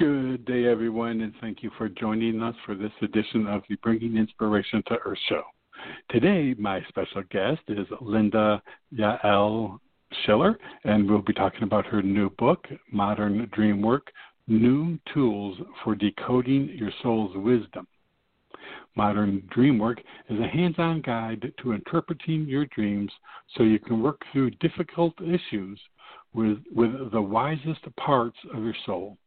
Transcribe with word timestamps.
Good 0.00 0.46
day, 0.46 0.64
everyone, 0.64 1.20
and 1.20 1.34
thank 1.42 1.62
you 1.62 1.70
for 1.76 1.90
joining 1.90 2.42
us 2.42 2.54
for 2.64 2.74
this 2.74 2.90
edition 3.02 3.46
of 3.46 3.60
the 3.68 3.76
Bringing 3.82 4.16
Inspiration 4.16 4.82
to 4.86 4.96
Earth 5.04 5.18
show. 5.28 5.42
Today, 6.08 6.54
my 6.58 6.80
special 6.88 7.22
guest 7.30 7.60
is 7.68 7.86
Linda 8.00 8.62
Yael 8.96 9.78
Schiller, 10.24 10.58
and 10.84 11.06
we'll 11.06 11.20
be 11.20 11.34
talking 11.34 11.64
about 11.64 11.84
her 11.84 12.00
new 12.00 12.30
book, 12.38 12.66
Modern 12.90 13.46
Dream 13.52 13.82
Work 13.82 14.10
New 14.48 14.98
Tools 15.12 15.58
for 15.84 15.94
Decoding 15.94 16.70
Your 16.74 16.92
Soul's 17.02 17.36
Wisdom. 17.36 17.86
Modern 18.96 19.46
Dream 19.50 19.78
Work 19.78 20.00
is 20.30 20.40
a 20.40 20.48
hands 20.48 20.76
on 20.78 21.02
guide 21.02 21.52
to 21.62 21.72
interpreting 21.72 22.46
your 22.46 22.64
dreams 22.74 23.12
so 23.54 23.64
you 23.64 23.78
can 23.78 24.02
work 24.02 24.22
through 24.32 24.52
difficult 24.52 25.12
issues 25.20 25.78
with, 26.32 26.56
with 26.74 27.12
the 27.12 27.20
wisest 27.20 27.84
parts 27.96 28.38
of 28.54 28.62
your 28.62 28.74
soul 28.86 29.18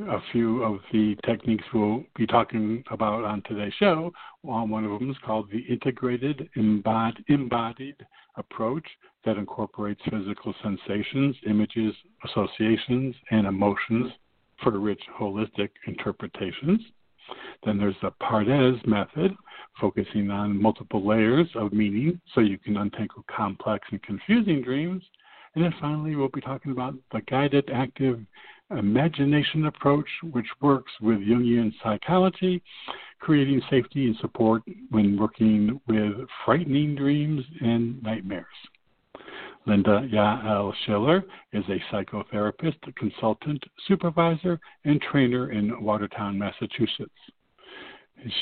a 0.00 0.18
few 0.32 0.62
of 0.62 0.80
the 0.92 1.16
techniques 1.24 1.64
we'll 1.72 2.04
be 2.16 2.26
talking 2.26 2.82
about 2.90 3.24
on 3.24 3.42
today's 3.42 3.72
show. 3.78 4.12
one 4.42 4.84
of 4.84 4.98
them 4.98 5.10
is 5.10 5.16
called 5.24 5.50
the 5.50 5.60
integrated 5.72 6.48
embodied 6.56 7.96
approach 8.36 8.86
that 9.24 9.36
incorporates 9.36 10.00
physical 10.10 10.54
sensations, 10.62 11.36
images, 11.46 11.94
associations, 12.24 13.14
and 13.30 13.46
emotions 13.46 14.10
for 14.62 14.78
rich 14.78 15.02
holistic 15.18 15.70
interpretations. 15.86 16.80
Then 17.64 17.78
there's 17.78 17.94
the 18.02 18.10
Pardes 18.22 18.84
method, 18.86 19.34
focusing 19.80 20.30
on 20.30 20.60
multiple 20.60 21.06
layers 21.06 21.48
of 21.54 21.72
meaning 21.72 22.20
so 22.34 22.40
you 22.40 22.58
can 22.58 22.76
untangle 22.76 23.24
complex 23.34 23.86
and 23.90 24.02
confusing 24.02 24.62
dreams. 24.62 25.02
And 25.54 25.62
then 25.62 25.74
finally, 25.80 26.16
we'll 26.16 26.28
be 26.28 26.40
talking 26.40 26.72
about 26.72 26.94
the 27.12 27.20
guided 27.22 27.70
active 27.72 28.20
imagination 28.70 29.66
approach, 29.66 30.08
which 30.32 30.46
works 30.60 30.92
with 31.00 31.18
Jungian 31.18 31.72
psychology, 31.82 32.62
creating 33.18 33.62
safety 33.70 34.06
and 34.06 34.16
support 34.16 34.62
when 34.90 35.18
working 35.18 35.80
with 35.86 36.12
frightening 36.44 36.94
dreams 36.94 37.44
and 37.60 38.02
nightmares. 38.02 38.46
Linda 39.64 40.08
Yael 40.12 40.72
Schiller 40.84 41.22
is 41.52 41.64
a 41.68 41.94
psychotherapist, 41.94 42.78
consultant, 42.96 43.62
supervisor, 43.86 44.58
and 44.84 45.00
trainer 45.00 45.52
in 45.52 45.82
Watertown, 45.84 46.36
Massachusetts. 46.36 47.10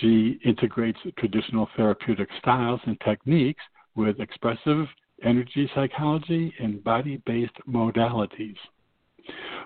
She 0.00 0.38
integrates 0.44 0.98
traditional 1.18 1.68
therapeutic 1.76 2.28
styles 2.38 2.80
and 2.86 2.98
techniques 3.00 3.62
with 3.94 4.20
expressive 4.20 4.86
energy 5.22 5.70
psychology 5.74 6.54
and 6.58 6.82
body 6.82 7.20
based 7.26 7.56
modalities. 7.68 8.56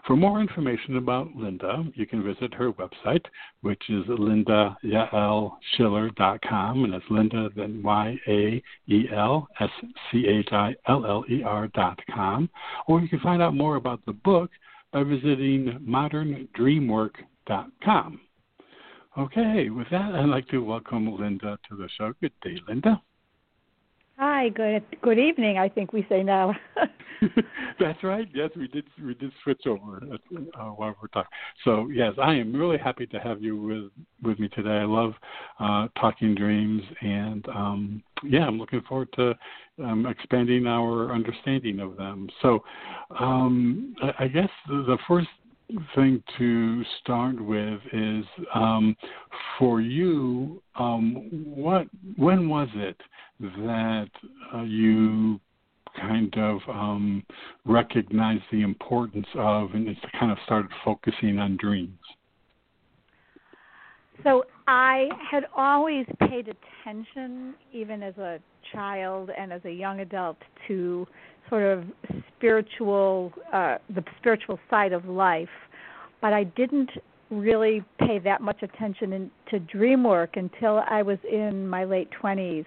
For 0.07 0.17
more 0.17 0.41
information 0.41 0.97
about 0.99 1.35
Linda, 1.35 1.85
you 1.95 2.07
can 2.07 2.23
visit 2.23 2.55
her 2.55 2.71
website, 2.73 3.25
which 3.63 3.83
is 3.89 4.05
lindayaelschiller.com, 4.05 6.85
and 6.85 6.95
it's 6.95 7.07
Linda, 7.09 7.49
then 7.57 7.83
Y 7.83 8.19
A 8.29 8.63
E 8.87 9.09
L 9.15 9.49
S 9.61 9.71
C 10.11 10.27
H 10.27 10.53
I 10.53 10.75
L 10.89 11.07
L 11.07 11.25
E 11.31 11.43
R.com. 11.43 12.51
Or 12.87 13.01
you 13.01 13.09
can 13.09 13.21
find 13.21 13.41
out 13.41 13.55
more 13.55 13.77
about 13.77 14.05
the 14.05 14.13
book 14.13 14.51
by 14.93 15.05
visiting 15.05 15.79
moderndreamwork.com. 15.89 18.21
Okay, 19.17 19.71
with 19.71 19.89
that, 19.91 20.15
I'd 20.15 20.29
like 20.29 20.49
to 20.49 20.59
welcome 20.59 21.19
Linda 21.19 21.59
to 21.69 21.77
the 21.77 21.89
show. 21.97 22.13
Good 22.21 22.33
day, 22.43 22.59
Linda. 22.69 23.01
Hi, 24.17 24.49
good 24.51 24.85
good 25.03 25.19
evening. 25.19 25.59
I 25.59 25.69
think 25.69 25.93
we 25.93 26.07
say 26.09 26.23
now. 26.23 26.55
That's 27.81 28.03
right. 28.03 28.29
Yes, 28.35 28.51
we 28.57 28.69
did. 28.69 28.85
We 29.03 29.15
did 29.15 29.33
switch 29.43 29.63
over 29.67 30.01
uh, 30.13 30.65
while 30.65 30.95
we're 31.01 31.09
talking. 31.09 31.31
So 31.65 31.89
yes, 31.93 32.13
I 32.21 32.35
am 32.35 32.55
really 32.55 32.79
happy 32.79 33.07
to 33.07 33.19
have 33.19 33.43
you 33.43 33.61
with 33.61 33.91
with 34.23 34.39
me 34.39 34.49
today. 34.49 34.79
I 34.79 34.85
love 34.85 35.13
uh, 35.61 35.89
talking 36.01 36.35
dreams, 36.35 36.83
and 37.01 37.47
um, 37.49 38.03
yeah, 38.23 38.47
I'm 38.47 38.59
looking 38.59 38.83
forward 38.83 39.09
to 39.17 39.35
um, 39.83 40.07
expanding 40.07 40.67
our 40.67 41.13
understanding 41.13 41.81
of 41.81 41.97
them. 41.97 42.29
So 42.43 42.61
um, 43.19 43.95
I, 44.03 44.25
I 44.25 44.29
guess 44.29 44.51
the, 44.69 44.85
the 44.87 44.99
first 45.09 45.29
thing 45.95 46.23
to 46.39 46.85
start 47.01 47.41
with 47.41 47.81
is 47.93 48.25
um, 48.55 48.97
for 49.59 49.81
you. 49.81 50.63
Um, 50.79 51.31
what 51.45 51.87
when 52.17 52.49
was 52.49 52.69
it 52.75 52.97
that 53.41 54.09
uh, 54.55 54.63
you 54.63 55.41
kind 56.01 56.35
of 56.37 56.61
um, 56.69 57.23
recognized 57.65 58.43
the 58.51 58.63
importance 58.63 59.27
of 59.35 59.75
and 59.75 59.89
it's 59.89 60.01
kind 60.19 60.33
of 60.33 60.39
started 60.45 60.71
focusing 60.85 61.39
on 61.39 61.57
dreams? 61.57 61.99
So 64.23 64.45
I 64.69 65.09
had 65.31 65.45
always 65.57 66.07
paid 66.21 66.49
attention, 66.49 67.55
even 67.73 68.03
as 68.03 68.17
a 68.17 68.39
child 68.73 69.31
and 69.37 69.53
as 69.53 69.61
a 69.65 69.71
young 69.71 70.01
adult, 70.01 70.39
to 70.69 71.07
sort 71.49 71.63
of 71.63 71.85
spiritual, 72.37 73.33
uh, 73.53 73.79
the 73.95 74.05
spiritual 74.19 74.59
side 74.71 74.93
of 74.93 75.07
life, 75.07 75.49
but 76.21 76.33
I 76.33 76.45
didn't 76.45 76.91
really 77.31 77.85
pay 77.99 78.19
that 78.21 78.41
much 78.41 78.63
attention 78.63 79.13
in, 79.13 79.31
to 79.51 79.59
dream 79.59 80.05
work 80.05 80.37
until 80.37 80.83
I 80.89 81.03
was 81.03 81.19
in 81.31 81.69
my 81.69 81.85
late 81.85 82.09
20s 82.23 82.65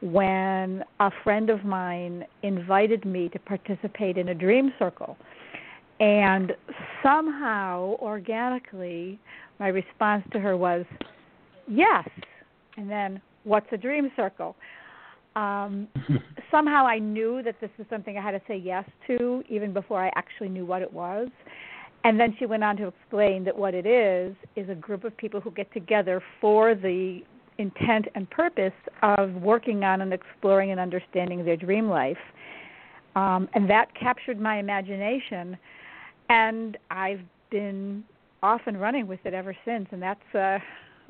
when 0.00 0.82
a 1.00 1.10
friend 1.22 1.50
of 1.50 1.64
mine 1.64 2.24
invited 2.42 3.04
me 3.04 3.28
to 3.28 3.38
participate 3.38 4.16
in 4.16 4.28
a 4.30 4.34
dream 4.34 4.72
circle. 4.78 5.16
And 6.00 6.52
somehow, 7.02 7.96
organically, 8.00 9.18
my 9.58 9.68
response 9.68 10.24
to 10.32 10.40
her 10.40 10.56
was, 10.56 10.86
yes. 11.68 12.08
And 12.78 12.90
then, 12.90 13.20
what's 13.44 13.66
a 13.72 13.76
dream 13.76 14.10
circle? 14.16 14.56
Um, 15.36 15.88
somehow 16.50 16.86
I 16.86 16.98
knew 16.98 17.42
that 17.44 17.60
this 17.60 17.70
was 17.78 17.86
something 17.90 18.16
I 18.16 18.22
had 18.22 18.32
to 18.32 18.42
say 18.48 18.56
yes 18.56 18.84
to, 19.06 19.42
even 19.48 19.72
before 19.72 20.04
I 20.04 20.10
actually 20.16 20.48
knew 20.48 20.66
what 20.66 20.82
it 20.82 20.92
was. 20.92 21.28
And 22.04 22.18
then 22.18 22.34
she 22.38 22.46
went 22.46 22.64
on 22.64 22.76
to 22.78 22.88
explain 22.88 23.44
that 23.44 23.56
what 23.56 23.74
it 23.74 23.86
is 23.86 24.34
is 24.56 24.68
a 24.70 24.74
group 24.74 25.04
of 25.04 25.16
people 25.16 25.40
who 25.40 25.50
get 25.50 25.72
together 25.72 26.22
for 26.40 26.74
the 26.74 27.20
intent 27.58 28.06
and 28.14 28.28
purpose 28.30 28.72
of 29.02 29.34
working 29.34 29.84
on 29.84 30.00
and 30.00 30.12
exploring 30.12 30.70
and 30.70 30.80
understanding 30.80 31.44
their 31.44 31.56
dream 31.56 31.88
life. 31.88 32.16
Um, 33.16 33.48
and 33.54 33.68
that 33.68 33.94
captured 33.94 34.40
my 34.40 34.58
imagination, 34.58 35.58
and 36.30 36.78
I've 36.90 37.20
been 37.50 38.04
off 38.42 38.62
and 38.66 38.80
running 38.80 39.06
with 39.06 39.20
it 39.24 39.34
ever 39.34 39.54
since. 39.64 39.86
And 39.90 40.00
that's 40.00 40.34
uh, 40.34 40.58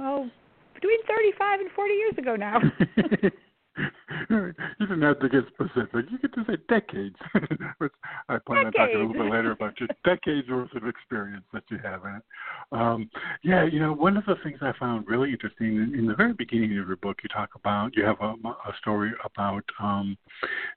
oh, 0.01 0.29
between 0.75 0.99
35 1.07 1.61
and 1.61 1.71
40 1.71 1.95
years 1.95 2.15
ago 2.19 2.37
now. 2.37 2.59
you 4.31 4.55
didn't 4.81 5.03
have 5.03 5.21
to 5.21 5.29
get 5.29 5.45
specific. 5.49 6.07
You 6.11 6.19
could 6.19 6.35
just 6.35 6.47
say 6.47 6.57
decades. 6.69 7.17
Which 7.79 7.93
I 8.29 8.39
plan 8.39 8.65
decades. 8.65 8.77
on 8.79 8.87
talking 8.87 8.97
a 8.97 9.07
little 9.07 9.13
bit 9.13 9.33
later 9.33 9.53
about 9.53 9.75
your 9.81 9.89
decades 10.05 10.49
worth 10.49 10.75
of 10.75 10.87
experience 10.87 11.45
that 11.53 11.65
you 11.71 11.79
have 11.83 12.05
in 12.05 12.17
it. 12.17 12.23
Um, 12.73 13.11
yeah, 13.43 13.65
you 13.65 13.81
know, 13.81 13.93
one 13.93 14.17
of 14.17 14.25
the 14.27 14.37
things 14.43 14.59
I 14.61 14.73
found 14.79 15.07
really 15.09 15.31
interesting 15.31 15.77
in, 15.77 15.95
in 15.99 16.07
the 16.07 16.15
very 16.15 16.33
beginning 16.33 16.79
of 16.79 16.87
your 16.87 16.97
book, 16.97 17.19
you 17.23 17.29
talk 17.29 17.51
about 17.55 17.97
you 17.97 18.05
have 18.05 18.21
a, 18.21 18.35
a 18.49 18.75
story 18.81 19.13
about 19.25 19.65
um, 19.81 20.17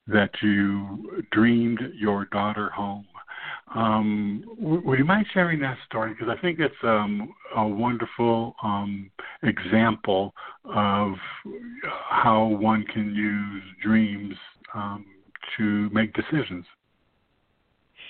that 0.08 0.32
you 0.42 1.24
dreamed 1.32 1.80
your 1.94 2.26
daughter 2.26 2.70
home. 2.70 3.06
Um, 3.76 4.44
would 4.60 5.00
you 5.00 5.06
mind 5.06 5.26
sharing 5.34 5.60
that 5.62 5.78
story? 5.86 6.14
Because 6.14 6.28
I 6.30 6.40
think 6.42 6.60
it's 6.60 6.76
um, 6.84 7.34
a 7.56 7.68
wonderful 7.68 8.56
um, 8.62 9.10
example 9.42 10.34
of 10.66 11.14
how 12.10 12.46
one 12.46 12.84
can 12.84 13.16
use 13.16 13.64
dreams 13.84 14.36
um, 14.76 15.06
to 15.58 15.90
make 15.92 16.14
decisions. 16.14 16.66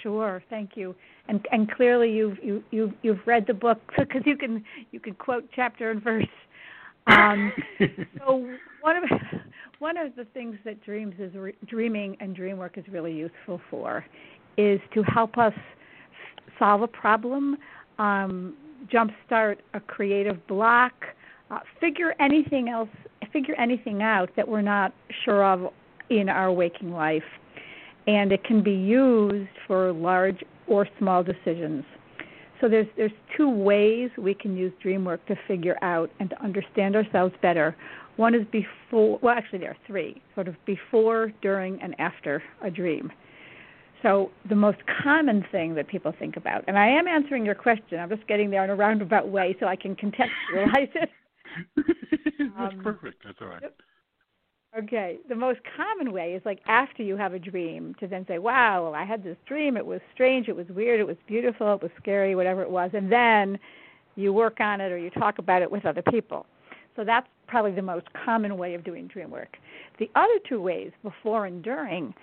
Sure, 0.01 0.43
thank 0.49 0.71
you. 0.75 0.93
And 1.29 1.45
and 1.51 1.71
clearly 1.71 2.11
you've 2.11 2.37
you, 2.43 2.63
you've 2.71 2.93
you've 3.03 3.25
read 3.25 3.45
the 3.47 3.53
book 3.53 3.79
because 3.97 4.23
you 4.25 4.35
can 4.35 4.63
you 4.91 4.99
can 4.99 5.13
quote 5.13 5.47
chapter 5.55 5.91
and 5.91 6.03
verse. 6.03 6.25
Um, 7.07 7.53
so 8.19 8.49
one 8.81 8.97
of 8.97 9.03
one 9.79 9.97
of 9.97 10.15
the 10.15 10.25
things 10.33 10.57
that 10.65 10.83
dreams 10.83 11.15
is 11.19 11.33
re- 11.35 11.55
dreaming 11.67 12.17
and 12.19 12.35
dream 12.35 12.57
work 12.57 12.77
is 12.77 12.83
really 12.89 13.13
useful 13.13 13.61
for 13.69 14.05
is 14.57 14.79
to 14.93 15.03
help 15.03 15.37
us 15.37 15.53
solve 16.59 16.81
a 16.81 16.87
problem, 16.87 17.57
um, 17.99 18.55
jumpstart 18.91 19.57
a 19.73 19.79
creative 19.79 20.45
block, 20.47 20.93
uh, 21.51 21.59
figure 21.79 22.13
anything 22.19 22.69
else, 22.69 22.89
figure 23.31 23.55
anything 23.55 24.01
out 24.01 24.29
that 24.35 24.47
we're 24.47 24.61
not 24.61 24.93
sure 25.25 25.43
of 25.43 25.73
in 26.09 26.29
our 26.29 26.51
waking 26.51 26.91
life. 26.91 27.23
And 28.05 28.31
it 28.31 28.43
can 28.43 28.61
be 28.61 28.73
used 28.73 29.49
for 29.65 29.91
large 29.93 30.43
or 30.67 30.87
small 30.99 31.23
decisions. 31.23 31.83
So 32.61 32.69
there's 32.69 32.87
there's 32.95 33.11
two 33.35 33.49
ways 33.49 34.09
we 34.17 34.33
can 34.33 34.55
use 34.55 34.71
dream 34.81 35.03
work 35.03 35.25
to 35.25 35.35
figure 35.47 35.77
out 35.81 36.09
and 36.19 36.29
to 36.29 36.41
understand 36.41 36.95
ourselves 36.95 37.33
better. 37.41 37.75
One 38.15 38.33
is 38.33 38.45
before 38.51 39.19
well 39.21 39.35
actually 39.35 39.59
there 39.59 39.71
are 39.71 39.77
three, 39.85 40.21
sort 40.33 40.47
of 40.47 40.55
before, 40.65 41.33
during 41.41 41.81
and 41.81 41.93
after 41.99 42.41
a 42.61 42.71
dream. 42.71 43.11
So 44.03 44.29
the 44.49 44.55
most 44.55 44.79
common 45.01 45.45
thing 45.51 45.75
that 45.75 45.87
people 45.87 46.13
think 46.19 46.35
about, 46.35 46.65
and 46.67 46.77
I 46.77 46.87
am 46.87 47.07
answering 47.07 47.45
your 47.45 47.55
question, 47.55 47.99
I'm 47.99 48.09
just 48.09 48.27
getting 48.27 48.51
there 48.51 48.63
in 48.63 48.69
a 48.69 48.75
roundabout 48.75 49.29
way 49.29 49.55
so 49.59 49.65
I 49.65 49.77
can 49.77 49.95
contextualize 49.95 50.91
it. 50.93 51.09
That's 52.57 52.73
um, 52.73 52.81
perfect. 52.83 53.23
That's 53.23 53.37
all 53.41 53.47
right. 53.47 53.63
Okay. 54.77 55.19
The 55.29 55.35
most 55.35 55.59
common 55.77 56.11
way 56.11 56.33
is 56.33 56.41
like 56.45 56.59
after 56.67 57.03
you 57.03 57.15
have 57.15 57.33
a 57.33 57.39
dream 57.39 57.95
to 57.99 58.07
then 58.07 58.25
say, 58.27 58.39
"Wow, 58.39 58.83
well, 58.83 58.95
I 58.95 59.05
had 59.05 59.23
this 59.23 59.37
dream. 59.47 59.77
It 59.77 59.85
was 59.85 60.01
strange. 60.13 60.47
It 60.47 60.55
was 60.55 60.67
weird. 60.69 60.99
It 60.99 61.07
was 61.07 61.17
beautiful. 61.27 61.75
It 61.75 61.81
was 61.81 61.91
scary. 62.01 62.35
Whatever 62.35 62.63
it 62.63 62.69
was," 62.69 62.89
and 62.93 63.11
then 63.11 63.59
you 64.15 64.33
work 64.33 64.59
on 64.59 64.81
it 64.81 64.91
or 64.91 64.97
you 64.97 65.09
talk 65.11 65.37
about 65.37 65.61
it 65.61 65.71
with 65.71 65.85
other 65.85 66.03
people. 66.11 66.45
So 66.95 67.03
that's 67.03 67.27
probably 67.47 67.71
the 67.71 67.81
most 67.81 68.07
common 68.13 68.57
way 68.57 68.73
of 68.73 68.83
doing 68.83 69.07
dream 69.07 69.31
work. 69.31 69.57
The 69.99 70.09
other 70.15 70.39
two 70.47 70.61
ways, 70.61 70.91
before 71.01 71.45
and 71.45 71.63
during, 71.63 72.13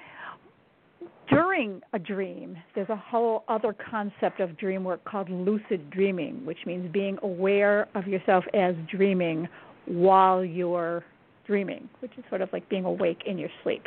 during 1.29 1.81
a 1.93 1.99
dream, 1.99 2.56
there's 2.75 2.88
a 2.88 2.97
whole 2.97 3.44
other 3.49 3.75
concept 3.91 4.41
of 4.41 4.56
dream 4.58 4.85
work 4.85 5.05
called 5.05 5.31
lucid 5.31 5.91
dreaming, 5.91 6.44
which 6.44 6.58
means 6.67 6.91
being 6.93 7.19
aware 7.23 7.88
of 7.94 8.06
yourself 8.06 8.44
as 8.52 8.75
dreaming 8.91 9.49
while 9.87 10.44
you're 10.44 11.05
dreaming, 11.47 11.88
which 12.00 12.12
is 12.19 12.25
sort 12.29 12.41
of 12.41 12.49
like 12.52 12.69
being 12.69 12.85
awake 12.85 13.23
in 13.26 13.38
your 13.38 13.49
sleep. 13.62 13.87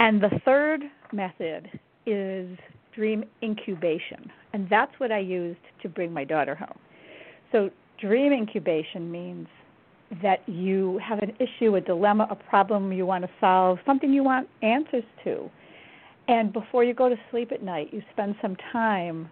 And 0.00 0.22
the 0.22 0.30
third 0.44 0.82
method 1.12 1.68
is 2.06 2.58
dream 2.94 3.24
incubation, 3.42 4.30
and 4.52 4.68
that's 4.68 4.92
what 4.98 5.12
I 5.12 5.18
used 5.18 5.60
to 5.82 5.88
bring 5.88 6.12
my 6.12 6.24
daughter 6.24 6.54
home. 6.54 6.78
So, 7.52 7.70
dream 8.00 8.32
incubation 8.32 9.10
means 9.10 9.46
that 10.22 10.46
you 10.48 11.00
have 11.02 11.18
an 11.20 11.32
issue, 11.40 11.76
a 11.76 11.80
dilemma, 11.80 12.26
a 12.30 12.36
problem 12.36 12.92
you 12.92 13.06
want 13.06 13.24
to 13.24 13.30
solve, 13.40 13.78
something 13.86 14.12
you 14.12 14.22
want 14.22 14.48
answers 14.62 15.04
to 15.24 15.50
and 16.28 16.52
before 16.52 16.84
you 16.84 16.94
go 16.94 17.08
to 17.08 17.16
sleep 17.30 17.52
at 17.52 17.62
night, 17.62 17.92
you 17.92 18.02
spend 18.12 18.34
some 18.40 18.56
time 18.72 19.28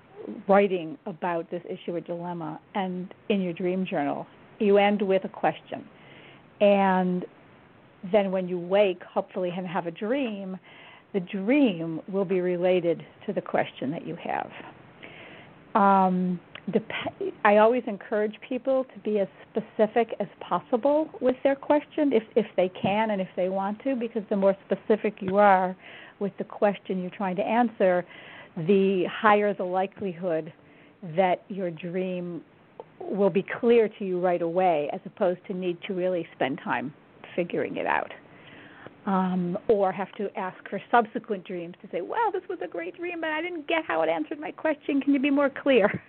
writing 0.47 0.99
about 1.07 1.51
this 1.51 1.63
issue 1.69 1.95
or 1.95 2.01
dilemma. 2.01 2.61
And 2.75 3.13
in 3.29 3.41
your 3.41 3.55
dream 3.55 3.87
journal, 3.87 4.27
you 4.59 4.79
end 4.79 5.01
with 5.01 5.25
a 5.25 5.29
question. 5.29 5.85
And 6.61 7.25
then 8.13 8.31
when 8.31 8.47
you 8.47 8.59
wake, 8.59 9.03
hopefully, 9.03 9.53
and 9.57 9.67
have 9.67 9.87
a 9.87 9.91
dream, 9.91 10.59
the 11.15 11.21
dream 11.21 12.01
will 12.09 12.25
be 12.25 12.41
related 12.41 13.05
to 13.27 13.33
the 13.33 13.41
question 13.41 13.91
that 13.91 14.07
you 14.07 14.17
have. 14.17 14.51
Um, 15.75 16.39
dep- 16.71 17.33
I 17.45 17.57
always 17.59 17.83
encourage 17.87 18.35
people 18.49 18.85
to 18.85 19.01
be 19.01 19.19
as 19.19 19.29
specific 19.51 20.15
as 20.21 20.29
possible 20.41 21.09
with 21.21 21.37
their 21.43 21.57
question, 21.57 22.13
if 22.13 22.23
if 22.37 22.47
they 22.57 22.71
can 22.81 23.11
and 23.11 23.21
if 23.21 23.29
they 23.37 23.49
want 23.49 23.83
to, 23.85 23.97
because 23.97 24.23
the 24.31 24.37
more 24.37 24.57
specific 24.67 25.15
you 25.21 25.39
are, 25.39 25.77
with 26.21 26.33
the 26.39 26.45
question 26.45 27.01
you're 27.01 27.11
trying 27.11 27.37
to 27.37 27.43
answer, 27.43 28.05
the 28.57 29.05
higher 29.11 29.53
the 29.55 29.65
likelihood 29.65 30.53
that 31.17 31.43
your 31.49 31.71
dream 31.71 32.43
will 33.01 33.31
be 33.31 33.45
clear 33.61 33.89
to 33.89 34.05
you 34.05 34.21
right 34.21 34.43
away, 34.43 34.89
as 34.93 35.01
opposed 35.05 35.41
to 35.49 35.55
need 35.55 35.77
to 35.87 35.95
really 35.95 36.27
spend 36.35 36.61
time 36.63 36.95
figuring 37.35 37.77
it 37.77 37.87
out. 37.87 38.13
Um, 39.05 39.59
or 39.67 39.91
have 39.91 40.13
to 40.13 40.31
ask 40.39 40.57
for 40.71 40.81
subsequent 40.89 41.45
dreams 41.45 41.75
to 41.83 41.89
say, 41.91 42.03
well, 42.03 42.31
this 42.33 42.43
was 42.49 42.61
a 42.63 42.69
great 42.69 42.97
dream, 42.97 43.21
but 43.21 43.31
I 43.31 43.43
didn't 43.43 43.67
get 43.67 43.85
how 43.85 44.03
it 44.03 44.09
answered 44.09 44.39
my 44.39 44.53
question. 44.53 45.01
Can 45.01 45.13
you 45.13 45.19
be 45.19 45.31
more 45.31 45.51
clear? 45.51 46.01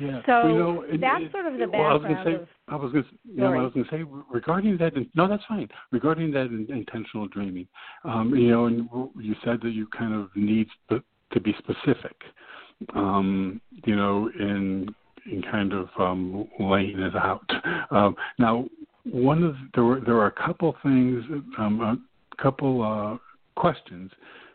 Yeah. 0.00 0.20
So 0.24 0.48
you 0.48 0.58
know, 0.58 0.82
it, 0.82 1.00
that's 1.00 1.24
it, 1.24 1.32
sort 1.32 1.46
of 1.46 1.58
the 1.58 1.68
well, 1.68 1.82
I 1.82 1.92
was 1.92 2.02
going 2.02 2.16
to 2.16 2.24
say, 2.24 2.46
I 2.68 2.76
was 2.76 2.92
going 2.92 3.04
to, 3.04 3.10
you 3.24 3.40
know, 3.40 3.52
I 3.52 3.62
was 3.62 3.72
going 3.72 3.84
to 3.84 3.90
say 3.90 4.02
regarding 4.30 4.78
that. 4.78 4.92
No, 5.14 5.28
that's 5.28 5.42
fine. 5.46 5.68
Regarding 5.90 6.30
that 6.32 6.46
intentional 6.46 7.28
dreaming, 7.28 7.66
um, 8.04 8.34
you 8.34 8.50
know, 8.50 8.66
and 8.66 8.88
you 9.18 9.34
said 9.44 9.60
that 9.62 9.70
you 9.70 9.86
kind 9.88 10.14
of 10.14 10.30
need 10.34 10.68
to 10.88 11.40
be 11.40 11.54
specific, 11.58 12.16
um, 12.94 13.60
you 13.84 13.94
know, 13.94 14.30
in 14.38 14.94
in 15.30 15.42
kind 15.42 15.72
of 15.72 15.88
um, 15.98 16.48
laying 16.58 16.98
it 16.98 17.14
out. 17.14 17.48
Um, 17.90 18.16
now, 18.38 18.66
one 19.04 19.42
of 19.42 19.54
there 19.74 19.84
were 19.84 20.00
there 20.00 20.16
are 20.16 20.26
a 20.26 20.46
couple 20.46 20.74
things, 20.82 21.24
um, 21.58 21.80
a 21.80 22.42
couple 22.42 22.82
uh, 22.82 23.18
questions 23.60 24.10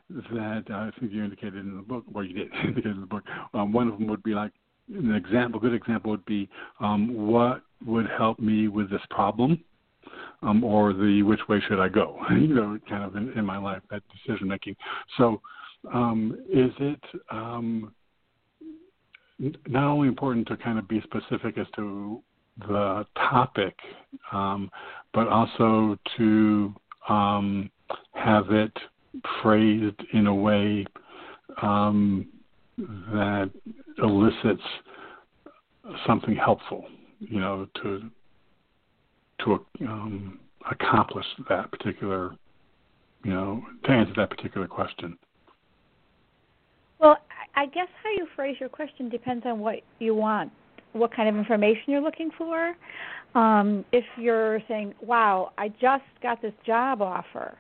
that 0.10 0.64
I 0.70 0.92
think 1.00 1.12
you 1.12 1.24
indicated 1.24 1.56
in 1.56 1.76
the 1.76 1.82
book. 1.82 2.04
Well, 2.12 2.24
you 2.24 2.34
did 2.34 2.48
indicate 2.64 2.92
in 2.92 3.02
the 3.02 3.08
book. 3.08 3.24
Um, 3.54 3.74
one 3.74 3.88
of 3.88 3.98
them 3.98 4.08
would 4.08 4.24
be 4.24 4.34
like 4.34 4.52
an 4.94 5.16
example, 5.16 5.60
good 5.60 5.74
example 5.74 6.12
would 6.12 6.26
be 6.26 6.50
um, 6.80 7.28
what 7.28 7.62
would 7.86 8.08
help 8.18 8.40
me 8.40 8.68
with 8.68 8.90
this 8.90 9.02
problem, 9.10 9.64
um, 10.42 10.64
or 10.64 10.94
the 10.94 11.22
which 11.24 11.42
way 11.50 11.62
should 11.68 11.80
I 11.80 11.90
go? 11.90 12.20
you 12.32 12.54
know, 12.54 12.80
kind 12.88 13.04
of 13.04 13.16
in, 13.16 13.32
in 13.38 13.46
my 13.46 13.58
life, 13.58 13.82
that 13.92 14.04
decision 14.26 14.48
making. 14.48 14.76
So, 15.18 15.42
um, 15.94 16.38
is 16.52 16.72
it 16.80 17.02
um, 17.30 17.94
not 19.68 19.84
only 19.84 20.08
important 20.08 20.48
to 20.48 20.58
kind 20.58 20.80
of 20.80 20.88
be 20.88 21.02
specific 21.02 21.58
as 21.58 21.68
to 21.76 22.22
the 22.68 23.06
topic, 23.16 23.76
um, 24.32 24.72
but 25.14 25.28
also 25.28 25.98
to 26.18 26.74
um, 27.10 27.70
have 28.14 28.52
it 28.52 28.72
phrased 29.42 30.02
in 30.14 30.28
a 30.28 30.34
way 30.34 30.86
um, 31.62 32.28
that 32.78 33.52
elicits 33.98 34.62
something 36.06 36.36
helpful, 36.36 36.86
you 37.20 37.40
know, 37.40 37.68
to 37.82 38.10
to 39.44 39.66
um, 39.82 40.40
accomplish 40.72 41.26
that 41.50 41.72
particular, 41.72 42.36
you 43.24 43.32
know, 43.32 43.62
to 43.84 43.92
answer 43.92 44.14
that 44.16 44.30
particular 44.30 44.68
question. 44.68 45.18
Well, 47.00 47.18
I 47.56 47.66
guess 47.68 47.88
how 48.04 48.12
you 48.12 48.28
phrase 48.36 48.56
your 48.60 48.70
question 48.70 49.10
depends 49.10 49.46
on 49.46 49.60
what 49.60 49.76
you 50.00 50.16
want, 50.16 50.52
what 50.94 51.14
kind 51.14 51.28
of 51.30 51.36
information 51.36 51.84
you're 51.88 52.02
looking 52.02 52.32
for. 52.38 52.76
Um, 53.36 53.84
if 53.92 54.06
you're 54.18 54.62
saying, 54.68 54.94
"Wow, 55.02 55.52
I 55.58 55.70
just 55.70 56.06
got 56.24 56.42
this 56.42 56.54
job 56.66 57.02
offer, 57.02 57.58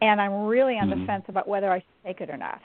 and 0.00 0.20
I'm 0.20 0.46
really 0.46 0.78
on 0.78 0.88
mm-hmm. 0.88 1.00
the 1.00 1.06
fence 1.06 1.24
about 1.28 1.48
whether 1.48 1.70
I 1.70 1.78
should 1.78 2.04
take 2.04 2.20
it 2.20 2.30
or 2.30 2.36
not," 2.36 2.60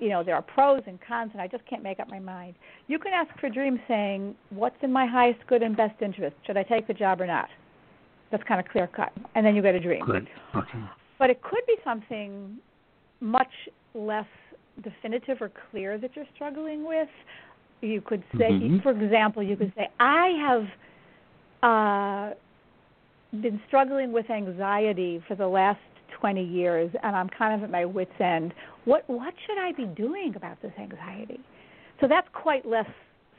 you 0.00 0.08
know 0.08 0.22
there 0.22 0.34
are 0.34 0.42
pros 0.42 0.82
and 0.86 0.98
cons 1.06 1.30
and 1.32 1.40
i 1.40 1.46
just 1.46 1.64
can't 1.66 1.82
make 1.82 2.00
up 2.00 2.08
my 2.08 2.18
mind 2.18 2.54
you 2.88 2.98
can 2.98 3.12
ask 3.12 3.30
for 3.38 3.48
dreams 3.48 3.78
saying 3.86 4.34
what's 4.50 4.76
in 4.82 4.92
my 4.92 5.06
highest 5.06 5.38
good 5.46 5.62
and 5.62 5.76
best 5.76 6.00
interest 6.02 6.36
should 6.46 6.56
i 6.56 6.62
take 6.62 6.86
the 6.86 6.94
job 6.94 7.20
or 7.20 7.26
not 7.26 7.48
that's 8.30 8.42
kind 8.44 8.60
of 8.60 8.66
clear 8.66 8.86
cut 8.88 9.12
and 9.34 9.46
then 9.46 9.54
you 9.54 9.62
get 9.62 9.74
a 9.74 9.80
dream 9.80 10.04
Great. 10.04 10.24
Okay. 10.54 10.78
but 11.18 11.30
it 11.30 11.40
could 11.42 11.62
be 11.66 11.76
something 11.84 12.58
much 13.20 13.52
less 13.94 14.26
definitive 14.82 15.38
or 15.40 15.50
clear 15.70 15.98
that 15.98 16.10
you're 16.14 16.26
struggling 16.34 16.86
with 16.86 17.08
you 17.80 18.00
could 18.00 18.22
say 18.36 18.50
mm-hmm. 18.50 18.78
for 18.80 18.90
example 18.90 19.42
you 19.42 19.56
could 19.56 19.72
say 19.76 19.88
i 20.00 20.28
have 20.40 20.64
uh 21.62 22.34
been 23.40 23.60
struggling 23.66 24.12
with 24.12 24.28
anxiety 24.30 25.22
for 25.26 25.34
the 25.34 25.46
last 25.46 25.78
20 26.20 26.42
years 26.42 26.90
and 27.02 27.14
I'm 27.14 27.28
kind 27.28 27.54
of 27.54 27.62
at 27.62 27.70
my 27.70 27.84
wits 27.84 28.10
end. 28.20 28.54
What 28.84 29.08
what 29.08 29.34
should 29.46 29.58
I 29.58 29.72
be 29.72 29.84
doing 29.84 30.34
about 30.36 30.60
this 30.62 30.72
anxiety? 30.78 31.40
So 32.00 32.08
that's 32.08 32.28
quite 32.32 32.66
less 32.66 32.88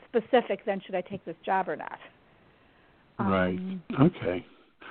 specific 0.08 0.64
than 0.64 0.80
should 0.84 0.94
I 0.94 1.00
take 1.02 1.24
this 1.24 1.36
job 1.44 1.68
or 1.68 1.76
not. 1.76 1.98
Right. 3.18 3.58
Um, 3.58 3.82
okay. 4.00 4.44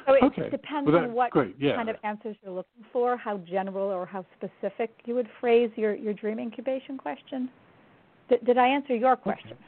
So 0.06 0.14
it 0.14 0.24
okay. 0.24 0.50
depends 0.50 0.90
well, 0.90 1.04
on 1.04 1.14
what 1.14 1.32
yeah. 1.60 1.76
kind 1.76 1.90
of 1.90 1.98
answers 2.04 2.38
you're 2.42 2.54
looking 2.54 2.86
for, 2.94 3.18
how 3.18 3.38
general 3.38 3.90
or 3.90 4.06
how 4.06 4.26
specific 4.38 4.92
you 5.06 5.16
would 5.16 5.28
phrase 5.40 5.70
your, 5.76 5.96
your 5.96 6.14
dream 6.14 6.40
incubation 6.40 6.98
question. 6.98 7.50
Did, 8.30 8.46
did 8.46 8.58
I 8.58 8.68
answer 8.68 8.96
your 8.96 9.18
question? 9.18 9.52
Okay. 9.52 9.62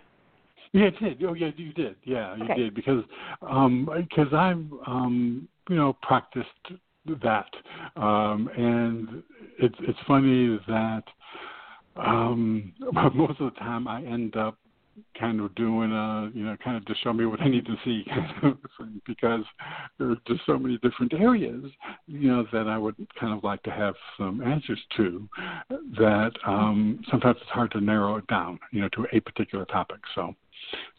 Yeah, 0.72 0.86
it 0.86 1.00
did. 1.00 1.24
Oh, 1.24 1.34
yeah, 1.34 1.50
you 1.58 1.74
did. 1.74 1.96
Yeah, 2.04 2.36
you 2.38 2.44
okay. 2.44 2.56
did 2.56 2.76
because 2.76 3.04
um, 3.42 3.90
because 3.96 4.32
I've 4.34 4.64
um, 4.88 5.48
you 5.68 5.76
know 5.76 5.98
practiced 6.04 6.48
that. 7.22 7.50
Um, 7.96 8.50
and 8.56 9.24
it's 9.60 9.76
it's 9.82 10.00
funny 10.08 10.60
that 10.68 11.04
um, 11.96 12.74
most 13.14 13.40
of 13.40 13.54
the 13.54 13.60
time 13.60 13.88
I 13.88 14.04
end 14.04 14.36
up 14.36 14.58
kind 15.20 15.40
of 15.40 15.54
doing 15.56 15.92
a 15.92 16.30
you 16.34 16.44
know 16.44 16.56
kind 16.64 16.78
of 16.78 16.86
to 16.86 16.94
show 17.04 17.14
me 17.14 17.26
what 17.26 17.42
I 17.42 17.48
need 17.48 17.66
to 17.66 17.76
see 17.84 18.06
because 19.06 19.44
there 19.98 20.10
are 20.10 20.18
just 20.28 20.42
so 20.46 20.58
many 20.58 20.78
different 20.80 21.14
areas 21.14 21.64
you 22.08 22.30
know 22.30 22.46
that 22.52 22.68
I 22.68 22.78
would 22.78 22.96
kind 23.20 23.34
of 23.34 23.44
like 23.44 23.64
to 23.64 23.72
have 23.72 23.96
some 24.18 24.42
answers 24.42 24.80
to 24.98 25.28
that 25.98 26.32
um 26.46 27.00
sometimes 27.10 27.38
it's 27.42 27.50
hard 27.50 27.72
to 27.72 27.82
narrow 27.82 28.18
it 28.18 28.28
down 28.28 28.60
you 28.72 28.82
know 28.82 28.90
to 28.90 29.06
a 29.14 29.20
particular 29.22 29.66
topic 29.66 30.00
so 30.16 30.34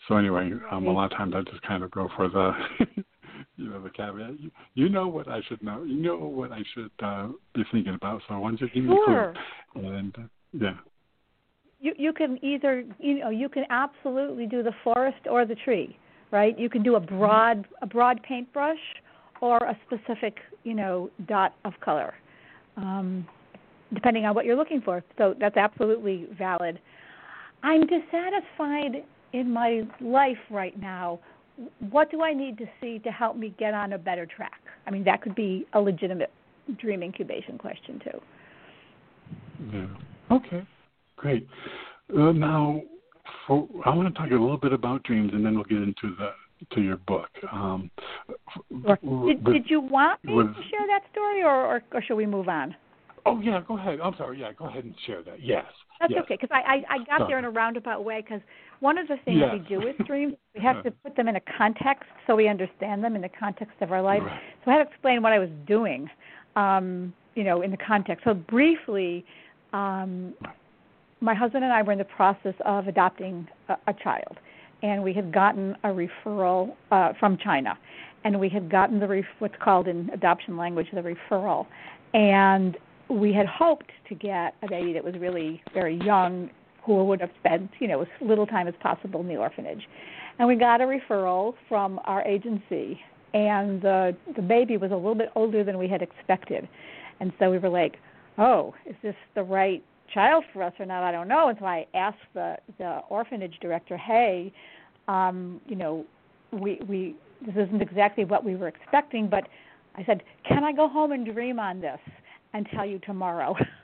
so 0.08 0.16
anyway 0.16 0.50
um 0.70 0.86
a 0.86 0.92
lot 0.92 1.12
of 1.12 1.18
times 1.18 1.34
I 1.36 1.42
just 1.42 1.62
kind 1.62 1.82
of 1.82 1.90
go 1.90 2.08
for 2.16 2.28
the 2.28 2.52
you 3.56 3.74
of 3.74 3.84
a 3.84 3.90
caveat. 3.90 4.40
You, 4.40 4.50
you 4.74 4.88
know 4.88 5.08
what 5.08 5.28
I 5.28 5.40
should 5.48 5.62
know. 5.62 5.82
You 5.82 5.96
know 5.96 6.16
what 6.16 6.52
I 6.52 6.62
should 6.74 6.90
uh, 7.02 7.28
be 7.54 7.62
thinking 7.72 7.94
about. 7.94 8.22
So 8.28 8.38
why 8.38 8.50
don't 8.50 8.60
you 8.60 8.68
give 8.74 8.84
me 8.84 8.98
sure. 9.06 9.30
a 9.30 9.34
clue? 9.72 9.96
And 9.96 10.14
uh, 10.16 10.22
yeah. 10.52 10.76
You 11.80 11.94
you 11.96 12.12
can 12.12 12.42
either 12.44 12.84
you 12.98 13.20
know 13.20 13.30
you 13.30 13.48
can 13.48 13.64
absolutely 13.70 14.46
do 14.46 14.62
the 14.62 14.72
forest 14.84 15.20
or 15.30 15.46
the 15.46 15.54
tree, 15.54 15.96
right? 16.30 16.58
You 16.58 16.68
can 16.68 16.82
do 16.82 16.96
a 16.96 17.00
broad 17.00 17.66
a 17.82 17.86
broad 17.86 18.22
paintbrush 18.22 18.78
or 19.40 19.58
a 19.58 19.76
specific 19.86 20.38
you 20.64 20.74
know 20.74 21.10
dot 21.26 21.54
of 21.64 21.72
color, 21.80 22.14
um, 22.76 23.26
depending 23.94 24.26
on 24.26 24.34
what 24.34 24.44
you're 24.44 24.56
looking 24.56 24.82
for. 24.82 25.02
So 25.16 25.34
that's 25.38 25.56
absolutely 25.56 26.28
valid. 26.36 26.78
I'm 27.62 27.86
dissatisfied 27.86 29.04
in 29.32 29.50
my 29.50 29.82
life 30.00 30.38
right 30.50 30.78
now 30.78 31.20
what 31.90 32.10
do 32.10 32.22
I 32.22 32.32
need 32.32 32.58
to 32.58 32.66
see 32.80 32.98
to 33.00 33.10
help 33.10 33.36
me 33.36 33.54
get 33.58 33.74
on 33.74 33.92
a 33.92 33.98
better 33.98 34.26
track? 34.26 34.60
I 34.86 34.90
mean, 34.90 35.04
that 35.04 35.22
could 35.22 35.34
be 35.34 35.66
a 35.72 35.80
legitimate 35.80 36.30
dream 36.78 37.02
incubation 37.02 37.58
question 37.58 38.00
too. 38.04 38.20
Yeah. 39.72 40.36
Okay. 40.36 40.66
Great. 41.16 41.46
Uh, 42.16 42.32
now, 42.32 42.80
for, 43.46 43.68
I 43.84 43.94
want 43.94 44.12
to 44.12 44.18
talk 44.18 44.30
a 44.30 44.34
little 44.34 44.56
bit 44.56 44.72
about 44.72 45.02
dreams, 45.02 45.32
and 45.34 45.44
then 45.44 45.54
we'll 45.54 45.64
get 45.64 45.78
into 45.78 46.14
the 46.18 46.30
to 46.74 46.82
your 46.82 46.98
book. 46.98 47.30
Um, 47.50 47.90
did, 48.70 49.44
did 49.44 49.70
you 49.70 49.80
want 49.80 50.22
me 50.22 50.34
with, 50.34 50.48
to 50.48 50.62
share 50.70 50.86
that 50.88 51.02
story, 51.10 51.42
or, 51.42 51.48
or, 51.50 51.82
or 51.92 52.02
should 52.02 52.16
we 52.16 52.26
move 52.26 52.48
on? 52.48 52.74
Oh 53.26 53.40
yeah, 53.40 53.60
go 53.66 53.78
ahead. 53.78 53.98
I'm 54.02 54.14
sorry. 54.16 54.40
Yeah, 54.40 54.52
go 54.52 54.66
ahead 54.66 54.84
and 54.84 54.94
share 55.06 55.22
that. 55.22 55.42
Yes. 55.42 55.64
That's 56.00 56.12
yes. 56.12 56.22
okay 56.24 56.38
because 56.40 56.50
I, 56.52 56.60
I 56.88 56.94
I 56.94 56.98
got 56.98 57.18
sorry. 57.18 57.28
there 57.28 57.38
in 57.38 57.44
a 57.44 57.50
roundabout 57.50 58.04
way 58.04 58.22
because 58.22 58.40
one 58.80 58.98
of 58.98 59.06
the 59.08 59.16
things 59.24 59.42
we 59.52 59.58
do 59.60 59.78
with 59.78 59.96
dreams 60.06 60.34
we 60.54 60.60
have 60.62 60.82
to 60.82 60.90
put 60.90 61.14
them 61.14 61.28
in 61.28 61.36
a 61.36 61.40
context 61.56 62.08
so 62.26 62.34
we 62.34 62.48
understand 62.48 63.04
them 63.04 63.14
in 63.14 63.22
the 63.22 63.28
context 63.28 63.74
of 63.80 63.92
our 63.92 64.02
life. 64.02 64.22
Right. 64.22 64.40
So 64.64 64.70
I 64.70 64.74
had 64.74 64.84
to 64.84 64.90
explain 64.90 65.22
what 65.22 65.32
I 65.32 65.38
was 65.38 65.50
doing, 65.66 66.08
um, 66.56 67.12
you 67.34 67.44
know, 67.44 67.62
in 67.62 67.70
the 67.70 67.76
context. 67.76 68.24
So 68.24 68.34
briefly, 68.34 69.24
um, 69.72 70.34
my 71.20 71.34
husband 71.34 71.64
and 71.64 71.72
I 71.72 71.82
were 71.82 71.92
in 71.92 71.98
the 71.98 72.04
process 72.04 72.54
of 72.64 72.88
adopting 72.88 73.46
a, 73.68 73.76
a 73.86 73.94
child, 74.02 74.38
and 74.82 75.02
we 75.02 75.12
had 75.12 75.32
gotten 75.32 75.76
a 75.84 75.88
referral 75.88 76.74
uh, 76.90 77.12
from 77.20 77.36
China, 77.36 77.78
and 78.24 78.40
we 78.40 78.48
had 78.48 78.70
gotten 78.70 78.98
the 78.98 79.06
ref- 79.06 79.24
what's 79.38 79.54
called 79.62 79.88
in 79.88 80.10
adoption 80.10 80.56
language 80.56 80.86
the 80.92 81.02
referral, 81.02 81.66
and 82.14 82.78
we 83.08 83.32
had 83.32 83.46
hoped 83.46 83.90
to 84.08 84.14
get 84.14 84.54
a 84.62 84.68
baby 84.68 84.92
that 84.92 85.04
was 85.04 85.14
really 85.18 85.62
very 85.74 85.96
young 86.04 86.48
who 86.84 87.04
would 87.04 87.20
have 87.20 87.30
spent, 87.38 87.70
you 87.78 87.88
know, 87.88 88.02
as 88.02 88.08
little 88.20 88.46
time 88.46 88.68
as 88.68 88.74
possible 88.80 89.20
in 89.20 89.28
the 89.28 89.36
orphanage. 89.36 89.82
And 90.38 90.48
we 90.48 90.56
got 90.56 90.80
a 90.80 90.84
referral 90.84 91.54
from 91.68 92.00
our 92.04 92.22
agency 92.22 93.00
and 93.34 93.80
the 93.80 94.16
the 94.36 94.42
baby 94.42 94.76
was 94.76 94.90
a 94.90 94.96
little 94.96 95.14
bit 95.14 95.30
older 95.34 95.62
than 95.64 95.78
we 95.78 95.88
had 95.88 96.02
expected. 96.02 96.68
And 97.20 97.32
so 97.38 97.50
we 97.50 97.58
were 97.58 97.68
like, 97.68 97.96
"Oh, 98.38 98.74
is 98.86 98.96
this 99.02 99.14
the 99.34 99.42
right 99.42 99.82
child 100.12 100.44
for 100.52 100.62
us 100.62 100.72
or 100.78 100.86
not? 100.86 101.02
I 101.04 101.12
don't 101.12 101.28
know." 101.28 101.48
And 101.48 101.58
so 101.58 101.66
I 101.66 101.86
asked 101.94 102.18
the 102.34 102.56
the 102.78 103.00
orphanage 103.08 103.58
director, 103.60 103.96
"Hey, 103.96 104.52
um, 105.08 105.60
you 105.66 105.76
know, 105.76 106.04
we 106.52 106.80
we 106.88 107.14
this 107.42 107.54
isn't 107.56 107.80
exactly 107.80 108.24
what 108.24 108.44
we 108.44 108.56
were 108.56 108.68
expecting, 108.68 109.28
but 109.28 109.46
I 109.96 110.04
said, 110.04 110.22
"Can 110.48 110.64
I 110.64 110.72
go 110.72 110.88
home 110.88 111.12
and 111.12 111.24
dream 111.24 111.58
on 111.58 111.80
this?" 111.80 112.00
and 112.52 112.66
tell 112.74 112.84
you 112.84 112.98
tomorrow. 113.00 113.54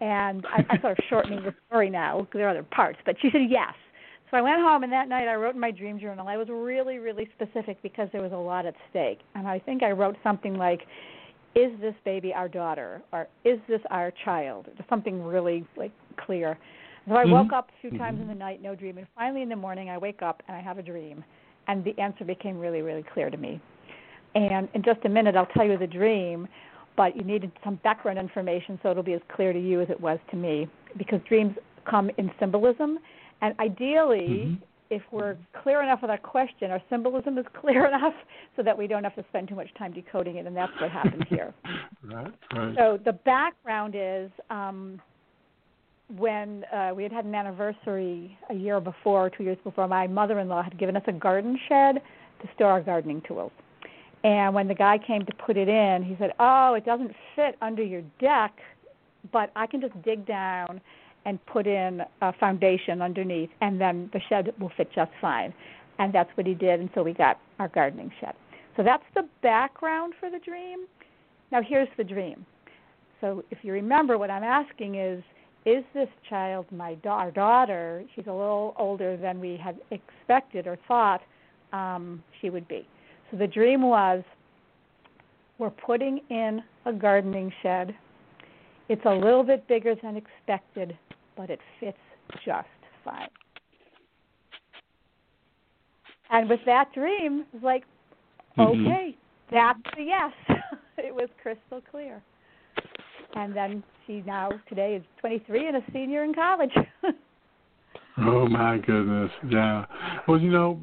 and 0.00 0.46
I, 0.46 0.64
I'm 0.70 0.80
sort 0.80 0.98
of 0.98 1.04
shortening 1.08 1.42
the 1.42 1.54
story 1.66 1.90
now 1.90 2.20
because 2.20 2.38
there 2.38 2.46
are 2.46 2.50
other 2.50 2.62
parts, 2.62 2.98
but 3.04 3.16
she 3.20 3.30
said 3.30 3.42
yes. 3.48 3.74
So 4.30 4.36
I 4.36 4.42
went 4.42 4.60
home, 4.60 4.82
and 4.82 4.92
that 4.92 5.08
night 5.08 5.26
I 5.26 5.34
wrote 5.36 5.54
in 5.54 5.60
my 5.60 5.70
dream 5.70 5.98
journal. 5.98 6.28
I 6.28 6.36
was 6.36 6.48
really, 6.50 6.98
really 6.98 7.28
specific 7.34 7.80
because 7.82 8.08
there 8.12 8.20
was 8.20 8.32
a 8.32 8.36
lot 8.36 8.66
at 8.66 8.74
stake. 8.90 9.20
And 9.34 9.48
I 9.48 9.58
think 9.58 9.82
I 9.82 9.92
wrote 9.92 10.16
something 10.22 10.54
like, 10.54 10.82
"Is 11.54 11.72
this 11.80 11.94
baby 12.04 12.34
our 12.34 12.48
daughter, 12.48 13.00
or 13.12 13.26
is 13.44 13.58
this 13.68 13.80
our 13.90 14.12
child?" 14.24 14.66
Something 14.88 15.22
really 15.22 15.66
like 15.76 15.92
clear. 16.18 16.58
So 17.08 17.14
I 17.14 17.24
mm-hmm. 17.24 17.32
woke 17.32 17.52
up 17.54 17.70
a 17.70 17.80
few 17.80 17.90
mm-hmm. 17.90 17.98
times 17.98 18.20
in 18.20 18.28
the 18.28 18.34
night, 18.34 18.60
no 18.60 18.74
dream, 18.74 18.98
and 18.98 19.06
finally 19.14 19.40
in 19.40 19.48
the 19.48 19.56
morning 19.56 19.88
I 19.88 19.96
wake 19.96 20.20
up 20.20 20.42
and 20.46 20.54
I 20.54 20.60
have 20.60 20.76
a 20.76 20.82
dream, 20.82 21.24
and 21.66 21.82
the 21.82 21.98
answer 21.98 22.24
became 22.24 22.58
really, 22.58 22.82
really 22.82 23.04
clear 23.14 23.30
to 23.30 23.36
me. 23.36 23.60
And 24.34 24.68
in 24.74 24.82
just 24.82 25.00
a 25.04 25.08
minute, 25.08 25.36
I'll 25.36 25.46
tell 25.46 25.64
you 25.64 25.78
the 25.78 25.86
dream 25.86 26.46
but 26.98 27.16
you 27.16 27.22
needed 27.22 27.50
some 27.64 27.76
background 27.76 28.18
information 28.18 28.78
so 28.82 28.90
it'll 28.90 29.02
be 29.02 29.14
as 29.14 29.22
clear 29.34 29.54
to 29.54 29.60
you 29.60 29.80
as 29.80 29.88
it 29.88 29.98
was 29.98 30.18
to 30.30 30.36
me 30.36 30.68
because 30.98 31.20
dreams 31.26 31.54
come 31.88 32.10
in 32.18 32.30
symbolism 32.38 32.98
and 33.40 33.58
ideally 33.60 34.28
mm-hmm. 34.28 34.54
if 34.90 35.00
we're 35.12 35.36
clear 35.62 35.82
enough 35.82 36.00
with 36.02 36.10
our 36.10 36.18
question 36.18 36.70
our 36.70 36.82
symbolism 36.90 37.38
is 37.38 37.46
clear 37.60 37.86
enough 37.86 38.14
so 38.56 38.62
that 38.62 38.76
we 38.76 38.86
don't 38.86 39.04
have 39.04 39.14
to 39.14 39.24
spend 39.30 39.48
too 39.48 39.54
much 39.54 39.72
time 39.78 39.92
decoding 39.92 40.36
it 40.36 40.46
and 40.46 40.54
that's 40.54 40.72
what 40.80 40.90
happened 40.90 41.24
here 41.30 41.54
right, 42.04 42.34
right. 42.54 42.74
so 42.76 42.98
the 43.04 43.12
background 43.12 43.94
is 43.96 44.30
um, 44.50 45.00
when 46.16 46.64
uh, 46.72 46.92
we 46.96 47.02
had 47.02 47.12
had 47.12 47.24
an 47.26 47.34
anniversary 47.34 48.38
a 48.48 48.54
year 48.54 48.80
before, 48.80 49.28
two 49.28 49.44
years 49.44 49.58
before, 49.62 49.86
my 49.86 50.06
mother-in-law 50.06 50.62
had 50.62 50.78
given 50.78 50.96
us 50.96 51.02
a 51.06 51.12
garden 51.12 51.58
shed 51.68 51.96
to 52.40 52.48
store 52.54 52.70
our 52.70 52.80
gardening 52.80 53.20
tools. 53.28 53.52
And 54.24 54.54
when 54.54 54.68
the 54.68 54.74
guy 54.74 54.98
came 54.98 55.24
to 55.24 55.32
put 55.34 55.56
it 55.56 55.68
in, 55.68 56.02
he 56.02 56.16
said, 56.18 56.32
"Oh, 56.38 56.74
it 56.74 56.84
doesn't 56.84 57.14
fit 57.36 57.56
under 57.62 57.82
your 57.82 58.02
deck, 58.18 58.52
but 59.32 59.50
I 59.54 59.66
can 59.66 59.80
just 59.80 60.00
dig 60.02 60.26
down 60.26 60.80
and 61.24 61.44
put 61.46 61.66
in 61.66 62.02
a 62.20 62.32
foundation 62.32 63.00
underneath, 63.02 63.50
and 63.60 63.80
then 63.80 64.10
the 64.12 64.20
shed 64.28 64.52
will 64.58 64.70
fit 64.76 64.90
just 64.92 65.12
fine." 65.20 65.54
And 65.98 66.12
that's 66.12 66.30
what 66.36 66.46
he 66.46 66.54
did, 66.54 66.80
and 66.80 66.90
so 66.94 67.02
we 67.02 67.12
got 67.12 67.38
our 67.58 67.68
gardening 67.68 68.12
shed. 68.20 68.34
So 68.76 68.82
that's 68.82 69.04
the 69.14 69.28
background 69.42 70.14
for 70.20 70.30
the 70.30 70.38
dream. 70.38 70.86
Now 71.50 71.62
here's 71.62 71.88
the 71.96 72.04
dream. 72.04 72.46
So 73.20 73.44
if 73.50 73.58
you 73.62 73.72
remember, 73.72 74.16
what 74.18 74.30
I'm 74.30 74.44
asking 74.44 74.94
is, 74.94 75.22
is 75.64 75.84
this 75.92 76.08
child 76.28 76.66
my 76.70 76.94
da- 76.96 77.30
daughter? 77.30 78.04
She's 78.14 78.26
a 78.26 78.32
little 78.32 78.74
older 78.78 79.16
than 79.16 79.40
we 79.40 79.56
had 79.56 79.78
expected 79.90 80.66
or 80.66 80.78
thought 80.86 81.20
um, 81.72 82.22
she 82.40 82.50
would 82.50 82.68
be. 82.68 82.86
So 83.30 83.36
the 83.36 83.46
dream 83.46 83.82
was 83.82 84.22
we're 85.58 85.70
putting 85.70 86.20
in 86.30 86.62
a 86.86 86.92
gardening 86.92 87.52
shed. 87.62 87.94
It's 88.88 89.04
a 89.04 89.14
little 89.14 89.42
bit 89.42 89.66
bigger 89.68 89.94
than 90.02 90.16
expected, 90.16 90.96
but 91.36 91.50
it 91.50 91.60
fits 91.80 91.98
just 92.44 92.68
fine. 93.04 93.28
And 96.30 96.48
with 96.48 96.60
that 96.66 96.92
dream, 96.94 97.44
it 97.52 97.54
was 97.54 97.62
like, 97.62 97.84
mm-hmm. 98.56 98.86
okay, 98.86 99.16
that's 99.50 99.78
a 99.98 100.02
yes. 100.02 100.32
it 100.98 101.14
was 101.14 101.28
crystal 101.42 101.82
clear. 101.90 102.22
And 103.34 103.54
then 103.54 103.82
she 104.06 104.22
now 104.26 104.50
today 104.68 104.94
is 104.94 105.02
23 105.20 105.68
and 105.68 105.76
a 105.76 105.80
senior 105.92 106.24
in 106.24 106.34
college. 106.34 106.70
oh 108.18 108.48
my 108.48 108.78
goodness, 108.78 109.30
yeah. 109.50 109.84
Well, 110.26 110.40
you 110.40 110.50
know, 110.50 110.80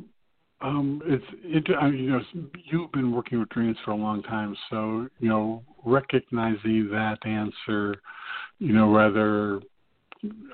um, 0.65 1.01
it's 1.05 1.25
it, 1.43 1.75
I 1.79 1.89
mean, 1.89 2.03
you 2.03 2.09
know 2.11 2.21
you've 2.65 2.91
been 2.91 3.11
working 3.11 3.39
with 3.39 3.49
dreams 3.49 3.77
for 3.85 3.91
a 3.91 3.95
long 3.95 4.23
time, 4.23 4.55
so 4.69 5.07
you 5.19 5.29
know 5.29 5.63
recognizing 5.83 6.89
that 6.91 7.17
answer, 7.25 7.95
you 8.59 8.73
know 8.73 8.91
rather 8.91 9.61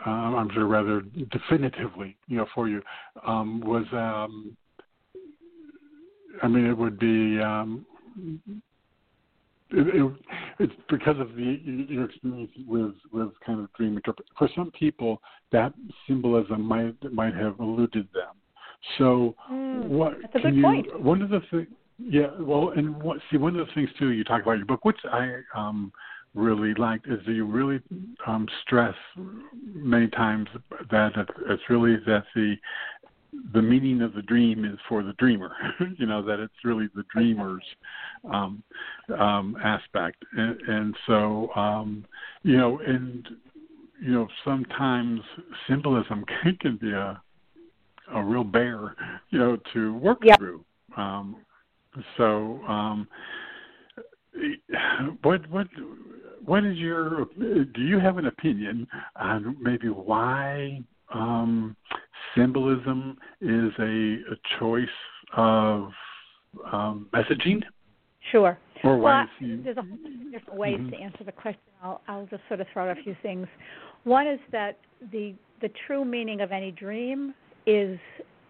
uh, 0.06 0.10
I'm 0.10 0.50
sure 0.54 0.66
rather 0.66 1.02
definitively, 1.32 2.18
you 2.28 2.38
know, 2.38 2.46
for 2.54 2.68
you 2.68 2.82
um, 3.26 3.62
was 3.62 3.86
um, 3.94 4.58
I 6.44 6.48
mean 6.48 6.66
it 6.66 6.78
would 6.78 7.00
be 7.00 7.40
um, 7.40 7.86
it, 9.70 9.96
it, 9.96 10.14
it's 10.60 10.74
because 10.90 11.20
of 11.20 11.36
the 11.36 11.60
your 11.64 12.06
experience 12.06 12.52
with 12.68 12.96
with 13.14 13.30
kind 13.46 13.62
of 13.62 13.72
dream 13.74 13.96
interpretation. 13.96 14.36
For 14.38 14.50
some 14.56 14.72
people, 14.72 15.22
that 15.54 15.74
symbolism 16.06 16.62
might 16.64 16.96
might 17.14 17.34
have 17.36 17.56
eluded 17.60 18.10
them 18.14 18.41
so 18.98 19.36
mm, 19.52 19.88
what 19.88 20.14
can 20.32 20.42
good 20.42 20.56
you, 20.56 20.64
point. 20.64 21.04
One 21.04 21.22
of 21.22 21.30
the 21.30 21.42
things, 21.52 21.68
yeah, 22.00 22.28
well, 22.40 22.70
and 22.76 23.02
what 23.02 23.20
see 23.30 23.38
one 23.38 23.58
of 23.58 23.68
the 23.68 23.74
things 23.74 23.90
too 24.00 24.10
you 24.10 24.24
talk 24.24 24.42
about 24.42 24.54
in 24.54 24.60
your 24.60 24.68
book, 24.68 24.86
which 24.86 25.00
I 25.12 25.42
um 25.56 25.92
really 26.34 26.74
liked, 26.76 27.08
is 27.08 27.20
that 27.26 27.34
you 27.34 27.46
really 27.46 27.80
um 28.26 28.48
stress 28.64 28.96
many 29.64 30.08
times 30.10 30.48
that 30.90 31.12
it's 31.48 31.64
really 31.70 31.98
that 32.06 32.24
the 32.36 32.56
the 33.54 33.62
meaning 33.62 34.02
of 34.02 34.14
the 34.14 34.22
dream 34.24 34.66
is 34.66 34.78
for 34.90 35.04
the 35.04 35.14
dreamer 35.14 35.56
you 35.98 36.06
know 36.06 36.22
that 36.22 36.40
it's 36.40 36.54
really 36.66 36.90
the 36.96 37.04
dreamer's 37.14 37.64
um 38.32 38.62
um 39.18 39.56
aspect 39.64 40.18
and, 40.34 40.60
and 40.68 40.96
so 41.08 41.50
um 41.56 42.06
you 42.44 42.58
know 42.58 42.80
and 42.80 43.30
you 44.02 44.12
know 44.12 44.28
sometimes 44.44 45.22
symbolism 45.68 46.26
can, 46.26 46.58
can 46.62 46.78
be 46.78 46.92
a 46.92 47.22
a 48.14 48.24
real 48.24 48.44
bear, 48.44 48.96
you 49.30 49.40
know, 49.40 49.58
to 49.74 49.96
work 49.96 50.20
yep. 50.24 50.40
through. 50.40 50.64
Um, 50.98 51.38
so, 52.18 52.60
um, 52.68 53.08
what 55.24 55.50
what 55.50 55.68
what 56.46 56.66
is 56.66 56.78
your? 56.78 57.26
Do 57.38 57.82
you 57.82 58.00
have 58.00 58.18
an 58.18 58.28
opinion 58.28 58.88
on 59.16 59.58
maybe 59.62 59.88
why 59.88 60.82
um, 61.14 61.76
symbolism 62.36 63.18
is 63.42 63.72
a, 63.80 63.84
a 63.84 64.60
choice 64.60 64.88
of 65.36 65.92
um, 66.72 67.08
messaging? 67.14 67.62
Sure. 68.32 68.58
Or 68.84 68.98
well, 68.98 69.26
you... 69.40 69.62
there's 69.64 69.78
a 69.78 69.82
whole 69.82 69.98
different 70.32 70.60
ways 70.60 70.80
mm-hmm. 70.80 70.90
to 70.90 70.98
answer 70.98 71.24
the 71.24 71.32
question. 71.32 71.62
I'll, 71.84 72.02
I'll 72.08 72.26
just 72.28 72.42
sort 72.48 72.62
of 72.62 72.68
throw 72.74 72.90
out 72.90 72.98
a 72.98 73.04
few 73.04 73.16
things. 73.22 73.48
One 74.04 74.28
is 74.28 74.40
that 74.52 74.78
the 75.12 75.36
the 75.62 75.70
true 75.86 76.04
meaning 76.04 76.42
of 76.42 76.52
any 76.52 76.72
dream 76.72 77.36
is 77.66 78.00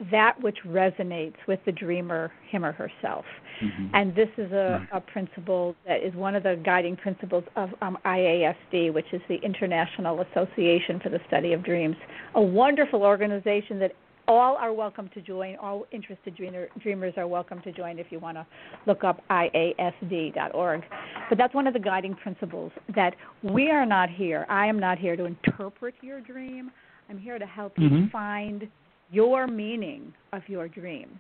that 0.09 0.41
which 0.41 0.57
resonates 0.65 1.35
with 1.47 1.59
the 1.65 1.71
dreamer, 1.71 2.31
him 2.49 2.65
or 2.65 2.71
herself. 2.71 3.25
Mm-hmm. 3.61 3.87
And 3.93 4.15
this 4.15 4.29
is 4.37 4.51
a, 4.51 4.87
a, 4.91 4.99
principle 4.99 5.75
that 5.85 6.01
is 6.01 6.13
one 6.15 6.35
of 6.35 6.41
the 6.41 6.59
guiding 6.65 6.95
principles 6.95 7.43
of 7.55 7.69
um, 7.81 7.97
IASD, 8.05 8.91
which 8.93 9.05
is 9.13 9.21
the 9.29 9.35
International 9.43 10.21
Association 10.21 10.99
for 10.99 11.09
the 11.09 11.19
Study 11.27 11.53
of 11.53 11.63
Dreams, 11.63 11.95
a 12.33 12.41
wonderful 12.41 13.03
organization 13.03 13.77
that 13.79 13.91
all 14.27 14.55
are 14.55 14.73
welcome 14.73 15.09
to 15.13 15.21
join. 15.21 15.55
All 15.57 15.85
interested 15.91 16.35
dreamer, 16.35 16.67
dreamers 16.81 17.13
are 17.17 17.27
welcome 17.27 17.61
to 17.61 17.71
join 17.71 17.99
if 17.99 18.07
you 18.11 18.19
want 18.19 18.37
to 18.37 18.45
look 18.87 19.03
up 19.03 19.21
iasd.org. 19.29 20.83
But 21.29 21.37
that's 21.37 21.53
one 21.53 21.67
of 21.67 21.73
the 21.73 21.79
guiding 21.79 22.15
principles 22.15 22.71
that 22.95 23.15
we 23.43 23.69
are 23.69 23.85
not 23.85 24.09
here. 24.09 24.45
I 24.49 24.67
am 24.67 24.79
not 24.79 24.97
here 24.97 25.15
to 25.15 25.25
interpret 25.25 25.95
your 26.01 26.21
dream. 26.21 26.71
I'm 27.09 27.19
here 27.19 27.37
to 27.37 27.45
help 27.45 27.75
mm-hmm. 27.75 27.95
you 27.95 28.09
find 28.09 28.67
your 29.11 29.47
meaning 29.47 30.13
of 30.33 30.41
your 30.47 30.67
dream. 30.67 31.19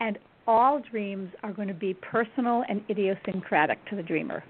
And 0.00 0.18
all 0.46 0.80
dreams 0.80 1.30
are 1.42 1.52
going 1.52 1.68
to 1.68 1.74
be 1.74 1.94
personal 1.94 2.64
and 2.68 2.82
idiosyncratic 2.88 3.84
to 3.90 3.96
the 3.96 4.02
dreamer. 4.02 4.42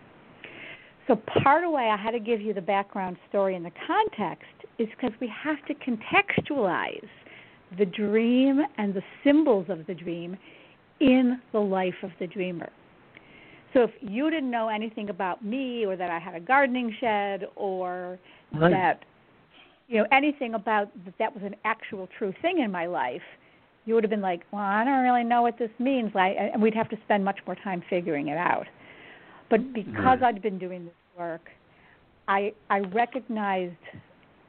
So, 1.06 1.16
part 1.42 1.64
of 1.64 1.72
why 1.72 1.88
I 1.88 1.96
had 1.96 2.12
to 2.12 2.20
give 2.20 2.40
you 2.40 2.54
the 2.54 2.60
background 2.60 3.16
story 3.28 3.56
and 3.56 3.64
the 3.64 3.72
context 3.86 4.46
is 4.78 4.88
because 4.90 5.10
we 5.20 5.28
have 5.42 5.56
to 5.66 5.74
contextualize 5.74 7.08
the 7.78 7.86
dream 7.86 8.60
and 8.78 8.94
the 8.94 9.02
symbols 9.24 9.66
of 9.68 9.86
the 9.86 9.94
dream 9.94 10.36
in 11.00 11.40
the 11.52 11.58
life 11.58 11.94
of 12.02 12.10
the 12.20 12.26
dreamer. 12.26 12.70
So, 13.74 13.82
if 13.82 13.90
you 14.00 14.30
didn't 14.30 14.50
know 14.50 14.68
anything 14.68 15.10
about 15.10 15.44
me 15.44 15.84
or 15.84 15.96
that 15.96 16.10
I 16.10 16.18
had 16.18 16.34
a 16.34 16.40
gardening 16.40 16.94
shed 17.00 17.46
or 17.56 18.18
right. 18.52 18.70
that 18.70 19.04
you 19.90 19.98
know 19.98 20.06
anything 20.12 20.54
about 20.54 20.88
that 21.04 21.14
that 21.18 21.34
was 21.34 21.42
an 21.44 21.56
actual 21.64 22.08
true 22.16 22.32
thing 22.40 22.60
in 22.60 22.70
my 22.70 22.86
life, 22.86 23.22
you 23.84 23.94
would 23.94 24.04
have 24.04 24.10
been 24.10 24.20
like, 24.20 24.42
"Well, 24.52 24.62
I 24.62 24.84
don't 24.84 25.02
really 25.02 25.24
know 25.24 25.42
what 25.42 25.58
this 25.58 25.70
means," 25.78 26.14
like, 26.14 26.36
and 26.38 26.62
we'd 26.62 26.74
have 26.74 26.88
to 26.90 26.96
spend 27.04 27.24
much 27.24 27.40
more 27.44 27.56
time 27.56 27.82
figuring 27.90 28.28
it 28.28 28.38
out. 28.38 28.66
But 29.50 29.72
because 29.74 30.20
I'd 30.22 30.40
been 30.40 30.58
doing 30.58 30.84
this 30.84 30.94
work, 31.18 31.50
I 32.28 32.52
I 32.70 32.78
recognized 32.78 33.74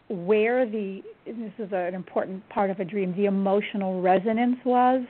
where 0.10 0.65
the 0.65 1.01
this 1.25 1.53
is 1.57 1.69
an 1.71 1.95
important 1.95 2.48
part 2.50 2.69
of 2.69 2.79
a 2.79 2.86
dream 2.86 3.15
the 3.15 3.25
emotional 3.25 4.01
resonance 4.01 4.57
was 4.63 5.03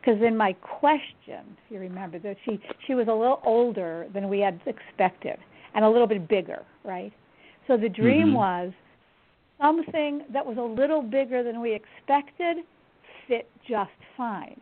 because 0.00 0.22
in 0.22 0.36
my 0.36 0.52
question 0.54 1.44
if 1.64 1.70
you 1.70 1.80
remember 1.80 2.18
that 2.20 2.36
she 2.44 2.60
she 2.86 2.94
was 2.94 3.08
a 3.08 3.12
little 3.12 3.40
older 3.44 4.06
than 4.14 4.28
we 4.28 4.38
had 4.38 4.60
expected 4.66 5.36
and 5.74 5.84
a 5.84 5.88
little 5.88 6.06
bit 6.06 6.28
bigger 6.28 6.62
right 6.84 7.12
so 7.66 7.76
the 7.76 7.88
dream 7.88 8.28
mm-hmm. 8.28 8.34
was 8.34 8.72
something 9.60 10.22
that 10.32 10.44
was 10.44 10.56
a 10.58 10.62
little 10.62 11.02
bigger 11.02 11.42
than 11.42 11.60
we 11.60 11.74
expected 11.74 12.58
fit 13.28 13.48
just 13.68 13.90
fine. 14.16 14.60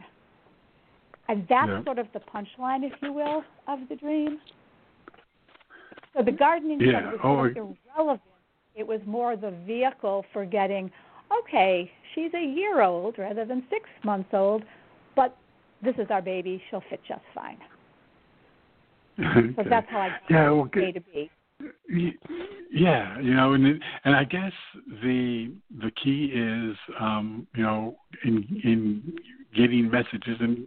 And 1.28 1.46
that's 1.48 1.68
yeah. 1.68 1.84
sort 1.84 1.98
of 1.98 2.06
the 2.14 2.20
punchline, 2.20 2.84
if 2.84 2.92
you 3.02 3.12
will, 3.12 3.42
of 3.66 3.80
the 3.88 3.96
dream. 3.96 4.38
So 6.16 6.22
the 6.22 6.32
gardening 6.32 6.80
yeah. 6.80 7.12
was 7.12 7.20
oh, 7.22 7.74
irrelevant. 7.96 8.22
It 8.74 8.86
was 8.86 9.00
more 9.06 9.36
the 9.36 9.52
vehicle 9.66 10.24
for 10.32 10.44
getting, 10.44 10.90
okay, 11.42 11.90
she's 12.14 12.32
a 12.34 12.44
year 12.44 12.82
old 12.82 13.18
rather 13.18 13.44
than 13.44 13.64
six 13.68 13.88
months 14.04 14.30
old, 14.32 14.62
but 15.16 15.36
this 15.82 15.94
is 15.98 16.06
our 16.10 16.22
baby. 16.22 16.62
She'll 16.70 16.82
fit 16.88 17.00
just 17.06 17.22
fine. 17.34 17.58
Okay. 19.20 19.52
So 19.56 19.64
that's 19.68 19.88
how 19.90 19.98
I 19.98 20.10
yeah, 20.30 20.48
well, 20.48 20.70
A 20.76 20.92
to 20.92 21.00
B. 21.00 21.28
Yeah, 22.70 23.18
you 23.20 23.34
know, 23.34 23.54
and 23.54 23.66
and 24.04 24.14
I 24.14 24.24
guess 24.24 24.52
the 25.02 25.52
the 25.80 25.90
key 26.02 26.26
is, 26.26 26.76
um, 27.00 27.46
you 27.56 27.62
know, 27.62 27.96
in 28.24 28.60
in 28.62 29.16
getting 29.56 29.90
messages, 29.90 30.36
and 30.40 30.66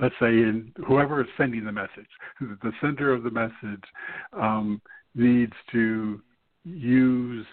let's 0.00 0.14
say 0.20 0.28
in 0.28 0.72
whoever 0.86 1.20
is 1.20 1.28
sending 1.36 1.64
the 1.64 1.72
message, 1.72 2.08
the 2.40 2.72
sender 2.80 3.12
of 3.12 3.22
the 3.22 3.30
message 3.30 3.84
um, 4.32 4.80
needs 5.14 5.52
to 5.72 6.20
use 6.64 7.46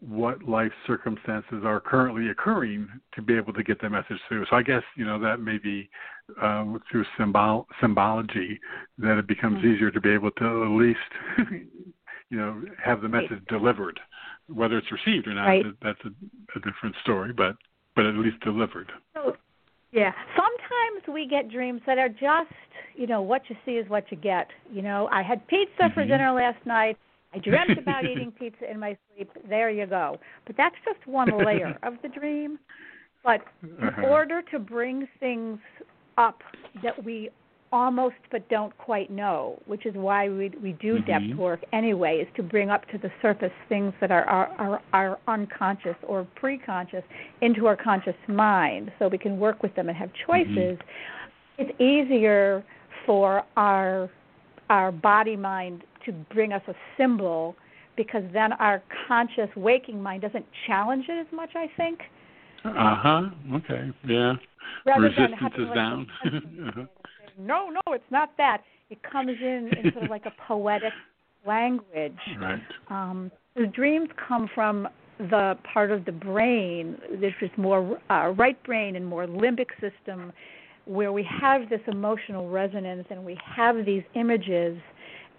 what 0.00 0.42
life 0.44 0.72
circumstances 0.86 1.62
are 1.64 1.80
currently 1.80 2.30
occurring 2.30 2.88
to 3.14 3.22
be 3.22 3.36
able 3.36 3.52
to 3.52 3.62
get 3.62 3.80
the 3.80 3.90
message 3.90 4.18
through. 4.28 4.46
So 4.50 4.56
I 4.56 4.62
guess 4.62 4.82
you 4.96 5.04
know 5.04 5.18
that 5.20 5.40
may 5.40 5.58
be 5.58 5.88
um, 6.40 6.80
through 6.90 7.04
symbol 7.18 7.66
symbology 7.80 8.58
that 8.98 9.18
it 9.18 9.26
becomes 9.26 9.58
mm-hmm. 9.58 9.74
easier 9.74 9.90
to 9.90 10.00
be 10.00 10.10
able 10.10 10.30
to 10.32 10.64
at 10.64 10.70
least 10.70 10.98
you 12.30 12.38
know 12.38 12.62
have 12.82 13.02
the 13.02 13.08
message 13.08 13.30
right. 13.30 13.48
delivered, 13.48 14.00
whether 14.48 14.78
it's 14.78 14.90
received 14.90 15.26
or 15.26 15.34
not. 15.34 15.46
Right. 15.46 15.64
That's 15.82 16.00
a, 16.04 16.58
a 16.58 16.60
different 16.60 16.96
story, 17.02 17.32
but 17.32 17.56
but 17.94 18.06
at 18.06 18.14
least 18.14 18.40
delivered. 18.40 18.90
So, 19.14 19.36
yeah, 19.92 20.12
sometimes 20.34 21.14
we 21.14 21.28
get 21.28 21.50
dreams 21.50 21.82
that 21.86 21.98
are 21.98 22.08
just 22.08 22.54
you 22.94 23.06
know 23.06 23.22
what 23.22 23.42
you 23.48 23.56
see 23.64 23.72
is 23.72 23.88
what 23.88 24.10
you 24.10 24.16
get. 24.16 24.48
You 24.72 24.82
know, 24.82 25.08
I 25.12 25.22
had 25.22 25.46
pizza 25.48 25.82
mm-hmm. 25.82 25.94
for 25.94 26.04
dinner 26.04 26.32
last 26.32 26.64
night. 26.66 26.96
I 27.34 27.38
dreamt 27.38 27.78
about 27.78 28.04
eating 28.04 28.32
pizza 28.32 28.70
in 28.70 28.78
my 28.78 28.96
sleep. 29.14 29.30
There 29.48 29.70
you 29.70 29.86
go. 29.86 30.18
But 30.46 30.56
that's 30.56 30.76
just 30.84 31.06
one 31.06 31.28
layer 31.44 31.78
of 31.82 31.94
the 32.02 32.08
dream. 32.08 32.58
But 33.24 33.42
in 33.62 33.88
uh-huh. 33.88 34.02
order 34.02 34.42
to 34.50 34.58
bring 34.58 35.06
things 35.20 35.58
up 36.18 36.40
that 36.82 37.04
we 37.04 37.30
almost 37.72 38.16
but 38.30 38.46
don't 38.50 38.76
quite 38.76 39.10
know, 39.10 39.58
which 39.66 39.86
is 39.86 39.94
why 39.94 40.28
we 40.28 40.50
we 40.62 40.72
do 40.72 40.96
mm-hmm. 40.96 41.06
depth 41.06 41.38
work 41.38 41.60
anyway, 41.72 42.18
is 42.18 42.28
to 42.36 42.42
bring 42.42 42.68
up 42.68 42.86
to 42.88 42.98
the 42.98 43.10
surface 43.22 43.52
things 43.68 43.94
that 44.00 44.10
are 44.10 44.24
are, 44.24 44.50
are 44.58 44.82
are 44.92 45.18
unconscious 45.26 45.96
or 46.06 46.26
preconscious 46.40 47.02
into 47.40 47.66
our 47.66 47.76
conscious 47.76 48.16
mind, 48.28 48.92
so 48.98 49.08
we 49.08 49.18
can 49.18 49.38
work 49.38 49.62
with 49.62 49.74
them 49.74 49.88
and 49.88 49.96
have 49.96 50.10
choices. 50.26 50.78
Mm-hmm. 50.78 51.58
It's 51.58 51.80
easier 51.80 52.64
for 53.06 53.42
our 53.56 54.10
our 54.68 54.92
body 54.92 55.36
mind 55.36 55.84
to 56.06 56.12
bring 56.32 56.52
us 56.52 56.62
a 56.68 56.74
symbol 56.96 57.56
because 57.96 58.22
then 58.32 58.52
our 58.54 58.82
conscious 59.06 59.48
waking 59.56 60.02
mind 60.02 60.22
doesn't 60.22 60.46
challenge 60.66 61.06
it 61.08 61.26
as 61.26 61.32
much. 61.32 61.50
I 61.54 61.70
think. 61.76 62.00
Uh 62.64 62.96
huh. 62.96 63.22
Okay. 63.54 63.90
Yeah. 64.06 64.34
Rather 64.86 65.02
Resistance 65.02 65.54
is 65.58 65.74
down. 65.74 66.06
uh-huh 66.24 66.84
no, 67.38 67.70
no, 67.70 67.92
it's 67.92 68.04
not 68.10 68.30
that. 68.38 68.62
It 68.90 68.98
comes 69.02 69.32
in 69.40 69.70
in 69.76 69.92
sort 69.92 70.04
of 70.04 70.10
like 70.10 70.26
a 70.26 70.32
poetic 70.46 70.92
language. 71.46 72.18
Right. 72.40 72.60
Um, 72.88 73.30
the 73.56 73.66
dreams 73.66 74.08
come 74.28 74.48
from 74.54 74.88
the 75.18 75.56
part 75.72 75.90
of 75.90 76.04
the 76.04 76.12
brain, 76.12 76.98
which 77.18 77.34
is 77.40 77.50
more 77.56 77.98
uh, 78.10 78.28
right 78.36 78.62
brain 78.64 78.96
and 78.96 79.06
more 79.06 79.26
limbic 79.26 79.68
system, 79.80 80.32
where 80.84 81.12
we 81.12 81.26
have 81.40 81.68
this 81.68 81.80
emotional 81.86 82.48
resonance 82.48 83.06
and 83.10 83.24
we 83.24 83.38
have 83.44 83.84
these 83.84 84.02
images, 84.14 84.78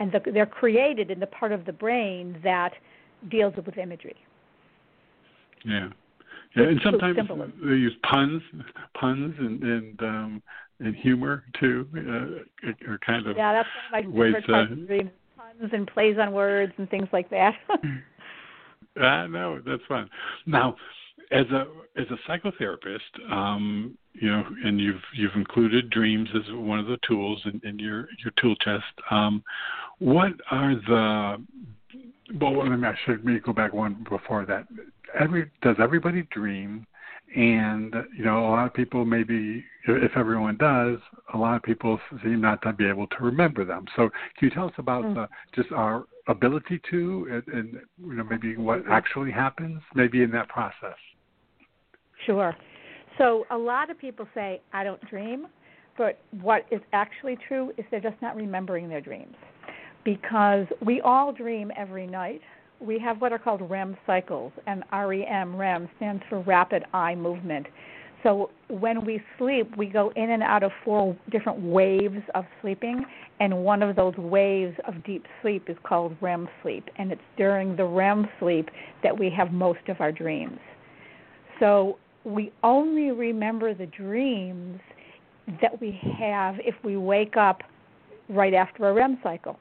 and 0.04 0.12
the, 0.12 0.32
they're 0.32 0.46
created 0.46 1.10
in 1.10 1.20
the 1.20 1.28
part 1.28 1.54
of 1.54 1.66
the 1.66 1.72
brain 1.72 2.38
that 2.44 2.74
deals 3.32 3.54
with 3.56 3.78
imagery. 3.78 4.18
Yeah. 5.66 5.90
Yeah, 6.56 6.66
and 6.66 6.80
sometimes 6.84 7.18
they 7.64 7.70
use 7.70 7.96
puns, 8.12 8.42
puns, 9.00 9.34
and 9.40 9.64
and 9.64 10.02
um, 10.04 10.44
and 10.80 10.96
humor 10.96 11.46
too, 11.60 11.88
uh, 11.96 12.70
are 12.92 13.00
kind 13.00 13.26
of 13.26 13.36
yeah. 13.36 13.54
That's 13.54 13.70
one 13.92 14.04
of 14.04 14.14
my 14.14 14.24
favorite 14.24 14.46
parts 14.46 14.72
of 14.72 15.60
puns 15.60 15.72
and 15.74 15.88
plays 15.88 16.18
on 16.20 16.32
words 16.32 16.72
and 16.78 16.88
things 16.92 17.08
like 17.12 17.28
that. 17.32 17.54
I 19.02 19.26
know 19.26 19.62
that's 19.66 19.82
fun. 19.88 20.08
Now, 20.46 20.76
as 21.32 21.48
a 21.48 21.66
as 22.00 22.06
a 22.12 22.30
psychotherapist, 22.30 23.32
um, 23.32 23.98
you 24.14 24.30
know, 24.30 24.44
and 24.64 24.80
you've 24.80 25.02
you've 25.16 25.36
included 25.36 25.90
dreams 25.90 26.30
as 26.36 26.42
one 26.54 26.80
of 26.80 26.86
the 26.88 26.98
tools 27.08 27.42
in, 27.46 27.62
in 27.68 27.80
your 27.80 28.08
your 28.24 28.34
tool 28.40 28.56
chest. 28.58 28.84
Um, 29.10 29.44
what 30.00 30.34
are 30.52 30.76
the 30.76 31.44
well, 32.40 32.58
let 32.58 32.78
me 32.78 32.88
I 32.88 32.96
should 33.06 33.26
maybe 33.26 33.40
go 33.40 33.54
back 33.54 33.74
one 33.74 34.06
before 34.10 34.46
that. 34.46 34.68
Every 35.20 35.52
does 35.62 35.76
everybody 35.80 36.28
dream? 36.32 36.86
And 37.36 37.96
you 38.16 38.24
know, 38.24 38.48
a 38.48 38.50
lot 38.50 38.68
of 38.68 38.74
people 38.76 39.06
maybe, 39.06 39.64
if 39.88 40.12
everyone 40.16 40.56
does, 40.58 41.00
a 41.34 41.38
lot 41.38 41.56
of 41.56 41.64
people 41.64 42.00
seem 42.22 42.42
not 42.42 42.62
to 42.62 42.74
be 42.74 42.88
able 42.88 43.08
to 43.08 43.16
remember 43.22 43.66
them. 43.66 43.86
So, 43.96 44.10
can 44.38 44.50
you 44.50 44.52
tell 44.52 44.68
us 44.68 44.74
about 44.78 45.04
mm. 45.04 45.28
just 45.56 45.72
our 45.72 46.06
ability 46.28 46.80
to, 46.92 47.28
and, 47.48 47.56
and 47.56 47.74
you 48.00 48.14
know, 48.14 48.24
maybe 48.24 48.56
what 48.56 48.84
actually 48.88 49.32
happens, 49.32 49.82
maybe 49.96 50.22
in 50.22 50.30
that 50.32 50.48
process? 50.48 50.96
Sure. 52.26 52.56
So, 53.18 53.46
a 53.52 53.58
lot 53.58 53.90
of 53.90 53.98
people 53.98 54.28
say, 54.34 54.62
"I 54.74 54.84
don't 54.84 55.04
dream," 55.10 55.48
but 55.98 56.18
what 56.42 56.66
is 56.72 56.82
actually 56.94 57.36
true 57.48 57.72
is 57.78 57.86
they're 57.92 58.00
just 58.00 58.22
not 58.22 58.36
remembering 58.36 58.90
their 58.90 59.02
dreams, 59.02 59.36
because 60.04 60.66
we 60.82 61.02
all 61.02 61.32
dream 61.32 61.72
every 61.76 62.08
night 62.08 62.42
we 62.80 63.00
have 63.00 63.22
what 63.22 63.32
are 63.32 63.40
called 63.40 63.70
REM 63.70 63.96
cycles, 64.06 64.52
and 64.66 64.84
REM, 64.92 65.56
REM 65.56 65.88
stands 65.96 66.24
for 66.28 66.40
rapid 66.40 66.84
eye 66.94 67.16
movement. 67.16 67.68
So 68.24 68.50
when 68.68 69.06
we 69.06 69.22
sleep, 69.38 69.76
we 69.78 69.86
go 69.86 70.12
in 70.16 70.32
and 70.32 70.42
out 70.42 70.64
of 70.64 70.72
four 70.84 71.16
different 71.30 71.60
waves 71.62 72.22
of 72.36 72.46
sleeping, 72.62 73.06
and 73.40 73.64
one 73.64 73.84
of 73.84 73.96
those 73.96 74.18
waves 74.18 74.76
of 74.86 75.04
deep 75.04 75.26
sleep 75.42 75.70
is 75.70 75.78
called 75.84 76.16
REM 76.20 76.50
sleep, 76.62 76.90
and 76.98 77.12
it's 77.12 77.22
during 77.38 77.76
the 77.76 77.86
REM 77.86 78.28
sleep 78.40 78.70
that 79.04 79.18
we 79.18 79.30
have 79.30 79.52
most 79.52 79.88
of 79.88 80.02
our 80.02 80.12
dreams. 80.12 80.60
So 81.60 81.98
we 82.24 82.52
only 82.64 83.12
remember 83.12 83.74
the 83.74 83.86
dreams 83.86 84.80
that 85.62 85.80
we 85.82 86.00
have 86.18 86.56
if 86.60 86.76
we 86.84 86.98
wake 86.98 87.36
up 87.38 87.62
right 88.30 88.54
after 88.54 88.90
a 88.90 88.94
REM 88.94 89.20
cycle. 89.22 89.60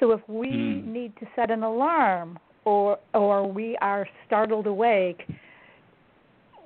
So 0.00 0.12
if 0.12 0.20
we 0.28 0.48
mm. 0.48 0.86
need 0.86 1.16
to 1.16 1.26
set 1.36 1.50
an 1.50 1.62
alarm 1.62 2.38
or 2.64 2.98
or 3.14 3.46
we 3.46 3.76
are 3.80 4.06
startled 4.26 4.66
awake 4.66 5.22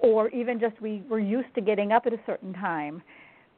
or 0.01 0.29
even 0.31 0.61
just 0.61 0.81
we 0.81 1.03
we're 1.09 1.19
used 1.19 1.55
to 1.55 1.61
getting 1.61 1.93
up 1.93 2.07
at 2.07 2.13
a 2.13 2.21
certain 2.27 2.53
time, 2.53 3.03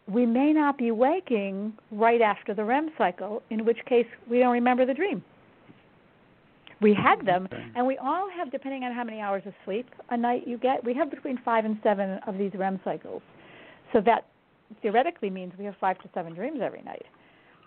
we 0.06 0.26
may 0.26 0.52
not 0.52 0.78
be 0.78 0.90
waking 0.90 1.72
right 1.90 2.20
after 2.20 2.54
the 2.54 2.64
REM 2.64 2.90
cycle, 2.96 3.42
in 3.50 3.64
which 3.64 3.78
case 3.86 4.06
we 4.28 4.38
don't 4.38 4.52
remember 4.52 4.86
the 4.86 4.94
dream. 4.94 5.22
We 6.80 6.94
had 6.94 7.24
them, 7.24 7.48
and 7.76 7.86
we 7.86 7.96
all 7.98 8.28
have, 8.36 8.50
depending 8.50 8.84
on 8.84 8.92
how 8.92 9.04
many 9.04 9.20
hours 9.20 9.42
of 9.46 9.52
sleep 9.64 9.88
a 10.10 10.16
night 10.16 10.46
you 10.46 10.58
get, 10.58 10.84
we 10.84 10.94
have 10.94 11.10
between 11.10 11.38
five 11.44 11.64
and 11.64 11.78
seven 11.82 12.18
of 12.26 12.36
these 12.36 12.52
REM 12.54 12.80
cycles. 12.84 13.22
So 13.92 14.00
that 14.02 14.26
theoretically 14.82 15.30
means 15.30 15.52
we 15.58 15.64
have 15.64 15.76
five 15.80 15.98
to 16.00 16.08
seven 16.14 16.34
dreams 16.34 16.60
every 16.62 16.82
night. 16.82 17.04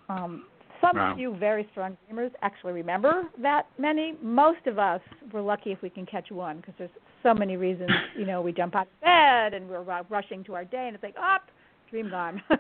Um, 0.10 0.46
some 0.82 0.96
wow. 0.96 1.16
few 1.16 1.36
very 1.36 1.68
strong 1.72 1.98
dreamers 2.06 2.32
actually 2.42 2.74
remember 2.74 3.24
that 3.42 3.68
many. 3.80 4.16
Most 4.22 4.66
of 4.68 4.78
us, 4.78 5.02
we're 5.34 5.42
lucky 5.42 5.72
if 5.72 5.82
we 5.82 5.90
can 5.90 6.06
catch 6.06 6.32
one 6.32 6.58
because 6.58 6.76
there's 6.78 6.92
so 7.24 7.34
many 7.34 7.58
reasons. 7.58 7.92
You 8.18 8.26
know, 8.26 8.42
we 8.42 8.52
jump 8.52 8.76
out 8.76 8.88
of 8.88 9.02
bed 9.02 9.54
and 9.54 9.68
we're 9.68 10.04
rushing 10.10 10.44
to 10.46 10.56
our 10.56 10.66
day, 10.66 10.86
and 10.88 10.96
it's 10.96 11.04
like, 11.04 11.16
up, 11.18 11.44
oh, 11.48 11.52
dream 11.90 12.10
gone. 12.10 12.42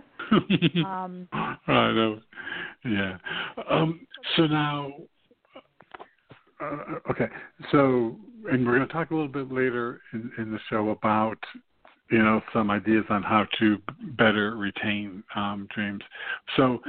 um, 0.85 1.27
I 1.31 1.57
know. 1.67 2.19
Yeah. 2.85 3.17
Um, 3.69 4.07
so 4.35 4.47
now, 4.47 4.91
uh, 6.61 7.11
okay. 7.11 7.27
So, 7.71 8.15
and 8.51 8.65
we're 8.65 8.75
going 8.75 8.87
to 8.87 8.93
talk 8.93 9.11
a 9.11 9.13
little 9.13 9.27
bit 9.27 9.51
later 9.51 10.01
in, 10.13 10.31
in 10.37 10.51
the 10.51 10.59
show 10.69 10.89
about 10.89 11.37
you 12.09 12.19
know 12.19 12.41
some 12.53 12.71
ideas 12.71 13.05
on 13.09 13.23
how 13.23 13.45
to 13.59 13.77
better 14.17 14.55
retain 14.55 15.23
um, 15.35 15.67
dreams. 15.73 16.01
So 16.55 16.79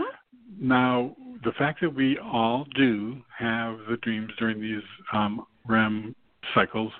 now 0.58 1.14
the 1.44 1.52
fact 1.52 1.80
that 1.82 1.94
we 1.94 2.18
all 2.18 2.66
do 2.74 3.20
have 3.36 3.78
the 3.90 3.96
dreams 4.02 4.30
during 4.38 4.60
these 4.60 4.82
um, 5.12 5.44
REM 5.66 6.14
cycles, 6.54 6.92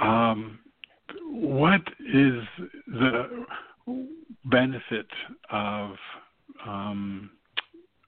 um, 0.00 0.58
what 1.24 1.82
is 2.00 2.42
the 2.86 3.44
benefit 4.44 5.06
of 5.50 5.96
um, 6.66 7.30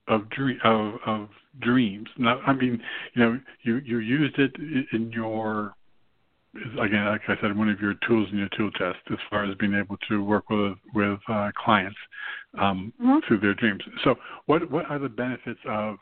of, 0.08 0.28
dream, 0.30 0.58
of 0.64 0.94
of 1.06 1.28
dreams? 1.60 2.08
Now, 2.18 2.40
I 2.46 2.52
mean, 2.52 2.80
you 3.14 3.22
know, 3.22 3.40
you 3.62 3.76
you 3.76 3.98
used 3.98 4.38
it 4.38 4.52
in 4.92 5.10
your 5.12 5.74
again, 6.80 7.06
like 7.06 7.22
I 7.28 7.34
said, 7.40 7.56
one 7.56 7.68
of 7.68 7.80
your 7.80 7.94
tools 8.06 8.28
in 8.32 8.38
your 8.38 8.48
tool 8.56 8.70
chest 8.72 8.98
as 9.10 9.18
far 9.28 9.44
as 9.44 9.56
being 9.56 9.74
able 9.74 9.96
to 10.08 10.22
work 10.22 10.50
with 10.50 10.76
with 10.94 11.18
uh, 11.28 11.50
clients 11.56 11.96
um, 12.58 12.92
mm-hmm. 13.00 13.18
through 13.26 13.40
their 13.40 13.54
dreams. 13.54 13.82
So, 14.04 14.14
what 14.46 14.70
what 14.70 14.86
are 14.86 14.98
the 14.98 15.08
benefits 15.08 15.60
of 15.68 15.96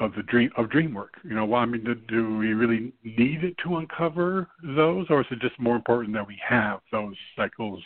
of 0.00 0.12
the 0.16 0.22
dream 0.24 0.50
of 0.56 0.70
dream 0.70 0.94
work? 0.94 1.14
You 1.22 1.34
know, 1.34 1.44
well, 1.44 1.60
I 1.60 1.66
mean, 1.66 1.84
do, 1.84 1.94
do 1.94 2.36
we 2.38 2.54
really 2.54 2.92
need 3.04 3.44
it 3.44 3.54
to 3.64 3.76
uncover 3.76 4.48
those, 4.62 5.06
or 5.10 5.20
is 5.20 5.26
it 5.30 5.40
just 5.40 5.58
more 5.60 5.76
important 5.76 6.14
that 6.14 6.26
we 6.26 6.38
have 6.46 6.80
those 6.90 7.14
cycles 7.36 7.82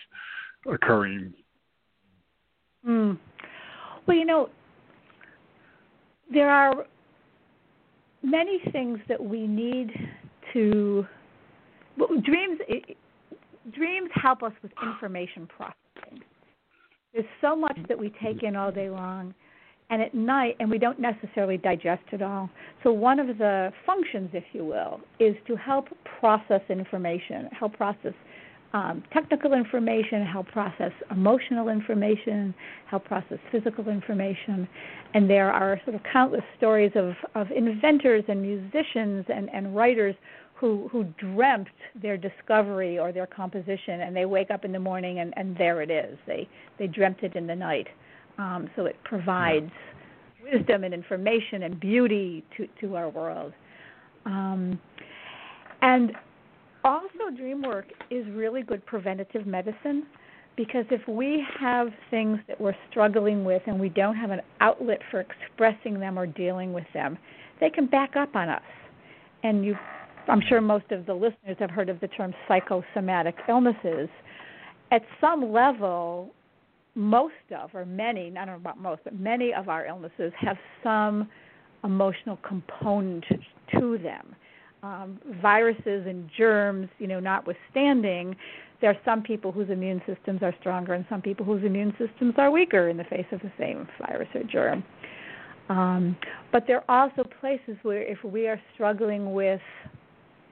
occurring? 0.70 1.34
Mm. 2.88 3.18
Well, 4.06 4.16
you 4.16 4.24
know, 4.24 4.48
there 6.32 6.50
are 6.50 6.86
many 8.22 8.60
things 8.72 8.98
that 9.08 9.22
we 9.22 9.46
need 9.46 9.90
to 10.52 11.06
dreams 12.24 12.60
dreams 13.72 14.10
help 14.14 14.42
us 14.42 14.52
with 14.62 14.72
information 14.82 15.46
processing. 15.46 16.22
There's 17.12 17.26
so 17.40 17.56
much 17.56 17.78
that 17.88 17.98
we 17.98 18.12
take 18.22 18.42
in 18.42 18.54
all 18.54 18.70
day 18.70 18.90
long, 18.90 19.34
and 19.90 20.02
at 20.02 20.14
night, 20.14 20.56
and 20.60 20.70
we 20.70 20.78
don't 20.78 21.00
necessarily 21.00 21.56
digest 21.56 22.02
it 22.12 22.22
all. 22.22 22.50
So 22.82 22.92
one 22.92 23.18
of 23.18 23.38
the 23.38 23.72
functions, 23.84 24.30
if 24.32 24.44
you 24.52 24.64
will, 24.64 25.00
is 25.18 25.34
to 25.46 25.56
help 25.56 25.86
process 26.20 26.60
information, 26.68 27.48
help 27.58 27.76
process 27.76 28.12
um, 28.72 29.02
technical 29.12 29.52
information, 29.52 30.24
help 30.24 30.48
process 30.48 30.92
emotional 31.11 31.68
information, 31.68 32.55
help 32.88 33.05
process 33.05 33.38
physical 33.50 33.88
information. 33.88 34.68
And 35.14 35.31
there 35.31 35.52
are 35.52 35.81
sort 35.85 35.96
of 35.96 36.02
countless 36.12 36.42
stories 36.59 36.92
of, 36.94 37.14
of 37.35 37.50
inventors 37.50 38.24
and 38.29 38.42
musicians 38.42 39.24
and, 39.29 39.48
and 39.52 39.74
writers 39.74 40.14
who 40.57 40.88
who 40.90 41.05
dreamt 41.18 41.68
their 42.00 42.16
discovery 42.16 42.98
or 42.98 43.12
their 43.12 43.26
composition 43.26 44.00
and 44.00 44.16
they 44.16 44.24
wake 44.24 44.50
up 44.50 44.64
in 44.64 44.72
the 44.72 44.79
morning 44.79 45.18
and 45.20 45.33
and 45.37 45.57
there 45.57 45.83
it 45.83 45.90
is. 45.90 46.18
They 46.26 46.48
they 46.79 46.87
dreamt 46.87 47.22
it 47.22 47.37
in 47.37 47.46
the 47.46 47.55
night. 47.55 47.87
Um, 48.38 48.68
so 48.74 48.87
it 48.87 48.96
provides 49.05 49.70
wisdom 50.42 50.85
and 50.85 50.94
information 50.94 51.64
and 51.64 51.79
beauty 51.79 52.44
to 52.57 52.66
to 52.81 52.96
our 52.96 53.11
world. 53.11 53.52
Um, 54.24 54.81
and 55.83 56.12
also 56.87 57.37
dream 57.37 57.62
work 57.62 57.87
is 58.11 58.25
really 58.33 58.62
good 58.62 58.85
preventative 58.87 59.46
medicine 59.46 60.07
because 60.57 60.87
if 60.90 61.07
we 61.07 61.44
have 61.61 61.88
things 62.11 62.38
that 62.49 62.59
we're 62.59 62.77
struggling 62.90 63.44
with 63.44 63.61
and 63.66 63.79
we 63.79 63.90
don't 63.90 64.16
have 64.16 64.31
an 64.31 64.40
outlet 64.61 65.01
for 65.11 65.20
expressing 65.20 66.01
them 66.01 66.18
or 66.18 66.27
dealing 66.27 66.72
with 66.72 66.87
them 66.94 67.18
they 67.61 67.68
can 67.68 67.87
back 67.87 68.16
up 68.16 68.35
on 68.37 68.49
us 68.49 68.62
and 69.42 69.64
you 69.64 69.75
I'm 70.29 70.42
sure 70.49 70.61
most 70.61 70.90
of 70.90 71.07
the 71.07 71.14
listeners 71.14 71.57
have 71.59 71.70
heard 71.70 71.88
of 71.88 72.01
the 72.01 72.09
term 72.09 72.35
psychosomatic 72.49 73.37
illnesses. 73.49 74.09
At 74.90 75.03
some 75.20 75.53
level, 75.53 76.33
most 76.94 77.35
of, 77.57 77.70
or 77.75 77.85
many, 77.85 78.33
I 78.37 78.44
don't 78.44 78.46
know 78.46 78.55
about 78.57 78.81
most, 78.81 79.03
but 79.05 79.14
many 79.14 79.53
of 79.55 79.68
our 79.68 79.87
illnesses 79.87 80.33
have 80.40 80.57
some 80.83 81.29
emotional 81.85 82.38
component 82.46 83.25
to 83.79 83.99
them. 83.99 84.35
Um, 84.82 85.18
viruses 85.42 86.06
and 86.06 86.30
germs, 86.36 86.88
you 86.98 87.06
know, 87.06 87.18
notwithstanding, 87.18 88.36
there 88.80 88.90
are 88.90 88.98
some 89.04 89.22
people 89.22 89.50
whose 89.50 89.70
immune 89.70 90.02
systems 90.06 90.42
are 90.42 90.54
stronger 90.60 90.92
and 90.92 91.04
some 91.08 91.22
people 91.22 91.44
whose 91.44 91.64
immune 91.64 91.94
systems 91.98 92.34
are 92.36 92.50
weaker 92.50 92.88
in 92.88 92.96
the 92.96 93.04
face 93.04 93.26
of 93.32 93.40
the 93.40 93.50
same 93.58 93.88
virus 93.98 94.28
or 94.34 94.42
germ. 94.44 94.84
Um, 95.68 96.16
but 96.52 96.64
there 96.66 96.84
are 96.88 97.02
also 97.02 97.28
places 97.40 97.76
where 97.82 98.02
if 98.02 98.22
we 98.22 98.46
are 98.46 98.60
struggling 98.74 99.32
with 99.32 99.60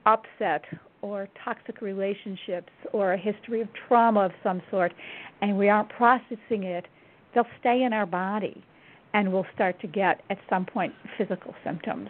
upset 0.05 0.63
or 1.01 1.29
toxic 1.43 1.81
relationships 1.81 2.71
or 2.91 3.13
a 3.13 3.17
history 3.17 3.61
of 3.61 3.67
trauma 3.87 4.21
of 4.21 4.31
some 4.43 4.61
sort 4.71 4.93
and 5.41 5.57
we 5.57 5.69
aren't 5.69 5.89
processing 5.89 6.63
it, 6.63 6.85
they'll 7.33 7.45
stay 7.59 7.83
in 7.83 7.93
our 7.93 8.05
body 8.05 8.63
and 9.13 9.31
we'll 9.31 9.45
start 9.53 9.79
to 9.81 9.87
get 9.87 10.21
at 10.29 10.37
some 10.49 10.65
point 10.65 10.93
physical 11.17 11.53
symptoms 11.63 12.09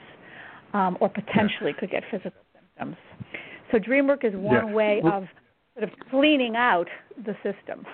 um, 0.76 0.98
or 1.00 1.10
potentially 1.10 1.74
could 1.80 1.90
get 1.90 2.04
physical 2.12 2.42
symptoms. 2.54 2.98
So 3.72 3.80
dream 3.80 4.08
work 4.08 4.26
is 4.26 4.34
one 4.36 4.68
yeah. 4.68 4.74
way 4.74 5.00
well, 5.02 5.20
of 5.20 5.24
sort 5.74 5.90
of 5.90 6.10
cleaning 6.12 6.56
out 6.58 6.88
the 7.26 7.34
system. 7.36 7.86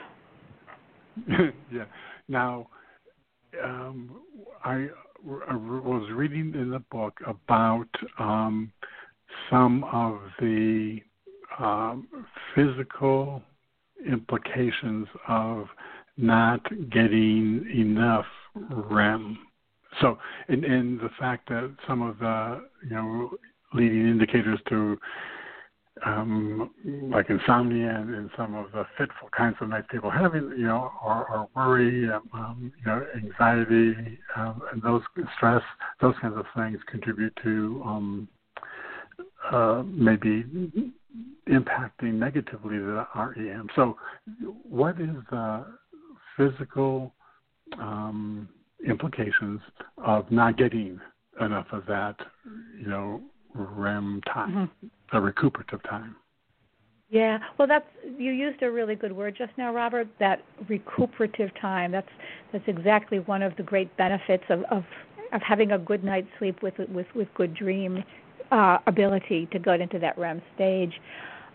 yeah. 1.72 1.86
Now, 2.28 2.68
um, 3.64 4.22
I, 4.64 4.88
I 5.48 5.56
was 5.56 6.10
reading 6.12 6.54
in 6.56 6.72
the 6.72 6.84
book 6.92 7.20
about 7.28 7.90
um, 8.18 8.72
some 9.50 9.84
of 9.86 10.20
the 10.40 11.02
um, 11.60 12.08
physical 12.56 13.44
implications 14.10 15.08
of 15.28 15.68
not 16.18 16.64
getting 16.90 17.70
enough 17.76 18.26
REM. 18.56 19.38
So, 20.00 20.18
and, 20.48 20.64
and 20.64 21.00
the 21.00 21.10
fact 21.20 21.50
that 21.50 21.76
some 21.88 22.02
of 22.02 22.20
the 22.20 22.64
you 22.84 22.96
know 22.96 23.32
leading 23.74 24.08
indicators 24.08 24.60
to 24.70 24.98
um, 26.06 26.72
like 27.12 27.30
insomnia 27.30 27.90
and, 27.90 28.14
and 28.16 28.30
some 28.36 28.56
of 28.56 28.72
the 28.72 28.86
fitful 28.98 29.30
kinds 29.36 29.56
of 29.62 29.70
nights 29.70 29.88
people 29.92 30.10
having, 30.10 30.54
you 30.58 30.66
know, 30.66 30.92
or 31.04 31.48
worry, 31.56 32.10
um, 32.34 32.72
you 32.78 32.86
know, 32.86 33.06
anxiety, 33.16 34.18
um, 34.36 34.62
and 34.72 34.82
those 34.82 35.02
stress, 35.36 35.62
those 36.00 36.16
kinds 36.22 36.36
of 36.38 36.46
things 36.56 36.80
contribute 36.90 37.38
to 37.44 37.82
um, 37.86 38.28
uh, 39.52 39.84
maybe 39.86 40.46
impacting 41.50 42.14
negatively 42.14 42.78
the 42.78 43.06
REM. 43.16 43.68
So, 43.76 43.98
what 44.64 45.00
is 45.00 45.16
the 45.30 45.66
physical 46.38 47.14
um, 47.80 48.48
implications 48.88 49.62
of 49.98 50.30
not 50.32 50.58
getting 50.58 51.00
enough 51.40 51.68
of 51.72 51.86
that, 51.88 52.16
you 52.80 52.88
know, 52.88 53.22
REM 53.54 54.22
time, 54.32 54.52
mm-hmm. 54.52 55.18
a 55.18 55.22
recuperative 55.22 55.82
time? 55.84 56.16
Yeah, 57.10 57.40
well, 57.58 57.68
that's 57.68 57.86
you 58.18 58.32
used 58.32 58.62
a 58.64 58.72
really 58.72 58.96
good 58.96 59.12
word 59.12 59.36
just 59.38 59.52
now, 59.58 59.74
Robert. 59.74 60.08
That 60.20 60.44
recuperative 60.70 61.50
time. 61.60 61.92
That's 61.92 62.08
that's 62.54 62.64
exactly 62.68 63.20
one 63.20 63.44
of 63.44 63.54
the 63.58 63.64
great 63.64 63.96
benefits 63.98 64.46
of 64.50 64.64
of, 64.72 64.86
of 65.34 65.42
having 65.42 65.74
a 65.74 65.78
good 65.78 66.06
night's 66.06 66.30
sleep 66.40 66.64
with 66.64 66.76
with 66.78 67.08
with 67.14 67.28
good 67.36 67.54
dream 67.54 68.02
uh, 68.52 68.78
ability 68.88 69.50
to 69.52 69.60
go 69.60 69.74
into 69.74 70.00
that 70.00 70.18
REM 70.18 70.42
stage. 70.56 70.94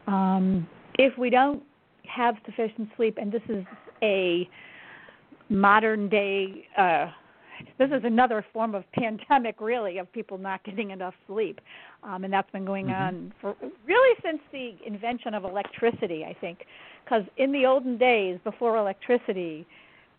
Um, 0.06 0.68
if 0.98 1.16
we 1.16 1.30
don't 1.30 1.62
have 2.06 2.36
sufficient 2.44 2.90
sleep, 2.96 3.16
and 3.18 3.32
this 3.32 3.42
is 3.48 3.64
a 4.02 4.48
modern 5.48 6.08
day 6.08 6.66
uh, 6.76 7.06
this 7.78 7.90
is 7.90 8.02
another 8.04 8.44
form 8.52 8.74
of 8.74 8.84
pandemic, 8.92 9.60
really, 9.60 9.98
of 9.98 10.12
people 10.12 10.38
not 10.38 10.62
getting 10.64 10.90
enough 10.90 11.14
sleep, 11.26 11.60
um, 12.02 12.24
and 12.24 12.32
that's 12.32 12.50
been 12.50 12.64
going 12.64 12.86
mm-hmm. 12.86 13.02
on 13.02 13.32
for 13.40 13.56
really 13.86 14.16
since 14.22 14.40
the 14.52 14.76
invention 14.86 15.34
of 15.34 15.44
electricity, 15.44 16.24
I 16.24 16.34
think. 16.40 16.60
Because 17.04 17.22
in 17.36 17.52
the 17.52 17.66
olden 17.66 17.98
days, 17.98 18.38
before 18.44 18.76
electricity, 18.76 19.66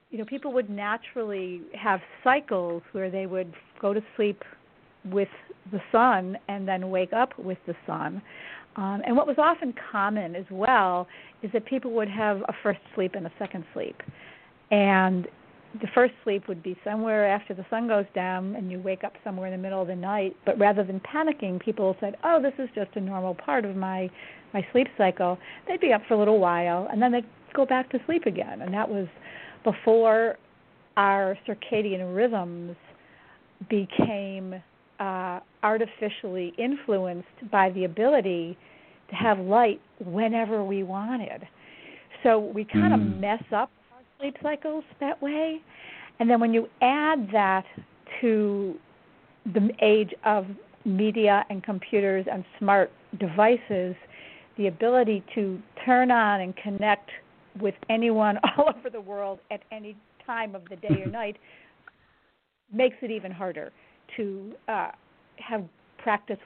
you 0.09 0.17
know, 0.17 0.25
people 0.25 0.53
would 0.53 0.69
naturally 0.69 1.61
have 1.73 1.99
cycles 2.23 2.81
where 2.93 3.11
they 3.11 3.25
would 3.25 3.53
go 3.81 3.93
to 3.93 4.01
sleep 4.15 4.41
with 5.05 5.29
the 5.71 5.81
sun 5.91 6.37
and 6.47 6.67
then 6.67 6.89
wake 6.89 7.11
up 7.11 7.37
with 7.37 7.57
the 7.67 7.75
sun. 7.85 8.21
Um, 8.77 9.01
and 9.05 9.17
what 9.17 9.27
was 9.27 9.37
often 9.37 9.73
common 9.91 10.35
as 10.35 10.45
well 10.49 11.07
is 11.41 11.51
that 11.51 11.65
people 11.65 11.91
would 11.91 12.07
have 12.07 12.37
a 12.41 12.53
first 12.63 12.79
sleep 12.95 13.15
and 13.15 13.25
a 13.25 13.31
second 13.37 13.65
sleep. 13.73 14.01
And 14.71 15.27
the 15.81 15.87
first 15.93 16.13
sleep 16.23 16.47
would 16.47 16.63
be 16.63 16.77
somewhere 16.83 17.27
after 17.27 17.53
the 17.53 17.65
sun 17.69 17.87
goes 17.87 18.05
down 18.15 18.55
and 18.55 18.71
you 18.71 18.79
wake 18.79 19.03
up 19.03 19.13
somewhere 19.23 19.47
in 19.47 19.51
the 19.51 19.61
middle 19.61 19.81
of 19.81 19.87
the 19.87 19.95
night. 19.95 20.35
But 20.45 20.57
rather 20.57 20.83
than 20.83 20.99
panicking 21.01 21.59
people 21.59 21.95
said 21.99 22.15
oh 22.23 22.41
this 22.41 22.53
is 22.57 22.69
just 22.73 22.95
a 22.95 23.01
normal 23.01 23.35
part 23.35 23.65
of 23.65 23.75
my 23.75 24.09
my 24.53 24.65
sleep 24.71 24.87
cycle 24.97 25.37
they'd 25.67 25.81
be 25.81 25.93
up 25.93 26.01
for 26.07 26.15
a 26.15 26.17
little 26.17 26.39
while 26.39 26.87
and 26.91 27.01
then 27.01 27.11
they'd 27.11 27.25
go 27.53 27.65
back 27.65 27.89
to 27.91 27.99
sleep 28.05 28.25
again. 28.25 28.61
And 28.61 28.73
that 28.73 28.87
was 28.87 29.07
before 29.63 30.37
our 30.95 31.37
circadian 31.47 32.15
rhythms 32.15 32.75
became 33.69 34.55
uh, 34.99 35.39
artificially 35.63 36.53
influenced 36.57 37.51
by 37.51 37.69
the 37.71 37.83
ability 37.85 38.57
to 39.09 39.15
have 39.15 39.39
light 39.39 39.81
whenever 40.03 40.63
we 40.63 40.83
wanted. 40.83 41.47
So 42.23 42.39
we 42.39 42.65
kind 42.65 42.93
of 42.93 42.99
mm. 42.99 43.19
mess 43.19 43.43
up 43.55 43.69
sleep 44.19 44.35
cycles 44.41 44.83
that 44.99 45.21
way. 45.21 45.61
And 46.19 46.29
then 46.29 46.39
when 46.39 46.53
you 46.53 46.67
add 46.81 47.29
that 47.31 47.65
to 48.21 48.75
the 49.53 49.69
age 49.81 50.13
of 50.25 50.45
media 50.85 51.45
and 51.49 51.63
computers 51.63 52.25
and 52.31 52.43
smart 52.59 52.91
devices, 53.19 53.95
the 54.57 54.67
ability 54.67 55.23
to 55.35 55.59
turn 55.85 56.11
on 56.11 56.41
and 56.41 56.55
connect 56.57 57.09
with 57.59 57.75
anyone 57.89 58.37
all 58.57 58.73
over 58.75 58.89
the 58.89 59.01
world 59.01 59.39
at 59.51 59.61
any 59.71 59.95
time 60.25 60.55
of 60.55 60.63
the 60.69 60.75
day 60.77 61.01
or 61.05 61.11
night 61.11 61.37
makes 62.73 62.97
it 63.01 63.11
even 63.11 63.31
harder 63.31 63.71
to 64.15 64.53
uh, 64.67 64.89
have 65.37 65.63
practice 65.97 66.37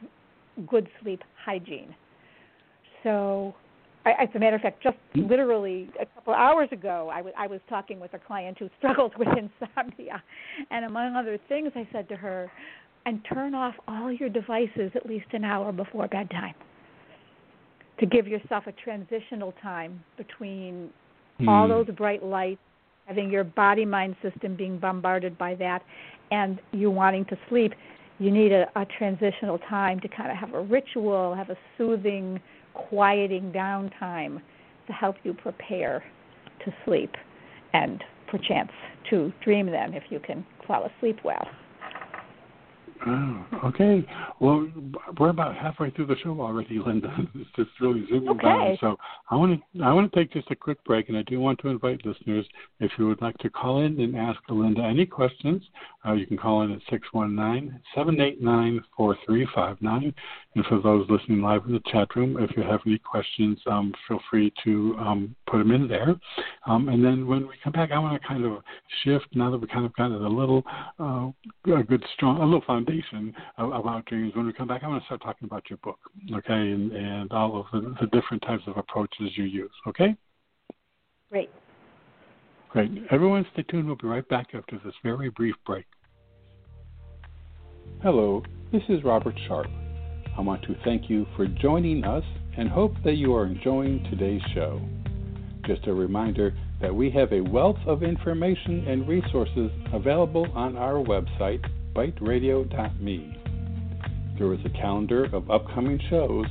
good 0.68 0.88
sleep 1.02 1.22
hygiene. 1.44 1.96
So 3.04 3.56
I, 4.06 4.24
as 4.24 4.30
a 4.34 4.40
matter 4.40 4.56
of 4.56 4.62
fact, 4.62 4.82
just 4.82 4.98
hmm? 5.14 5.28
literally 5.28 5.90
a 6.00 6.06
couple 6.06 6.34
hours 6.34 6.70
ago, 6.72 7.10
I, 7.12 7.18
w- 7.18 7.36
I 7.38 7.48
was 7.48 7.60
talking 7.70 8.00
with 8.00 8.14
a 8.14 8.20
client 8.20 8.58
who 8.60 8.70
struggles 8.78 9.12
with 9.18 9.28
insomnia, 9.28 10.22
and 10.70 10.86
among 10.86 11.16
other 11.16 11.38
things, 11.48 11.72
I 11.76 11.88
said 11.92 12.10
to 12.10 12.16
her, 12.16 12.52
"And 13.06 13.24
turn 13.32 13.54
off 13.54 13.76
all 13.88 14.12
your 14.12 14.30
devices 14.30 14.92
at 14.96 15.06
least 15.06 15.28
an 15.34 15.44
hour 15.44 15.72
before 15.72 16.08
bedtime, 16.08 16.56
to 18.00 18.06
give 18.06 18.28
yourself 18.28 18.66
a 18.68 18.72
transitional 18.72 19.54
time 19.62 20.04
between 20.18 20.90
mm. 21.40 21.48
all 21.48 21.68
those 21.68 21.88
bright 21.96 22.24
lights, 22.24 22.62
having 23.06 23.30
your 23.30 23.44
body-mind 23.44 24.16
system 24.24 24.56
being 24.56 24.80
bombarded 24.80 25.38
by 25.38 25.54
that, 25.56 25.84
and 26.32 26.60
you 26.72 26.90
wanting 26.90 27.26
to 27.26 27.38
sleep. 27.50 27.74
You 28.18 28.32
need 28.32 28.52
a, 28.52 28.66
a 28.76 28.86
transitional 28.98 29.58
time 29.60 30.00
to 30.02 30.08
kind 30.08 30.32
of 30.32 30.38
have 30.38 30.54
a 30.56 30.62
ritual, 30.62 31.36
have 31.36 31.52
a 31.52 31.58
soothing." 31.78 32.40
Quieting 32.74 33.52
down 33.52 33.90
time 34.00 34.42
to 34.88 34.94
help 34.94 35.16
you 35.24 35.34
prepare 35.34 36.04
to 36.66 36.74
sleep 36.86 37.12
and 37.74 38.04
perchance 38.30 38.72
to 39.10 39.32
dream 39.44 39.68
then 39.68 39.94
if 39.94 40.04
you 40.10 40.20
can 40.20 40.46
fall 40.68 40.86
asleep 40.98 41.20
well. 41.24 41.48
Oh, 43.08 43.46
okay. 43.66 44.06
Well, 44.40 44.68
we're 45.20 45.30
about 45.30 45.56
halfway 45.56 45.90
through 45.90 46.06
the 46.06 46.18
show 46.24 46.40
already, 46.40 46.80
Linda. 46.80 47.12
It's 47.36 47.50
just 47.56 47.70
really 47.80 48.06
zooming 48.08 48.30
okay. 48.30 48.42
down. 48.44 48.78
So 48.80 48.98
I 49.30 49.36
want 49.36 49.60
to 49.60 49.84
I 49.84 49.92
want 49.92 50.12
to 50.12 50.20
take 50.20 50.32
just 50.32 50.52
a 50.52 50.56
quick 50.56 50.84
break, 50.84 51.10
and 51.10 51.18
I 51.18 51.24
do 51.24 51.40
want 51.40 51.60
to 51.60 51.70
invite 51.70 52.06
listeners 52.06 52.46
if 52.80 52.92
you 52.98 53.08
would 53.08 53.22
like 53.22 53.38
to 53.40 53.50
call 53.50 53.82
in 53.82 54.00
and 54.00 54.16
ask 54.16 54.40
Linda 54.50 54.84
any 54.84 55.08
questions. 55.08 55.64
Uh, 56.06 56.14
you 56.14 56.28
can 56.28 56.38
call 56.38 56.62
in 56.62 56.72
at 56.72 56.80
six 56.90 57.08
one 57.12 57.36
nine 57.36 57.80
seven 57.96 58.20
eight 58.22 58.42
nine 58.42 58.82
four 58.96 59.18
three 59.26 59.48
five 59.56 59.82
nine. 59.82 60.14
And 60.54 60.66
for 60.66 60.82
those 60.82 61.10
listening 61.10 61.42
live 61.42 61.66
in 61.66 61.74
the 61.74 61.82
chat 61.92 62.14
room, 62.16 62.38
if 62.40 62.56
you 62.58 62.64
have 62.64 62.82
any 62.86 62.98
questions, 63.00 63.58
um, 63.68 63.94
feel 64.08 64.20
free 64.30 64.54
to 64.66 64.96
um, 65.00 65.36
put 65.50 65.60
them 65.60 65.72
in 65.72 65.88
there. 65.88 66.14
Um, 66.68 66.90
and 66.90 67.04
then 67.04 67.26
when 67.26 67.48
we 67.48 67.54
come 67.64 67.72
back, 67.72 67.92
I 67.92 68.00
want 68.00 68.22
to 68.22 68.28
kind 68.28 68.44
of 68.44 68.62
shift 69.04 69.28
now 69.34 69.50
that 69.50 69.58
we 69.58 69.68
kind 69.68 69.86
of 69.86 69.96
got 69.96 70.12
a 70.12 70.28
little 70.28 70.64
uh, 71.00 71.30
a 71.74 71.84
good 71.84 72.04
strong 72.16 72.42
a 72.42 72.44
little 72.44 72.62
foundation 72.68 72.91
about 73.58 74.06
dreams. 74.06 74.34
When 74.36 74.46
we 74.46 74.54
come 74.54 74.68
back, 74.68 74.84
I 74.84 74.88
want 74.88 75.02
to 75.02 75.06
start 75.06 75.22
talking 75.22 75.46
about 75.46 75.70
your 75.70 75.78
book, 75.78 76.00
okay, 76.34 76.54
and, 76.54 76.92
and 76.92 77.32
all 77.32 77.60
of 77.60 77.66
the, 77.72 77.96
the 78.02 78.08
different 78.08 78.44
types 78.44 78.64
of 78.68 78.78
approaches 78.78 79.32
you 79.36 79.46
use. 79.46 79.72
Okay. 79.88 80.16
Great. 81.30 81.50
Great. 82.70 82.92
Everyone, 83.12 83.46
stay 83.54 83.64
tuned. 83.64 83.88
We'll 83.88 83.96
be 83.98 84.08
right 84.08 84.28
back 84.30 84.48
after 84.54 84.80
this 84.84 84.94
very 85.04 85.30
brief 85.30 85.56
break. 85.66 85.86
Hello, 88.02 88.44
this 88.72 88.82
is 88.90 89.04
Robert 89.04 89.36
Sharpe. 89.48 89.70
I 90.38 90.42
want 90.42 90.64
to 90.64 90.76
thank 90.84 91.10
you 91.10 91.28
for 91.36 91.46
joining 91.46 92.04
us 92.04 92.24
and 92.58 92.70
hope 92.70 92.94
that 93.04 93.16
you 93.16 93.36
are 93.36 93.46
enjoying 93.46 94.04
today's 94.10 94.42
show. 94.54 94.82
Just 95.66 95.86
a 95.88 95.94
reminder 95.94 96.54
that 96.82 96.94
we 96.94 97.12
have 97.12 97.32
a 97.32 97.42
wealth 97.42 97.78
of 97.86 98.02
information 98.02 98.88
and 98.88 99.08
resources 99.08 99.70
available 99.94 100.48
on 100.56 100.78
our 100.78 100.96
website, 100.96 101.64
biteradio.me. 101.94 103.38
There 104.38 104.54
is 104.54 104.60
a 104.66 104.70
calendar 104.70 105.26
of 105.26 105.52
upcoming 105.52 106.00
shows 106.10 106.46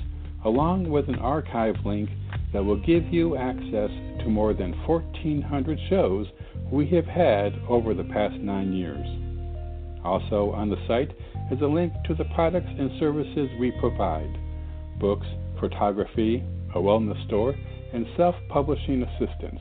along 0.44 0.88
with 0.88 1.08
an 1.08 1.18
archive 1.18 1.76
link 1.84 2.08
that 2.52 2.64
will 2.64 2.80
give 2.80 3.04
you 3.12 3.36
access 3.36 3.90
to 4.20 4.28
more 4.28 4.54
than 4.54 4.72
1,400 4.86 5.78
shows 5.88 6.26
we 6.70 6.86
have 6.88 7.06
had 7.06 7.52
over 7.68 7.94
the 7.94 8.04
past 8.04 8.36
nine 8.36 8.72
years. 8.72 9.06
Also 10.04 10.50
on 10.52 10.70
the 10.70 10.76
site 10.86 11.10
is 11.50 11.60
a 11.60 11.66
link 11.66 11.92
to 12.06 12.14
the 12.14 12.24
products 12.34 12.70
and 12.78 12.90
services 12.98 13.48
we 13.58 13.72
provide 13.80 14.38
books, 14.98 15.26
photography, 15.58 16.42
a 16.74 16.78
wellness 16.78 17.26
store, 17.26 17.54
and 17.92 18.06
self 18.16 18.34
publishing 18.48 19.02
assistance. 19.02 19.60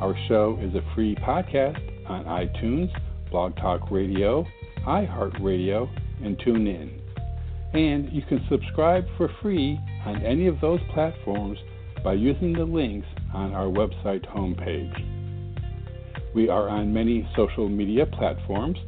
Our 0.00 0.16
show 0.28 0.58
is 0.60 0.74
a 0.74 0.94
free 0.94 1.14
podcast 1.14 1.80
on 2.08 2.24
iTunes, 2.24 2.90
Blog 3.32 3.56
Talk 3.56 3.90
Radio, 3.90 4.46
iHeartRadio, 4.86 5.88
and 6.22 6.38
TuneIn. 6.38 7.00
And 7.74 8.12
you 8.12 8.22
can 8.22 8.46
subscribe 8.48 9.04
for 9.16 9.28
free 9.40 9.80
on 10.06 10.22
any 10.24 10.46
of 10.46 10.60
those 10.60 10.80
platforms 10.92 11.58
by 12.04 12.12
using 12.12 12.52
the 12.52 12.64
links 12.64 13.08
on 13.34 13.54
our 13.54 13.66
website 13.66 14.24
homepage. 14.28 14.92
We 16.34 16.48
are 16.48 16.68
on 16.68 16.92
many 16.92 17.28
social 17.34 17.68
media 17.68 18.06
platforms 18.06 18.78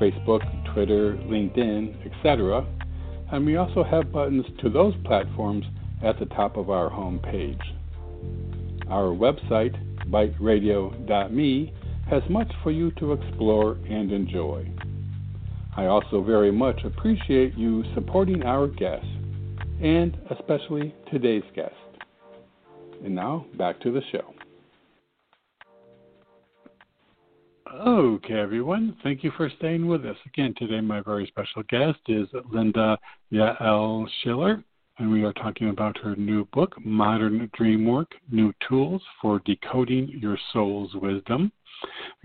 Facebook, 0.00 0.42
Twitter, 0.72 1.14
LinkedIn, 1.14 2.06
etc. 2.06 2.64
And 3.32 3.44
we 3.44 3.56
also 3.56 3.82
have 3.82 4.12
buttons 4.12 4.46
to 4.60 4.70
those 4.70 4.94
platforms 5.04 5.64
at 6.02 6.18
the 6.18 6.26
top 6.26 6.56
of 6.56 6.70
our 6.70 6.88
homepage. 6.88 7.60
Our 8.88 9.14
website, 9.14 9.76
biteradio.me, 10.08 11.74
has 12.10 12.22
much 12.30 12.50
for 12.62 12.70
you 12.70 12.90
to 12.92 13.12
explore 13.12 13.72
and 13.88 14.10
enjoy. 14.12 14.66
I 15.76 15.86
also 15.86 16.22
very 16.22 16.50
much 16.50 16.82
appreciate 16.84 17.56
you 17.56 17.84
supporting 17.94 18.42
our 18.42 18.66
guests, 18.66 19.06
and 19.82 20.16
especially 20.30 20.94
today's 21.12 21.44
guest. 21.54 21.74
And 23.04 23.14
now, 23.14 23.46
back 23.56 23.80
to 23.82 23.92
the 23.92 24.02
show. 24.10 24.34
Okay, 27.72 28.34
everyone. 28.34 28.96
Thank 29.02 29.22
you 29.22 29.30
for 29.36 29.50
staying 29.58 29.86
with 29.86 30.04
us. 30.06 30.16
Again, 30.26 30.54
today 30.56 30.80
my 30.80 31.02
very 31.02 31.26
special 31.26 31.62
guest 31.68 31.98
is 32.08 32.26
Linda 32.50 32.98
Yael 33.30 34.08
Schiller, 34.22 34.64
and 34.98 35.12
we 35.12 35.22
are 35.22 35.34
talking 35.34 35.68
about 35.68 35.98
her 35.98 36.16
new 36.16 36.46
book, 36.46 36.74
Modern 36.82 37.50
Dreamwork 37.58 38.06
New 38.30 38.52
Tools 38.66 39.02
for 39.20 39.42
Decoding 39.44 40.08
Your 40.08 40.38
Soul's 40.52 40.94
Wisdom. 40.94 41.52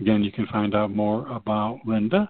Again, 0.00 0.24
you 0.24 0.32
can 0.32 0.46
find 0.46 0.74
out 0.74 0.90
more 0.90 1.28
about 1.28 1.80
Linda 1.86 2.28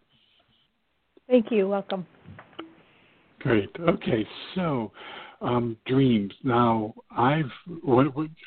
Thank 1.27 1.51
you. 1.51 1.67
Welcome. 1.67 2.05
Great. 3.43 3.69
Okay, 3.79 4.25
so 4.55 4.91
um, 5.41 5.75
dreams. 5.87 6.31
Now, 6.43 6.93
I've 7.09 7.49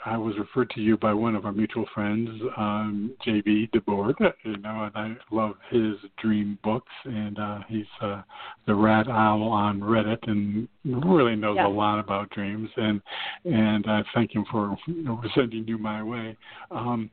I 0.06 0.16
was 0.16 0.34
referred 0.38 0.70
to 0.70 0.80
you 0.80 0.96
by 0.96 1.12
one 1.12 1.34
of 1.34 1.44
our 1.44 1.52
mutual 1.52 1.86
friends, 1.92 2.28
um, 2.56 3.12
JB 3.26 3.70
DeBord. 3.72 4.14
You 4.44 4.56
know, 4.58 4.84
and 4.84 4.92
I 4.94 5.16
love 5.32 5.54
his 5.70 5.94
dream 6.22 6.58
books, 6.62 6.92
and 7.04 7.38
uh, 7.38 7.58
he's 7.68 7.86
uh, 8.00 8.22
the 8.66 8.72
RadOwl 8.72 9.50
on 9.50 9.80
Reddit, 9.80 10.18
and 10.28 10.68
really 10.84 11.34
knows 11.34 11.58
a 11.60 11.68
lot 11.68 11.98
about 11.98 12.30
dreams. 12.30 12.70
And 12.76 13.00
and 13.44 13.86
I 13.88 14.02
thank 14.14 14.34
him 14.34 14.44
for 14.50 14.76
you 14.86 15.02
know, 15.02 15.20
sending 15.34 15.66
you 15.66 15.78
my 15.78 16.02
way. 16.02 16.36
Um, 16.70 17.10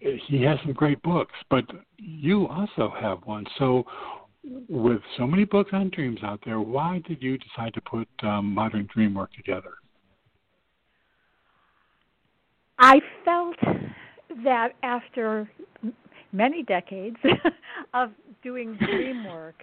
he 0.00 0.42
has 0.44 0.58
some 0.62 0.72
great 0.72 1.02
books, 1.02 1.34
but 1.50 1.64
you 1.96 2.46
also 2.46 2.92
have 3.00 3.18
one. 3.24 3.44
So, 3.58 3.84
with 4.68 5.00
so 5.16 5.26
many 5.26 5.44
books 5.44 5.70
on 5.72 5.90
dreams 5.90 6.20
out 6.22 6.40
there, 6.44 6.60
why 6.60 7.02
did 7.06 7.22
you 7.22 7.38
decide 7.38 7.74
to 7.74 7.80
put 7.80 8.08
um, 8.22 8.52
Modern 8.52 8.88
Dreamwork 8.94 9.32
together? 9.32 9.74
I 12.78 13.00
felt 13.24 13.56
that 14.44 14.74
after 14.82 15.50
many 16.32 16.62
decades 16.62 17.16
of 17.94 18.10
doing 18.42 18.76
dream 18.76 19.24
work 19.24 19.62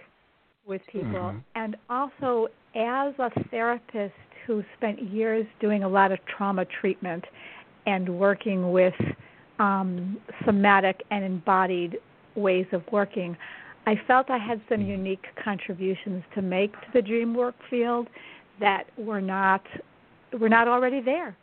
with 0.66 0.82
people, 0.92 1.08
mm-hmm. 1.08 1.38
and 1.54 1.76
also 1.88 2.48
as 2.74 3.14
a 3.18 3.30
therapist 3.50 4.14
who 4.46 4.62
spent 4.76 5.02
years 5.02 5.46
doing 5.60 5.82
a 5.82 5.88
lot 5.88 6.12
of 6.12 6.18
trauma 6.26 6.64
treatment 6.80 7.24
and 7.86 8.08
working 8.08 8.70
with 8.72 8.94
um, 9.58 10.18
somatic 10.44 11.02
and 11.10 11.24
embodied 11.24 11.98
ways 12.34 12.66
of 12.72 12.82
working, 12.92 13.36
I 13.86 13.94
felt 14.06 14.30
I 14.30 14.38
had 14.38 14.60
some 14.68 14.82
unique 14.82 15.24
contributions 15.42 16.24
to 16.34 16.42
make 16.42 16.72
to 16.72 16.86
the 16.92 17.02
dream 17.02 17.34
work 17.34 17.54
field 17.70 18.08
that 18.60 18.84
were 18.98 19.20
not 19.20 19.62
were 20.38 20.48
not 20.48 20.66
already 20.66 21.00
there. 21.00 21.36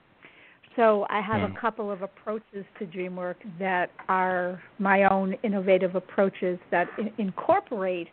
So 0.75 1.05
I 1.09 1.21
have 1.21 1.49
a 1.49 1.53
couple 1.59 1.91
of 1.91 2.01
approaches 2.01 2.65
to 2.79 2.85
dream 2.85 3.15
work 3.15 3.37
that 3.59 3.91
are 4.09 4.61
my 4.79 5.03
own 5.03 5.35
innovative 5.43 5.95
approaches 5.95 6.57
that 6.71 6.87
in- 6.97 7.11
incorporate 7.19 8.07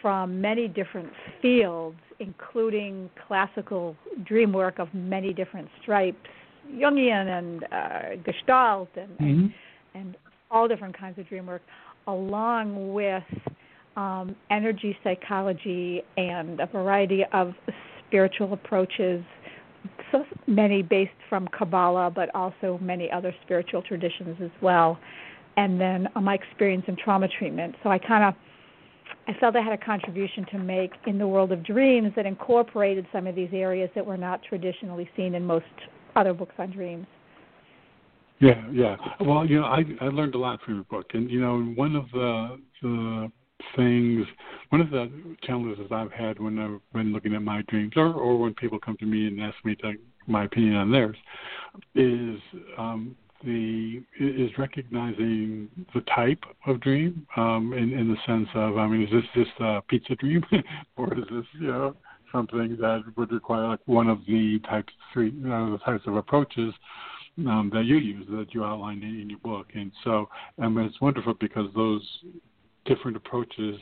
from 0.00 0.40
many 0.40 0.68
different 0.68 1.10
fields, 1.42 1.98
including 2.18 3.10
classical 3.28 3.94
dream 4.24 4.52
work 4.52 4.78
of 4.78 4.88
many 4.94 5.34
different 5.34 5.68
stripes, 5.82 6.16
Jungian 6.72 7.38
and 7.38 7.64
uh, 7.64 8.22
Gestalt, 8.24 8.88
and, 8.96 9.10
mm-hmm. 9.18 9.24
and 9.24 9.52
and 9.94 10.16
all 10.50 10.68
different 10.68 10.96
kinds 10.96 11.18
of 11.18 11.28
dream 11.28 11.46
work, 11.46 11.62
along 12.06 12.92
with 12.92 13.24
um, 13.96 14.34
energy 14.50 14.96
psychology 15.04 16.02
and 16.16 16.60
a 16.60 16.66
variety 16.66 17.24
of 17.32 17.54
spiritual 18.06 18.52
approaches, 18.52 19.24
so 20.10 20.24
many 20.46 20.82
based 20.82 21.10
from 21.28 21.48
Kabbalah, 21.48 22.10
but 22.10 22.34
also 22.34 22.78
many 22.82 23.10
other 23.10 23.34
spiritual 23.44 23.82
traditions 23.82 24.36
as 24.42 24.50
well. 24.60 24.98
And 25.56 25.80
then 25.80 26.08
uh, 26.14 26.20
my 26.20 26.34
experience 26.34 26.84
in 26.88 26.96
trauma 26.96 27.28
treatment. 27.28 27.74
So 27.82 27.90
I 27.90 27.98
kind 27.98 28.24
of 28.24 28.34
I 29.28 29.34
felt 29.38 29.54
I 29.54 29.60
had 29.60 29.72
a 29.72 29.84
contribution 29.84 30.44
to 30.52 30.58
make 30.58 30.92
in 31.06 31.18
the 31.18 31.28
world 31.28 31.52
of 31.52 31.62
dreams 31.62 32.12
that 32.16 32.26
incorporated 32.26 33.06
some 33.12 33.26
of 33.26 33.34
these 33.34 33.50
areas 33.52 33.88
that 33.94 34.04
were 34.04 34.16
not 34.16 34.42
traditionally 34.42 35.08
seen 35.16 35.34
in 35.34 35.46
most 35.46 35.66
other 36.16 36.34
books 36.34 36.54
on 36.58 36.70
dreams. 36.70 37.06
Yeah, 38.42 38.60
yeah. 38.72 38.96
Well, 39.20 39.46
you 39.46 39.60
know, 39.60 39.66
I 39.66 39.84
I 40.00 40.06
learned 40.06 40.34
a 40.34 40.38
lot 40.38 40.60
from 40.62 40.74
your 40.74 40.84
book, 40.84 41.06
and 41.14 41.30
you 41.30 41.40
know, 41.40 41.60
one 41.76 41.94
of 41.94 42.10
the 42.10 42.60
the 42.82 43.30
things, 43.76 44.26
one 44.70 44.80
of 44.80 44.90
the 44.90 45.36
challenges 45.44 45.86
I've 45.92 46.10
had 46.10 46.40
when 46.40 46.58
I've 46.58 46.80
been 46.92 47.12
looking 47.12 47.36
at 47.36 47.42
my 47.42 47.62
dreams, 47.68 47.92
or 47.94 48.12
or 48.12 48.36
when 48.40 48.52
people 48.54 48.80
come 48.80 48.96
to 48.96 49.06
me 49.06 49.28
and 49.28 49.40
ask 49.40 49.54
me 49.64 49.76
to 49.76 49.92
my 50.26 50.44
opinion 50.46 50.74
on 50.74 50.90
theirs, 50.90 51.16
is 51.94 52.40
um, 52.76 53.14
the 53.44 54.02
is 54.18 54.50
recognizing 54.58 55.68
the 55.94 56.00
type 56.12 56.42
of 56.66 56.80
dream 56.80 57.24
um, 57.36 57.72
in 57.72 57.96
in 57.96 58.08
the 58.08 58.16
sense 58.26 58.48
of 58.56 58.76
I 58.76 58.88
mean, 58.88 59.02
is 59.02 59.10
this 59.12 59.44
just 59.44 59.60
a 59.60 59.82
pizza 59.82 60.16
dream, 60.16 60.42
or 60.96 61.16
is 61.16 61.26
this 61.30 61.46
you 61.60 61.68
know 61.68 61.94
something 62.32 62.76
that 62.80 63.04
would 63.16 63.30
require 63.30 63.68
like 63.68 63.86
one 63.86 64.08
of 64.08 64.18
the 64.26 64.58
types 64.68 64.92
three 65.12 65.30
you 65.30 65.46
know, 65.46 65.70
the 65.70 65.78
types 65.78 66.02
of 66.08 66.16
approaches 66.16 66.74
um, 67.38 67.70
that 67.72 67.84
you 67.84 67.96
use 67.96 68.26
that 68.30 68.52
you 68.52 68.64
outlined 68.64 69.02
in, 69.02 69.20
in 69.20 69.30
your 69.30 69.38
book. 69.40 69.68
And 69.74 69.90
so, 70.04 70.28
and 70.58 70.76
it's 70.78 71.00
wonderful 71.00 71.34
because 71.40 71.68
those 71.74 72.06
different 72.84 73.16
approaches, 73.16 73.76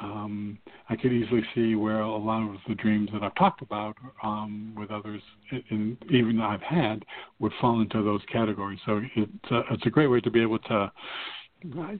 um, 0.00 0.58
I 0.88 0.96
could 0.96 1.12
easily 1.12 1.42
see 1.54 1.74
where 1.74 2.00
a 2.00 2.16
lot 2.16 2.48
of 2.48 2.56
the 2.68 2.74
dreams 2.74 3.10
that 3.12 3.22
I've 3.22 3.34
talked 3.34 3.62
about 3.62 3.96
um, 4.22 4.74
with 4.76 4.90
others, 4.90 5.22
and 5.70 5.96
even 6.10 6.40
I've 6.40 6.62
had, 6.62 7.04
would 7.38 7.52
fall 7.60 7.80
into 7.80 8.02
those 8.02 8.20
categories. 8.32 8.78
So 8.86 9.00
it's 9.16 9.50
a, 9.50 9.60
it's 9.70 9.86
a 9.86 9.90
great 9.90 10.08
way 10.08 10.20
to 10.20 10.30
be 10.30 10.42
able 10.42 10.58
to 10.60 10.92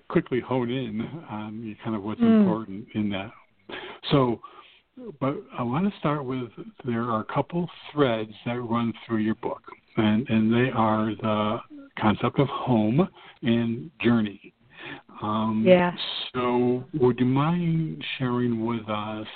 quickly 0.09 0.40
hone 0.40 0.71
in 0.71 1.01
on 1.31 1.77
kind 1.85 1.97
of 1.97 2.03
what's 2.03 2.21
mm. 2.21 2.40
important 2.40 2.87
in 2.95 3.09
that. 3.11 3.31
So, 4.11 4.40
but 5.21 5.37
I 5.57 5.62
want 5.62 5.90
to 5.90 5.99
start 5.99 6.25
with 6.25 6.51
there 6.85 7.03
are 7.03 7.21
a 7.21 7.35
couple 7.35 7.68
threads 7.92 8.33
that 8.45 8.61
run 8.61 8.92
through 9.07 9.18
your 9.18 9.37
book 9.37 9.62
and, 9.96 10.28
and 10.28 10.52
they 10.52 10.70
are 10.70 11.14
the 11.20 11.59
concept 11.98 12.38
of 12.38 12.48
home 12.48 13.09
and 13.42 13.90
journey. 14.02 14.55
Um, 15.22 15.64
yeah. 15.66 15.92
So, 16.35 16.85
would 16.94 17.20
you 17.20 17.26
mind 17.26 18.02
sharing 18.18 18.64
with 18.64 18.88
us 18.88 19.26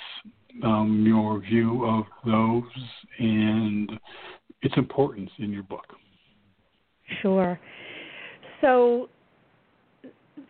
um, 0.63 1.05
your 1.05 1.39
view 1.39 1.85
of 1.85 2.05
those 2.25 2.63
and 3.19 3.91
its 4.61 4.75
importance 4.75 5.29
in 5.39 5.51
your 5.51 5.63
book? 5.63 5.85
Sure. 7.21 7.59
So, 8.61 9.09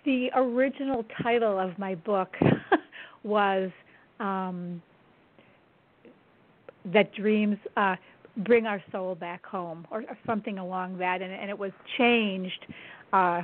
the 0.06 0.30
original 0.36 1.06
title 1.22 1.60
of 1.60 1.78
my 1.78 1.96
book 1.96 2.34
was 3.24 3.70
um, 4.20 4.82
that 6.94 7.14
dreams 7.14 7.58
uh, 7.76 7.96
bring 8.44 8.66
our 8.66 8.82
soul 8.92 9.16
back 9.16 9.46
home 9.46 9.86
or, 9.92 10.04
something 10.26 10.58
along 10.58 10.98
that 10.98 11.22
and, 11.22 11.32
and 11.32 11.50
it 11.50 11.58
was 11.58 11.72
changed 11.98 12.66
uh, 13.14 13.42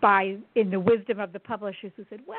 by 0.00 0.36
in 0.56 0.70
the 0.70 0.80
wisdom 0.80 1.20
of 1.20 1.32
the 1.32 1.38
publishers 1.38 1.92
who 1.96 2.04
said 2.10 2.20
well 2.26 2.38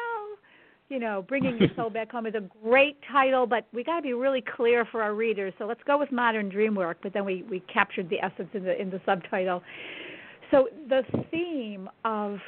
you 0.89 0.99
know 0.99 1.23
bringing 1.27 1.57
your 1.57 1.69
soul 1.75 1.89
back 1.89 2.11
home 2.11 2.25
is 2.25 2.35
a 2.35 2.43
great 2.63 2.97
title 3.11 3.47
but 3.47 3.65
we 3.73 3.83
got 3.83 3.97
to 3.97 4.01
be 4.01 4.13
really 4.13 4.43
clear 4.55 4.85
for 4.91 5.01
our 5.01 5.15
readers 5.15 5.53
so 5.57 5.65
let's 5.65 5.81
go 5.85 5.97
with 5.97 6.11
modern 6.11 6.49
dream 6.49 6.75
work 6.75 6.97
but 7.01 7.13
then 7.13 7.23
we 7.23 7.43
we 7.49 7.61
captured 7.73 8.09
the 8.09 8.19
essence 8.19 8.49
in 8.53 8.63
the 8.63 8.79
in 8.79 8.89
the 8.89 8.99
subtitle. 9.05 9.63
So 10.51 10.67
the 10.89 11.03
theme 11.31 11.89
of 12.03 12.39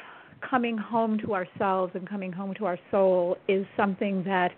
coming 0.48 0.76
home 0.76 1.18
to 1.20 1.34
ourselves 1.34 1.92
and 1.94 2.08
coming 2.08 2.30
home 2.30 2.52
to 2.58 2.66
our 2.66 2.78
soul 2.90 3.38
is 3.48 3.64
something 3.76 4.22
that 4.24 4.52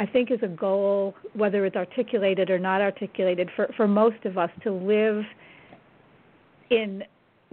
I 0.00 0.06
think 0.06 0.30
is 0.30 0.40
a 0.42 0.48
goal, 0.48 1.14
whether 1.34 1.64
it's 1.64 1.76
articulated 1.76 2.50
or 2.50 2.58
not 2.58 2.80
articulated, 2.80 3.50
for, 3.54 3.72
for 3.76 3.86
most 3.86 4.24
of 4.24 4.38
us 4.38 4.50
to 4.64 4.72
live 4.72 5.24
in 6.70 7.04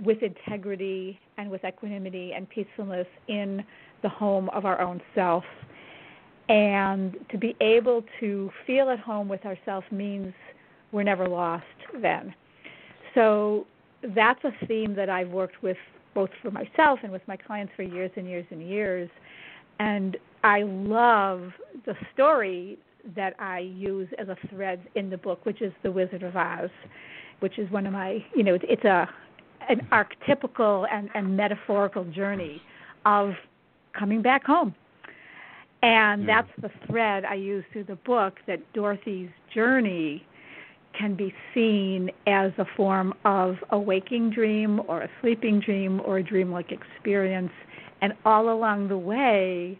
with 0.03 0.23
integrity 0.23 1.19
and 1.37 1.51
with 1.51 1.63
equanimity 1.65 2.33
and 2.33 2.49
peacefulness 2.49 3.07
in 3.27 3.63
the 4.01 4.09
home 4.09 4.49
of 4.49 4.65
our 4.65 4.79
own 4.81 5.01
self. 5.13 5.43
And 6.47 7.15
to 7.31 7.37
be 7.37 7.55
able 7.61 8.03
to 8.19 8.49
feel 8.65 8.89
at 8.89 8.99
home 8.99 9.27
with 9.27 9.45
ourselves 9.45 9.85
means 9.91 10.33
we're 10.91 11.03
never 11.03 11.27
lost 11.27 11.65
then. 12.01 12.33
So 13.13 13.67
that's 14.15 14.43
a 14.43 14.65
theme 14.65 14.95
that 14.95 15.09
I've 15.09 15.29
worked 15.29 15.61
with 15.61 15.77
both 16.15 16.29
for 16.41 16.49
myself 16.49 16.99
and 17.03 17.11
with 17.11 17.21
my 17.27 17.37
clients 17.37 17.71
for 17.75 17.83
years 17.83 18.11
and 18.15 18.27
years 18.27 18.45
and 18.49 18.67
years. 18.67 19.09
And 19.79 20.17
I 20.43 20.63
love 20.63 21.51
the 21.85 21.95
story 22.13 22.77
that 23.15 23.35
I 23.39 23.59
use 23.59 24.07
as 24.17 24.27
a 24.29 24.37
thread 24.49 24.81
in 24.95 25.09
the 25.09 25.17
book, 25.17 25.45
which 25.45 25.61
is 25.61 25.73
The 25.83 25.91
Wizard 25.91 26.23
of 26.23 26.35
Oz, 26.35 26.69
which 27.39 27.57
is 27.57 27.69
one 27.71 27.85
of 27.85 27.93
my, 27.93 28.23
you 28.35 28.43
know, 28.43 28.57
it's 28.61 28.83
a 28.83 29.09
an 29.67 29.87
archetypical 29.91 30.87
and, 30.91 31.09
and 31.13 31.37
metaphorical 31.37 32.03
journey 32.05 32.61
of 33.05 33.33
coming 33.97 34.21
back 34.21 34.43
home. 34.43 34.73
And 35.83 36.25
yeah. 36.25 36.41
that's 36.41 36.61
the 36.61 36.87
thread 36.87 37.23
I 37.23 37.35
use 37.35 37.63
through 37.71 37.85
the 37.85 37.95
book 37.95 38.35
that 38.47 38.59
Dorothy's 38.73 39.29
journey 39.53 40.25
can 40.97 41.15
be 41.15 41.33
seen 41.53 42.09
as 42.25 42.51
a 42.57 42.65
form 42.75 43.13
of 43.25 43.57
a 43.69 43.79
waking 43.79 44.31
dream 44.31 44.81
or 44.87 45.03
a 45.03 45.09
sleeping 45.21 45.59
dream 45.59 46.01
or 46.03 46.17
a 46.17 46.23
dreamlike 46.23 46.71
experience. 46.71 47.51
And 48.01 48.13
all 48.25 48.51
along 48.51 48.87
the 48.87 48.97
way, 48.97 49.79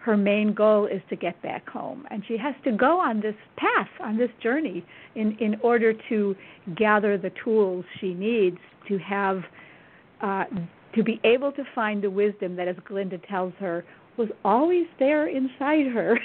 her 0.00 0.16
main 0.16 0.54
goal 0.54 0.86
is 0.86 1.02
to 1.10 1.16
get 1.16 1.40
back 1.42 1.68
home 1.68 2.06
and 2.10 2.22
she 2.26 2.36
has 2.36 2.54
to 2.64 2.72
go 2.72 2.98
on 2.98 3.20
this 3.20 3.34
path 3.56 3.88
on 4.00 4.16
this 4.16 4.30
journey 4.42 4.84
in 5.14 5.36
in 5.40 5.56
order 5.62 5.92
to 6.08 6.34
gather 6.74 7.18
the 7.18 7.30
tools 7.44 7.84
she 8.00 8.14
needs 8.14 8.58
to 8.88 8.98
have 8.98 9.42
uh, 10.22 10.44
to 10.94 11.02
be 11.02 11.20
able 11.24 11.52
to 11.52 11.62
find 11.74 12.02
the 12.02 12.10
wisdom 12.10 12.56
that 12.56 12.66
as 12.66 12.76
Glinda 12.86 13.18
tells 13.28 13.52
her 13.60 13.84
was 14.16 14.28
always 14.44 14.86
there 14.98 15.28
inside 15.28 15.86
her 15.86 16.18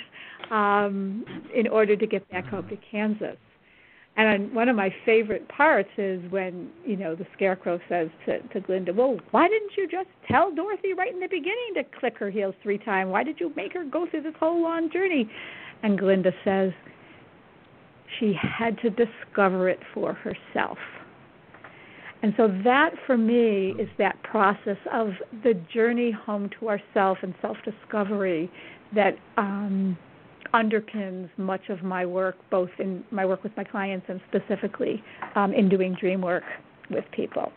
um, 0.51 1.25
in 1.53 1.67
order 1.67 1.95
to 1.95 2.07
get 2.07 2.29
back 2.29 2.45
home 2.45 2.67
to 2.69 2.77
Kansas. 2.91 3.37
And 4.17 4.53
one 4.55 4.69
of 4.69 4.77
my 4.77 4.93
favorite 5.05 5.45
parts 5.49 5.89
is 5.97 6.21
when 6.31 6.69
you 6.85 6.95
know 6.95 7.15
the 7.15 7.27
scarecrow 7.33 7.79
says 7.89 8.09
to, 8.25 8.39
to 8.39 8.61
Glinda, 8.61 8.93
"Well, 8.93 9.19
why 9.31 9.47
didn't 9.49 9.71
you 9.75 9.87
just 9.89 10.07
tell 10.29 10.53
Dorothy 10.53 10.93
right 10.93 11.13
in 11.13 11.19
the 11.19 11.27
beginning 11.27 11.73
to 11.75 11.83
click 11.99 12.17
her 12.19 12.29
heels 12.29 12.55
three 12.63 12.77
times? 12.77 13.11
Why 13.11 13.23
did 13.23 13.39
you 13.39 13.51
make 13.55 13.73
her 13.73 13.83
go 13.83 14.07
through 14.09 14.21
this 14.21 14.35
whole 14.39 14.61
long 14.61 14.89
journey?" 14.89 15.29
And 15.83 15.99
Glinda 15.99 16.31
says, 16.45 16.71
"She 18.19 18.33
had 18.33 18.77
to 18.79 18.89
discover 18.89 19.67
it 19.67 19.79
for 19.93 20.13
herself." 20.13 20.77
And 22.23 22.33
so 22.37 22.47
that 22.63 22.91
for 23.05 23.17
me 23.17 23.75
is 23.77 23.89
that 23.97 24.21
process 24.23 24.77
of 24.91 25.09
the 25.43 25.53
journey 25.73 26.11
home 26.11 26.49
to 26.59 26.69
ourself 26.69 27.17
and 27.21 27.35
self-discovery 27.41 28.49
that 28.95 29.17
um, 29.37 29.97
underpins 30.61 31.29
much 31.37 31.65
of 31.69 31.83
my 31.83 32.05
work, 32.05 32.35
both 32.49 32.69
in 32.79 33.03
my 33.11 33.25
work 33.25 33.43
with 33.43 33.55
my 33.57 33.63
clients 33.63 34.05
and 34.09 34.19
specifically 34.29 35.03
um, 35.35 35.53
in 35.53 35.69
doing 35.69 35.95
dream 35.99 36.21
work 36.21 36.43
with 36.89 37.05
people. 37.11 37.51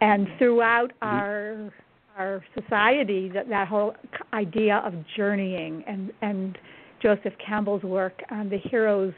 And 0.00 0.26
throughout 0.38 0.90
mm-hmm. 1.02 1.16
our 1.16 1.72
our 2.18 2.44
society, 2.58 3.30
that 3.30 3.48
that 3.48 3.68
whole 3.68 3.94
idea 4.32 4.76
of 4.84 4.92
journeying 5.16 5.84
and 5.86 6.12
and 6.20 6.58
Joseph 7.02 7.34
Campbell's 7.44 7.82
work 7.82 8.16
on 8.30 8.48
the 8.48 8.58
hero's 8.70 9.14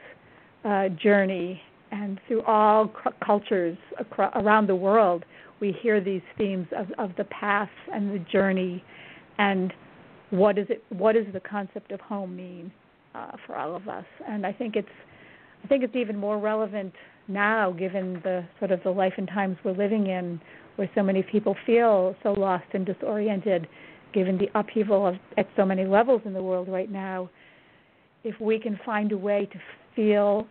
uh, 0.65 0.89
journey, 0.91 1.61
and 1.91 2.21
through 2.27 2.43
all 2.43 2.91
c- 3.05 3.11
cultures 3.25 3.77
across, 3.99 4.33
around 4.37 4.67
the 4.69 4.77
world, 4.77 5.25
we 5.61 5.73
hear 5.83 6.01
these 6.01 6.23
themes 6.39 6.67
of, 6.77 6.87
of 6.99 7.11
the 7.17 7.25
path 7.25 7.75
and 7.93 8.15
the 8.15 8.25
journey, 8.31 8.83
and 9.39 9.73
what 10.35 10.59
is 10.59 10.67
it 10.69 10.83
what 10.91 11.13
does 11.13 11.27
the 11.33 11.41
concept 11.41 11.93
of 11.93 12.01
home 12.01 12.35
mean 12.35 12.73
uh, 13.15 13.33
for 13.47 13.57
all 13.57 13.77
of 13.77 13.89
us? 13.89 14.05
And 14.29 14.47
i 14.47 14.53
think 14.53 14.77
it's 14.77 14.89
i 15.63 15.69
think 15.69 15.85
it's 15.85 15.97
even 15.97 16.17
more 16.17 16.39
relevant 16.39 16.93
now 17.29 17.71
given 17.73 18.21
the 18.25 18.45
sort 18.59 18.71
of 18.71 18.83
the 18.83 18.91
life 18.91 19.15
and 19.17 19.29
times 19.29 19.57
we're 19.65 19.73
living 19.73 20.09
in 20.09 20.41
where 20.77 20.91
so 20.95 21.03
many 21.03 21.23
people 21.23 21.57
feel 21.65 22.17
so 22.23 22.33
lost 22.33 22.65
and 22.75 22.85
disoriented 22.85 23.69
given 24.13 24.39
the 24.39 24.49
upheaval 24.59 25.07
of, 25.07 25.15
at 25.37 25.49
so 25.57 25.65
many 25.65 25.85
levels 25.85 26.21
in 26.25 26.33
the 26.33 26.43
world 26.43 26.69
right 26.69 26.91
now. 26.91 27.29
If 28.23 28.41
we 28.41 28.61
can 28.61 28.79
find 28.85 29.11
a 29.11 29.19
way 29.19 29.49
to 29.53 29.59
feel 29.97 30.47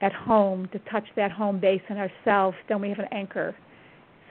at 0.00 0.12
home 0.12 0.68
to 0.72 0.78
touch 0.90 1.04
that 1.16 1.30
home 1.30 1.60
base 1.60 1.82
in 1.88 1.96
ourselves 1.96 2.56
then 2.68 2.80
we 2.80 2.88
have 2.88 2.98
an 2.98 3.08
anchor 3.12 3.54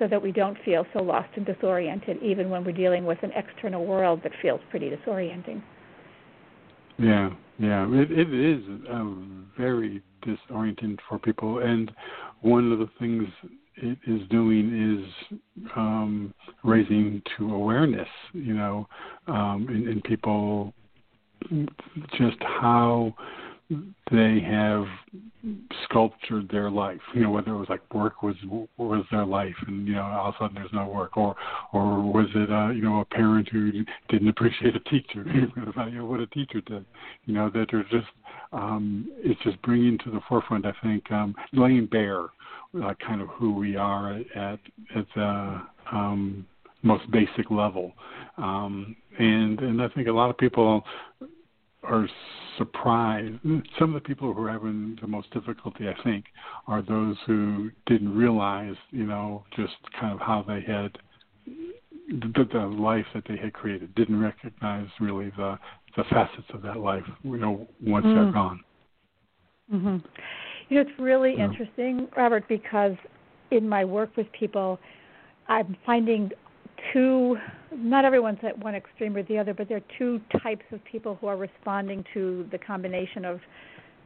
so 0.03 0.07
that 0.09 0.21
we 0.21 0.33
don't 0.33 0.57
feel 0.65 0.85
so 0.91 1.01
lost 1.01 1.29
and 1.37 1.45
disoriented, 1.45 2.21
even 2.21 2.49
when 2.49 2.65
we're 2.65 2.73
dealing 2.73 3.05
with 3.05 3.17
an 3.23 3.31
external 3.37 3.85
world 3.85 4.19
that 4.21 4.33
feels 4.41 4.59
pretty 4.69 4.89
disorienting. 4.89 5.61
Yeah, 6.97 7.29
yeah, 7.57 7.87
it, 7.89 8.11
it 8.11 8.33
is 8.33 8.61
um, 8.91 9.49
very 9.57 10.01
disorienting 10.25 10.97
for 11.07 11.17
people, 11.17 11.59
and 11.59 11.89
one 12.41 12.69
of 12.73 12.79
the 12.79 12.89
things 12.99 13.23
it 13.77 13.97
is 14.05 14.27
doing 14.29 15.05
is 15.07 15.39
um, 15.77 16.33
raising 16.65 17.21
to 17.37 17.55
awareness, 17.55 18.09
you 18.33 18.55
know, 18.55 18.85
um, 19.27 19.67
in, 19.69 19.87
in 19.87 20.01
people 20.01 20.73
just 22.17 22.37
how 22.41 23.15
they 23.69 24.39
have 24.41 24.85
sculptured 25.85 26.49
their 26.49 26.69
life. 26.69 26.99
You 27.13 27.21
know, 27.21 27.31
whether 27.31 27.51
it 27.51 27.57
was 27.57 27.69
like 27.69 27.93
work 27.93 28.21
was 28.23 28.35
was 28.77 29.05
their 29.11 29.25
life, 29.25 29.55
and 29.67 29.87
you 29.87 29.95
know, 29.95 30.03
all 30.03 30.29
of 30.29 30.35
a 30.35 30.37
sudden 30.39 30.55
there's 30.55 30.73
no 30.73 30.87
work, 30.87 31.17
or 31.17 31.35
or 31.71 32.01
was 32.01 32.27
it 32.35 32.51
uh, 32.51 32.69
you 32.69 32.81
know 32.81 32.99
a 32.99 33.05
parent 33.05 33.49
who 33.49 33.71
didn't 34.09 34.27
appreciate 34.27 34.75
a 34.75 34.79
teacher, 34.81 35.25
you 35.33 35.51
know, 35.55 36.05
what 36.05 36.19
a 36.19 36.27
teacher 36.27 36.61
did. 36.61 36.85
You 37.25 37.33
know, 37.33 37.49
that 37.49 37.67
they're 37.71 37.83
just 37.83 38.11
um, 38.51 39.09
it's 39.17 39.41
just 39.43 39.61
bringing 39.61 39.97
to 39.99 40.11
the 40.11 40.19
forefront. 40.27 40.65
I 40.65 40.73
think 40.83 41.11
um, 41.11 41.35
laying 41.53 41.87
bare 41.87 42.25
uh, 42.83 42.93
kind 43.05 43.21
of 43.21 43.27
who 43.29 43.53
we 43.53 43.75
are 43.75 44.13
at 44.35 44.59
at 44.95 45.05
the 45.15 45.61
um, 45.91 46.45
most 46.83 47.09
basic 47.11 47.49
level, 47.49 47.93
um, 48.37 48.95
and 49.17 49.59
and 49.59 49.81
I 49.81 49.87
think 49.89 50.07
a 50.07 50.11
lot 50.11 50.29
of 50.29 50.37
people 50.37 50.83
are 51.83 52.07
surprised. 52.57 53.39
Some 53.79 53.95
of 53.95 54.01
the 54.01 54.07
people 54.07 54.33
who 54.33 54.43
are 54.43 54.51
having 54.51 54.97
the 55.01 55.07
most 55.07 55.31
difficulty, 55.31 55.87
I 55.87 56.03
think, 56.03 56.25
are 56.67 56.81
those 56.81 57.17
who 57.25 57.71
didn't 57.85 58.15
realize, 58.15 58.75
you 58.91 59.05
know, 59.05 59.43
just 59.55 59.73
kind 59.99 60.13
of 60.13 60.19
how 60.19 60.43
they 60.47 60.61
had 60.61 60.97
the, 62.07 62.47
the 62.51 62.59
life 62.59 63.05
that 63.13 63.23
they 63.27 63.37
had 63.37 63.53
created. 63.53 63.93
Didn't 63.95 64.19
recognize 64.19 64.87
really 64.99 65.31
the 65.37 65.57
the 65.95 66.03
facets 66.05 66.47
of 66.53 66.61
that 66.63 66.77
life, 66.77 67.03
you 67.23 67.37
know, 67.37 67.67
once 67.81 68.05
mm. 68.05 68.15
they're 68.15 68.31
gone. 68.31 68.59
Mm-hmm. 69.71 69.97
You 70.69 70.75
know, 70.75 70.81
it's 70.81 70.99
really 70.99 71.35
yeah. 71.37 71.45
interesting, 71.45 72.07
Robert, 72.17 72.47
because 72.47 72.95
in 73.51 73.69
my 73.69 73.85
work 73.85 74.15
with 74.17 74.25
people, 74.31 74.79
I'm 75.47 75.77
finding 75.85 76.31
two 76.91 77.37
not 77.75 78.05
everyone's 78.05 78.39
at 78.43 78.57
one 78.59 78.75
extreme 78.75 79.15
or 79.15 79.23
the 79.23 79.37
other 79.37 79.53
but 79.53 79.67
there 79.67 79.77
are 79.77 79.97
two 79.97 80.19
types 80.41 80.65
of 80.71 80.83
people 80.85 81.17
who 81.21 81.27
are 81.27 81.37
responding 81.37 82.03
to 82.13 82.47
the 82.51 82.57
combination 82.57 83.25
of 83.25 83.39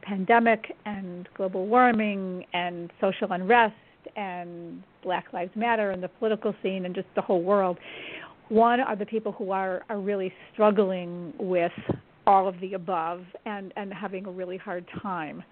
pandemic 0.02 0.76
and 0.86 1.28
global 1.34 1.66
warming 1.66 2.44
and 2.52 2.90
social 3.00 3.32
unrest 3.32 3.74
and 4.16 4.82
black 5.02 5.32
lives 5.32 5.50
matter 5.54 5.90
and 5.90 6.02
the 6.02 6.08
political 6.08 6.54
scene 6.62 6.86
and 6.86 6.94
just 6.94 7.08
the 7.14 7.20
whole 7.20 7.42
world. 7.42 7.78
One 8.48 8.80
are 8.80 8.96
the 8.96 9.06
people 9.06 9.32
who 9.32 9.50
are 9.50 9.82
are 9.88 10.00
really 10.00 10.32
struggling 10.52 11.34
with 11.38 11.72
all 12.26 12.48
of 12.48 12.58
the 12.60 12.74
above 12.74 13.22
and 13.44 13.72
and 13.76 13.92
having 13.92 14.26
a 14.26 14.30
really 14.30 14.56
hard 14.56 14.86
time. 15.02 15.42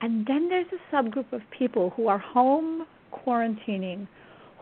And 0.00 0.26
then 0.26 0.48
there's 0.48 0.66
a 0.72 0.94
subgroup 0.94 1.32
of 1.32 1.40
people 1.56 1.90
who 1.90 2.08
are 2.08 2.18
home 2.18 2.86
quarantining 3.12 4.08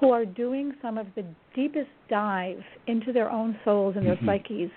who 0.02 0.10
are 0.10 0.24
doing 0.24 0.74
some 0.82 0.98
of 0.98 1.06
the 1.14 1.24
deepest 1.54 1.88
dive 2.10 2.60
into 2.88 3.12
their 3.12 3.30
own 3.30 3.56
souls 3.64 3.94
and 3.96 4.04
their 4.04 4.16
mm-hmm. 4.16 4.26
psyches 4.26 4.70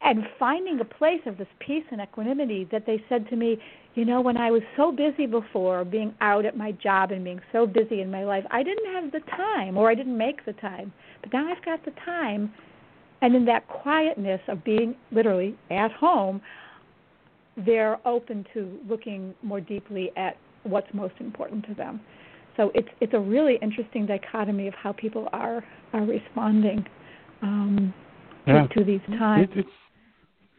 and 0.00 0.24
finding 0.36 0.80
a 0.80 0.84
place 0.84 1.20
of 1.26 1.38
this 1.38 1.46
peace 1.60 1.84
and 1.92 2.00
equanimity 2.00 2.66
that 2.72 2.86
they 2.86 3.00
said 3.08 3.28
to 3.28 3.36
me, 3.36 3.56
you 3.94 4.04
know, 4.04 4.20
when 4.20 4.36
I 4.36 4.50
was 4.50 4.62
so 4.76 4.90
busy 4.90 5.26
before 5.26 5.84
being 5.84 6.12
out 6.20 6.44
at 6.44 6.56
my 6.56 6.72
job 6.72 7.12
and 7.12 7.22
being 7.22 7.40
so 7.52 7.64
busy 7.64 8.00
in 8.00 8.10
my 8.10 8.24
life, 8.24 8.42
I 8.50 8.64
didn't 8.64 8.92
have 8.94 9.12
the 9.12 9.20
time 9.36 9.78
or 9.78 9.88
I 9.88 9.94
didn't 9.94 10.18
make 10.18 10.44
the 10.44 10.54
time. 10.54 10.92
But 11.20 11.32
now 11.32 11.48
I've 11.48 11.64
got 11.64 11.84
the 11.84 11.92
time. 12.04 12.52
And 13.20 13.36
in 13.36 13.44
that 13.44 13.68
quietness 13.68 14.40
of 14.48 14.64
being 14.64 14.96
literally 15.12 15.56
at 15.70 15.92
home, 15.92 16.42
they're 17.64 18.04
open 18.04 18.44
to 18.54 18.76
looking 18.88 19.34
more 19.40 19.60
deeply 19.60 20.10
at 20.16 20.36
what's 20.64 20.92
most 20.92 21.14
important 21.20 21.64
to 21.68 21.74
them. 21.74 22.00
So 22.56 22.70
it's 22.74 22.88
it's 23.00 23.14
a 23.14 23.20
really 23.20 23.58
interesting 23.62 24.06
dichotomy 24.06 24.68
of 24.68 24.74
how 24.74 24.92
people 24.92 25.28
are 25.32 25.64
are 25.92 26.02
responding 26.02 26.84
um, 27.42 27.94
yeah. 28.46 28.66
to, 28.66 28.74
to, 28.74 28.84
these 28.84 29.00
times. 29.18 29.48
It, 29.52 29.60
it's, 29.60 29.68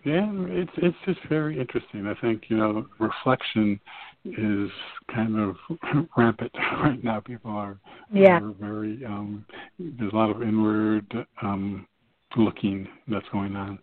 yeah, 0.04 0.28
it's 0.32 0.72
it's 0.78 0.98
just 1.06 1.20
very 1.30 1.60
interesting. 1.60 2.08
I 2.08 2.20
think 2.20 2.44
you 2.50 2.58
know 2.58 2.86
reflection 3.00 3.80
is 4.26 4.70
kind 5.14 5.40
of 5.40 5.56
rampant 6.18 6.52
right 6.84 7.04
now. 7.04 7.20
People 7.20 7.52
are, 7.52 7.78
yeah. 8.12 8.40
are 8.40 8.54
very 8.60 9.06
um, 9.06 9.46
there's 9.80 10.12
a 10.12 10.16
lot 10.16 10.30
of 10.30 10.42
inward 10.42 11.06
um, 11.42 11.88
looking 12.36 12.88
that's 13.08 13.28
going 13.32 13.56
on 13.56 13.80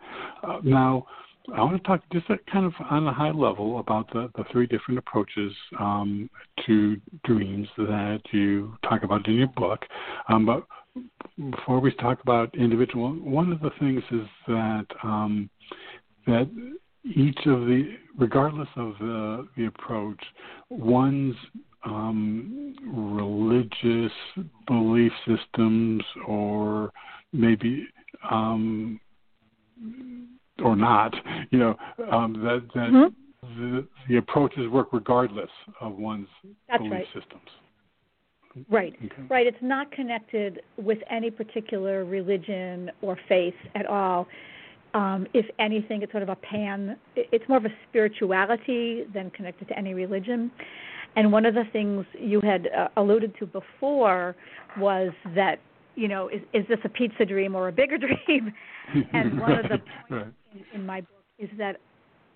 uh, 0.47 0.59
now. 0.63 1.07
I 1.55 1.63
want 1.63 1.83
to 1.83 1.89
talk 1.89 2.03
just 2.13 2.27
kind 2.53 2.67
of 2.67 2.73
on 2.91 3.07
a 3.07 3.13
high 3.13 3.31
level 3.31 3.81
about 3.81 4.13
the, 4.13 4.31
the 4.37 4.45
three 4.53 4.67
different 4.67 4.99
approaches 4.99 5.53
um, 5.79 6.29
to 6.67 7.01
dreams 7.25 7.67
that 7.77 8.21
you 8.31 8.77
talk 8.89 9.03
about 9.03 9.27
in 9.27 9.35
your 9.35 9.49
book. 9.49 9.81
Um, 10.29 10.47
but 10.47 10.65
before 11.51 11.81
we 11.81 11.93
talk 11.95 12.21
about 12.23 12.55
individual, 12.55 13.13
one 13.13 13.53
of 13.53 13.61
the 13.61 13.71
things 13.81 14.03
is 14.11 14.27
that 14.47 14.87
um, 15.03 15.49
that 16.27 16.49
each 17.05 17.39
of 17.47 17.61
the, 17.61 17.97
regardless 18.19 18.69
of 18.77 18.95
the, 19.01 19.49
the 19.57 19.67
approach, 19.67 20.21
one's 20.69 21.35
um, 21.85 22.75
religious 22.87 24.13
belief 24.67 25.13
systems 25.27 26.03
or 26.27 26.93
maybe 27.33 27.89
um, 28.31 29.01
or 30.63 30.77
not, 30.77 31.15
you 31.51 31.59
know, 31.59 31.77
um, 32.11 32.35
that 32.45 32.67
that 32.75 32.91
mm-hmm. 32.91 33.61
the, 33.61 33.87
the 34.09 34.17
approaches 34.17 34.69
work 34.69 34.89
regardless 34.93 35.51
of 35.81 35.97
one's 35.97 36.29
That's 36.69 36.83
belief 36.83 36.93
right. 36.93 37.07
systems. 37.15 37.49
Right, 38.69 38.95
okay. 39.05 39.23
right. 39.29 39.47
It's 39.47 39.63
not 39.63 39.93
connected 39.93 40.61
with 40.77 40.99
any 41.09 41.31
particular 41.31 42.05
religion 42.05 42.91
or 43.01 43.17
faith 43.29 43.55
at 43.77 43.87
all. 43.87 44.27
Um, 44.93 45.29
if 45.35 45.47
anything, 45.61 46.03
it's 46.03 46.11
sort 46.11 46.25
of 46.25 46.31
a 46.31 46.37
pan. 46.37 46.97
It's 47.15 47.49
more 47.49 47.59
of 47.59 47.65
a 47.65 47.73
spirituality 47.89 49.05
than 49.15 49.31
connected 49.31 49.69
to 49.69 49.79
any 49.79 49.95
religion. 49.95 50.51
And 51.15 51.31
one 51.31 51.47
of 51.47 51.55
the 51.55 51.65
things 51.73 52.05
you 52.19 52.41
had 52.41 52.69
uh, 52.77 52.89
alluded 52.97 53.35
to 53.39 53.47
before 53.47 54.35
was 54.79 55.11
that 55.35 55.61
you 55.95 56.09
know 56.09 56.29
is 56.29 56.41
is 56.53 56.67
this 56.69 56.79
a 56.85 56.89
pizza 56.89 57.25
dream 57.25 57.55
or 57.55 57.69
a 57.69 57.73
bigger 57.73 57.99
dream? 58.27 58.53
and 59.13 59.41
one 59.41 59.53
right, 59.53 59.65
of 59.65 59.71
the 59.71 60.15
right. 60.15 60.25
points 60.25 60.37
in, 60.73 60.81
in 60.81 60.87
my 60.87 61.01
book 61.01 61.25
is 61.39 61.49
that 61.59 61.77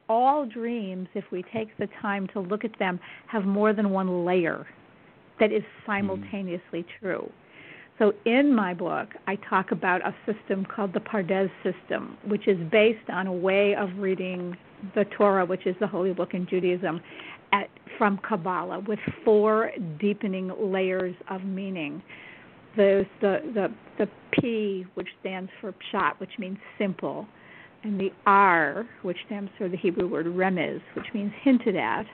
all 0.09 0.47
dreams, 0.47 1.09
if 1.15 1.25
we 1.33 1.43
take 1.53 1.77
the 1.79 1.89
time 2.01 2.27
to 2.29 2.41
look 2.41 2.65
at 2.65 2.79
them, 2.79 3.01
have 3.27 3.45
more 3.45 3.73
than 3.73 3.91
one 3.91 4.25
layer 4.25 4.67
that 5.41 5.51
is 5.53 5.63
simultaneously 5.87 6.83
mm. 6.83 6.87
true. 7.01 7.31
So 7.99 8.13
in 8.25 8.53
my 8.53 8.75
book, 8.75 9.11
I 9.27 9.37
talk 9.37 9.71
about 9.71 10.01
a 10.05 10.15
system 10.27 10.65
called 10.65 10.93
the 10.93 11.01
Pardes 11.01 11.51
system, 11.63 12.19
which 12.27 12.49
is 12.49 12.59
based 12.71 13.09
on 13.09 13.29
a 13.29 13.33
way 13.33 13.75
of 13.75 13.89
reading 13.99 14.57
the 14.95 15.05
Torah, 15.17 15.47
which 15.47 15.67
is 15.67 15.77
the 15.81 15.87
holy 15.87 16.13
book 16.13 16.35
in 16.35 16.47
Judaism, 16.47 17.01
at, 17.53 17.71
from 17.97 18.19
Kabbalah, 18.29 18.81
with 18.81 18.99
four 19.25 19.71
deepening 20.01 20.51
layers 20.59 21.15
of 21.31 21.45
meaning. 21.45 22.03
There's 22.77 23.07
the, 23.21 23.39
the, 23.55 23.69
the 23.99 24.09
P, 24.33 24.85
which 24.95 25.09
stands 25.21 25.51
for 25.61 25.73
Pshat, 25.73 26.19
which 26.19 26.39
means 26.39 26.59
simple, 26.79 27.27
and 27.83 28.01
the 28.01 28.11
R, 28.27 28.87
which 29.03 29.19
stands 29.27 29.51
for 29.59 29.69
the 29.69 29.77
Hebrew 29.77 30.09
word 30.09 30.27
remez, 30.27 30.81
which 30.95 31.07
means 31.15 31.33
hinted 31.43 31.77
at, 31.77 32.07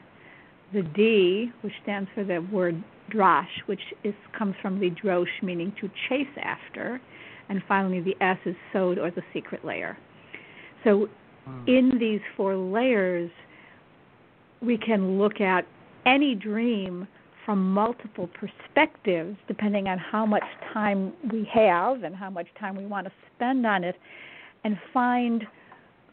the 0.73 0.83
D, 0.83 1.51
which 1.63 1.73
stands 1.83 2.09
for 2.15 2.25
the 2.25 2.39
word 2.53 2.83
drash, 3.13 3.49
which 3.67 3.81
is, 4.05 4.15
comes 4.37 4.55
from 4.61 4.79
the 4.79 4.91
drosh, 4.91 5.43
meaning 5.43 5.73
to 5.81 5.91
chase 6.09 6.27
after, 6.43 7.01
and 7.49 7.63
finally 7.67 8.01
the 8.01 8.17
S 8.21 8.39
is 8.45 8.55
sod, 8.73 8.99
or 8.99 9.11
the 9.11 9.23
secret 9.33 9.65
layer. 9.65 9.97
So, 10.85 11.09
hmm. 11.47 11.65
in 11.67 11.99
these 11.99 12.21
four 12.37 12.57
layers, 12.57 13.31
we 14.63 14.77
can 14.79 15.19
look 15.19 15.41
at 15.41 15.67
any 16.07 16.35
dream 16.35 17.07
from 17.45 17.72
multiple 17.72 18.28
perspectives, 18.28 19.36
depending 19.49 19.88
on 19.88 19.99
how 19.99 20.26
much 20.26 20.45
time 20.72 21.12
we 21.32 21.49
have 21.53 22.03
and 22.03 22.14
how 22.14 22.30
much 22.30 22.47
time 22.59 22.76
we 22.76 22.86
want 22.86 23.07
to 23.07 23.12
spend 23.34 23.66
on 23.66 23.84
it, 23.84 23.97
and 24.64 24.78
find 24.93 25.45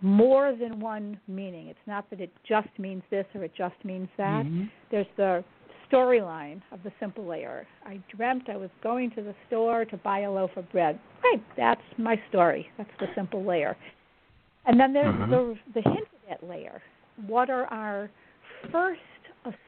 more 0.02 0.56
than 0.56 0.80
one 0.80 1.20
meaning. 1.28 1.68
It's 1.68 1.80
not 1.88 2.10
that 2.10 2.22
it 2.22 2.32
just 2.48 2.70
means 2.78 3.04
this 3.10 3.26
or 3.34 3.44
it 3.44 3.52
just 3.58 3.76
means 3.84 4.08
that. 4.18 4.46
Mm-hmm. 4.46 4.66
There's 4.92 5.08
the 5.18 5.44
storyline 5.92 6.62
of 6.72 6.84
the 6.84 6.92
simple 7.00 7.26
layer. 7.26 7.66
I 7.86 8.02
dreamt 8.16 8.50
I 8.50 8.58
was 8.58 8.70
going 8.84 9.12
to 9.12 9.22
the 9.22 9.36
store 9.48 9.86
to 9.86 9.98
buy 9.98 10.20
a 10.22 10.32
loaf 10.32 10.52
of 10.56 10.70
bread. 10.72 11.00
Right, 11.24 11.44
that's 11.56 11.82
my 11.98 12.22
story. 12.30 12.68
That's 12.78 12.90
the 13.00 13.08
simple 13.16 13.44
layer. 13.44 13.76
And 14.66 14.80
then 14.80 14.94
there's 14.94 15.16
mm-hmm. 15.16 15.32
the 15.32 15.56
the 15.74 15.82
hinted 15.82 16.08
at 16.30 16.44
layer. 16.44 16.82
What 17.26 17.50
are 17.50 17.66
our 17.68 18.10
first 18.72 19.02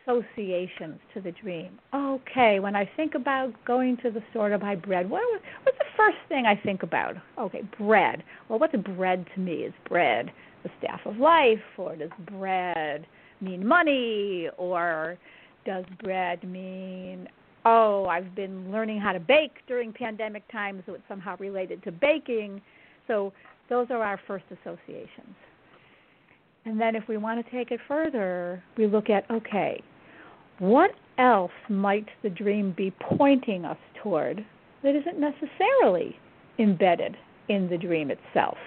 associations 0.08 1.00
to 1.14 1.22
the 1.22 1.32
dream? 1.32 1.80
Okay, 1.94 2.60
when 2.60 2.76
I 2.76 2.90
think 2.96 3.16
about 3.16 3.54
going 3.66 3.98
to 3.98 4.12
the 4.12 4.22
store 4.32 4.50
to 4.50 4.58
buy 4.58 4.76
bread, 4.76 5.10
what 5.10 5.24
what's 5.64 5.78
the 5.78 5.86
first 5.98 6.18
thing 6.28 6.46
I 6.46 6.56
think 6.56 6.84
about? 6.84 7.16
Okay, 7.38 7.64
bread. 7.78 8.24
Well, 8.48 8.60
what's 8.60 8.76
bread 8.76 9.26
to 9.36 9.40
me? 9.40 9.64
Is 9.64 9.74
bread 9.88 10.32
the 10.64 10.70
staff 10.80 11.00
of 11.06 11.18
life, 11.18 11.60
or 11.78 11.96
does 11.96 12.12
bread 12.32 13.06
mean 13.42 13.66
money, 13.66 14.50
or 14.58 15.18
does 15.66 15.86
bread 16.04 16.44
mean 16.44 17.28
oh 17.66 18.06
i've 18.06 18.34
been 18.36 18.72
learning 18.72 19.00
how 19.00 19.12
to 19.12 19.20
bake 19.20 19.58
during 19.68 19.92
pandemic 19.92 20.50
times 20.52 20.82
so 20.86 20.94
it's 20.94 21.04
somehow 21.08 21.36
related 21.40 21.84
to 21.84 21.92
baking 21.92 22.62
so 23.08 23.34
those 23.70 23.88
are 23.90 24.02
our 24.02 24.20
first 24.28 24.46
associations 24.52 25.36
and 26.66 26.80
then 26.80 26.96
if 26.96 27.08
we 27.08 27.18
want 27.18 27.44
to 27.44 27.52
take 27.52 27.72
it 27.72 27.80
further 27.88 28.64
we 28.78 28.88
look 28.88 29.10
at 29.10 29.30
okay 29.30 29.82
what 30.60 30.92
else 31.18 31.52
might 31.70 32.08
the 32.22 32.30
dream 32.30 32.74
be 32.76 32.94
pointing 33.18 33.66
us 33.66 33.78
toward 34.04 34.46
that 34.84 34.96
isn't 34.96 35.20
necessarily 35.20 36.16
embedded 36.58 37.16
in 37.48 37.70
the 37.70 37.78
dream 37.78 38.12
itself? 38.12 38.58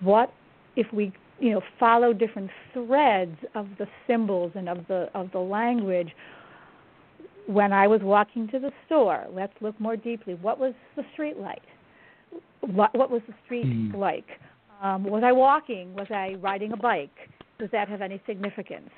What 0.00 0.32
if 0.76 0.86
we 0.92 1.12
you 1.38 1.50
know 1.50 1.62
follow 1.78 2.12
different 2.12 2.50
threads 2.72 3.36
of 3.54 3.66
the 3.78 3.86
symbols 4.06 4.52
and 4.54 4.68
of 4.68 4.86
the 4.88 5.08
of 5.14 5.30
the 5.32 5.38
language? 5.38 6.10
When 7.46 7.72
i 7.72 7.86
was 7.86 8.00
walking 8.02 8.48
to 8.48 8.58
the 8.58 8.72
store 8.86 9.24
let's 9.30 9.52
look 9.60 9.78
more 9.80 9.96
deeply. 9.96 10.34
What 10.34 10.58
was 10.58 10.74
the 10.96 11.04
street 11.12 11.38
light 11.38 11.62
what 12.60 12.94
what 12.96 13.10
was 13.10 13.22
the 13.28 13.34
street 13.44 13.66
mm. 13.66 13.96
like 13.96 14.26
um, 14.82 15.04
was 15.04 15.22
i 15.24 15.32
walking? 15.32 15.94
Was 15.94 16.08
i 16.10 16.34
riding 16.40 16.72
a 16.72 16.76
bike? 16.76 17.16
Does 17.58 17.70
that 17.72 17.88
have 17.88 18.02
any 18.02 18.20
significance? 18.26 18.90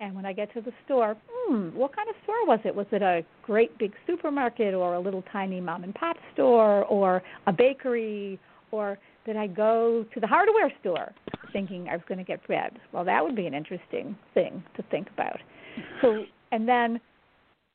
And 0.00 0.14
when 0.14 0.26
i 0.26 0.32
get 0.32 0.52
to 0.54 0.60
the 0.60 0.72
store 0.84 1.16
hmm 1.30 1.68
what 1.76 1.94
kind 1.94 2.08
of 2.08 2.14
store 2.24 2.46
was 2.46 2.60
it? 2.64 2.74
Was 2.74 2.86
it 2.92 3.02
a 3.02 3.24
great 3.42 3.76
big 3.78 3.92
supermarket 4.06 4.74
or 4.74 4.94
a 4.94 5.00
little 5.00 5.22
tiny 5.32 5.60
mom 5.60 5.84
and 5.84 5.94
pop 5.94 6.16
store 6.34 6.84
or 6.84 7.22
a 7.46 7.52
bakery? 7.52 8.38
Or 8.70 8.98
did 9.26 9.36
I 9.36 9.46
go 9.46 10.04
to 10.14 10.20
the 10.20 10.26
hardware 10.26 10.72
store 10.80 11.12
thinking 11.52 11.88
I 11.88 11.96
was 11.96 12.02
going 12.08 12.18
to 12.18 12.24
get 12.24 12.44
bread? 12.46 12.78
Well, 12.92 13.04
that 13.04 13.22
would 13.22 13.36
be 13.36 13.46
an 13.46 13.54
interesting 13.54 14.16
thing 14.34 14.62
to 14.76 14.82
think 14.90 15.08
about. 15.12 15.38
So, 16.00 16.24
and 16.50 16.66
then, 16.66 17.00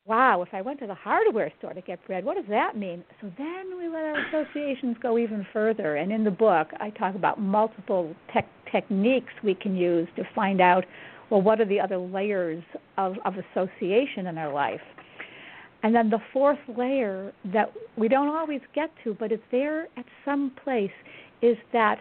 wow, 0.08 0.42
if 0.42 0.54
I 0.54 0.62
went 0.62 0.80
to 0.80 0.88
the 0.88 0.96
hardware 0.96 1.52
store 1.60 1.74
to 1.74 1.82
get 1.82 2.06
bread, 2.08 2.24
what 2.24 2.38
does 2.38 2.46
that 2.50 2.78
mean? 2.78 3.04
So 3.22 3.32
then 3.38 3.78
we 3.78 3.88
let 3.90 4.04
our 4.04 4.26
associations 4.28 4.96
go 5.02 5.18
even 5.18 5.46
further. 5.52 5.98
And 5.98 6.12
in 6.12 6.24
the 6.24 6.32
book, 6.32 6.70
I 6.80 6.92
talk 6.92 7.16
about 7.16 7.40
multiple 7.40 8.16
tech 8.34 8.48
techniques 8.72 9.32
we 9.44 9.54
can 9.54 9.76
use 9.76 10.08
to 10.16 10.24
find 10.34 10.62
out, 10.62 10.86
well, 11.30 11.42
what 11.42 11.60
are 11.60 11.66
the 11.66 11.80
other 11.80 11.98
layers 11.98 12.64
of, 12.98 13.16
of 13.26 13.34
association 13.36 14.28
in 14.28 14.38
our 14.38 14.52
life? 14.52 14.82
And 15.84 15.94
then 15.94 16.10
the 16.10 16.20
fourth 16.32 16.60
layer 16.76 17.34
that 17.54 17.72
we 17.98 18.08
don't 18.08 18.30
always 18.30 18.62
get 18.74 18.90
to, 19.04 19.14
but 19.14 19.32
it's 19.32 19.44
there 19.52 19.88
at 19.98 20.06
some 20.24 20.52
place, 20.64 20.92
is 21.42 21.58
that 21.74 22.00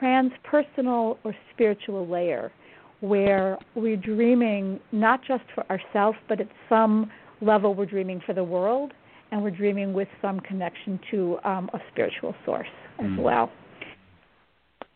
transpersonal 0.00 1.18
or 1.24 1.34
spiritual 1.52 2.06
layer 2.06 2.52
where 3.00 3.58
we're 3.74 3.96
dreaming 3.96 4.80
not 4.92 5.20
just 5.26 5.44
for 5.54 5.64
ourselves, 5.70 6.18
but 6.28 6.40
at 6.40 6.48
some 6.68 7.10
level 7.40 7.74
we're 7.74 7.86
dreaming 7.86 8.20
for 8.24 8.32
the 8.32 8.44
world 8.44 8.92
and 9.30 9.42
we're 9.42 9.50
dreaming 9.50 9.92
with 9.92 10.08
some 10.22 10.40
connection 10.40 10.98
to 11.10 11.38
um, 11.44 11.68
a 11.74 11.78
spiritual 11.92 12.34
source 12.44 12.68
as 12.98 13.06
mm. 13.06 13.18
well. 13.18 13.50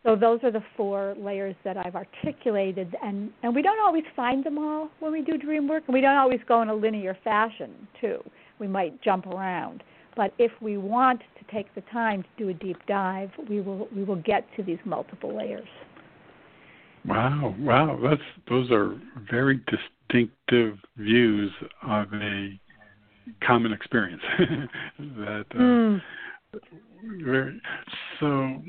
So 0.05 0.17
those 0.17 0.41
are 0.45 0.51
the 0.51 0.63
four 0.77 1.15
layers 1.19 1.55
that 1.63 1.77
I've 1.77 1.95
articulated, 1.95 2.97
and 3.03 3.31
and 3.43 3.55
we 3.55 3.61
don't 3.61 3.81
always 3.81 4.05
find 4.17 4.43
them 4.43 4.57
all 4.57 4.89
when 5.01 5.13
we 5.13 5.21
do 5.21 5.37
dream 5.37 5.69
work, 5.69 5.85
and 5.87 5.95
we 5.95 6.01
don't 6.01 6.17
always 6.17 6.41
go 6.49 6.63
in 6.63 6.71
a 6.71 6.75
linear 6.75 7.17
fashion 7.23 7.87
too. 8.01 8.23
We 8.59 8.67
might 8.67 9.03
jump 9.03 9.27
around, 9.27 9.83
but 10.17 10.33
if 10.39 10.53
we 10.63 10.79
want 10.79 11.21
to 11.21 11.55
take 11.55 11.75
the 11.75 11.83
time 11.93 12.23
to 12.23 12.29
do 12.39 12.49
a 12.49 12.55
deep 12.55 12.79
dive, 12.87 13.31
we 13.49 13.61
will 13.61 13.89
we 13.95 14.03
will 14.03 14.17
get 14.17 14.47
to 14.57 14.63
these 14.63 14.79
multiple 14.87 15.37
layers. 15.37 15.69
Wow, 17.07 17.55
wow, 17.59 17.99
that's 18.03 18.21
those 18.49 18.71
are 18.71 19.01
very 19.31 19.61
distinctive 19.67 20.77
views 20.97 21.51
of 21.83 22.13
a 22.13 22.61
common 23.47 23.73
experience. 23.73 24.23
that 24.99 25.45
uh, 25.55 25.59
mm. 25.59 26.01
very 27.25 27.61
so 28.19 28.61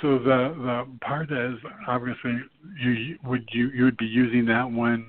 so 0.00 0.18
the 0.18 0.54
the 0.56 0.86
Pardes 1.04 1.56
obviously 1.86 2.38
you 2.82 3.18
would 3.24 3.46
you 3.52 3.70
you 3.70 3.84
would 3.84 3.98
be 3.98 4.06
using 4.06 4.46
that 4.46 4.70
one 4.70 5.06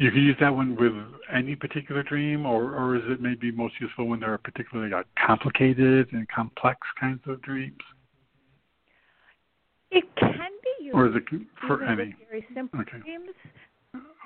you 0.00 0.10
can 0.10 0.22
use 0.22 0.36
that 0.40 0.54
one 0.54 0.76
with 0.76 0.92
any 1.30 1.54
particular 1.54 2.02
dream, 2.02 2.46
or, 2.46 2.74
or 2.74 2.96
is 2.96 3.02
it 3.06 3.20
maybe 3.20 3.50
most 3.50 3.74
useful 3.80 4.08
when 4.08 4.20
there 4.20 4.32
are 4.32 4.38
particularly 4.38 4.92
uh, 4.92 5.02
complicated 5.26 6.08
and 6.12 6.26
complex 6.28 6.80
kinds 6.98 7.20
of 7.26 7.42
dreams? 7.42 7.80
It 9.90 10.04
can 10.16 10.50
be. 10.92 10.98
Or 10.98 11.08
is 11.08 11.14
it 11.16 11.22
for 11.66 11.84
any? 11.84 12.14
Very 12.28 12.46
simple 12.54 12.80
okay. 12.80 12.98
dreams. 12.98 13.30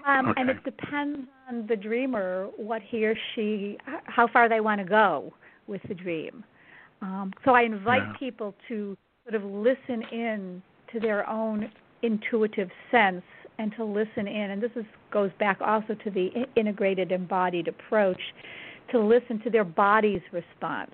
Um, 0.07 0.29
okay. 0.29 0.41
And 0.41 0.51
it 0.51 0.63
depends 0.65 1.21
on 1.49 1.67
the 1.67 1.77
dreamer 1.77 2.49
what 2.57 2.83
he 2.83 3.07
or 3.07 3.15
she, 3.35 3.79
how 4.05 4.29
far 4.29 4.49
they 4.49 4.61
want 4.61 4.81
to 4.81 4.87
go 4.87 5.33
with 5.67 5.81
the 5.89 5.95
dream. 5.95 6.45
Um, 7.01 7.33
so 7.45 7.53
I 7.53 7.63
invite 7.63 8.03
yeah. 8.03 8.13
people 8.19 8.55
to 8.69 8.97
sort 9.25 9.35
of 9.35 9.49
listen 9.51 10.03
in 10.13 10.63
to 10.93 11.01
their 11.01 11.29
own 11.29 11.71
intuitive 12.03 12.69
sense 12.91 13.23
and 13.59 13.73
to 13.77 13.85
listen 13.85 14.27
in. 14.27 14.51
And 14.51 14.63
this 14.63 14.71
is, 14.77 14.85
goes 15.11 15.31
back 15.39 15.59
also 15.61 15.95
to 15.95 16.11
the 16.11 16.29
integrated 16.57 17.13
embodied 17.13 17.69
approach 17.69 18.21
to 18.91 19.01
listen 19.01 19.41
to 19.41 19.51
their 19.51 19.65
body's 19.65 20.21
response 20.33 20.93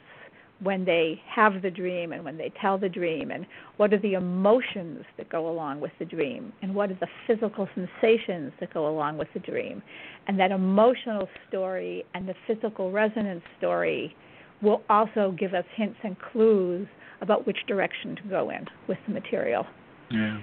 when 0.62 0.84
they 0.84 1.20
have 1.26 1.62
the 1.62 1.70
dream 1.70 2.12
and 2.12 2.24
when 2.24 2.36
they 2.36 2.52
tell 2.60 2.76
the 2.78 2.88
dream 2.88 3.30
and 3.30 3.46
what 3.78 3.92
are 3.92 3.98
the 3.98 4.14
emotions 4.14 5.04
that 5.16 5.28
go 5.30 5.48
along 5.48 5.80
with 5.80 5.92
the 5.98 6.04
dream 6.04 6.52
and 6.62 6.74
what 6.74 6.90
are 6.90 6.98
the 7.00 7.08
physical 7.26 7.68
sensations 7.74 8.52
that 8.60 8.72
go 8.72 8.88
along 8.88 9.16
with 9.16 9.28
the 9.32 9.40
dream. 9.40 9.82
And 10.28 10.38
that 10.38 10.50
emotional 10.50 11.28
story 11.48 12.04
and 12.14 12.28
the 12.28 12.34
physical 12.46 12.90
resonance 12.90 13.42
story 13.58 14.14
will 14.62 14.82
also 14.90 15.34
give 15.38 15.54
us 15.54 15.64
hints 15.76 15.98
and 16.04 16.16
clues 16.32 16.86
about 17.22 17.46
which 17.46 17.58
direction 17.66 18.16
to 18.16 18.22
go 18.28 18.50
in 18.50 18.66
with 18.86 18.98
the 19.06 19.14
material. 19.14 19.66
Yeah, 20.10 20.40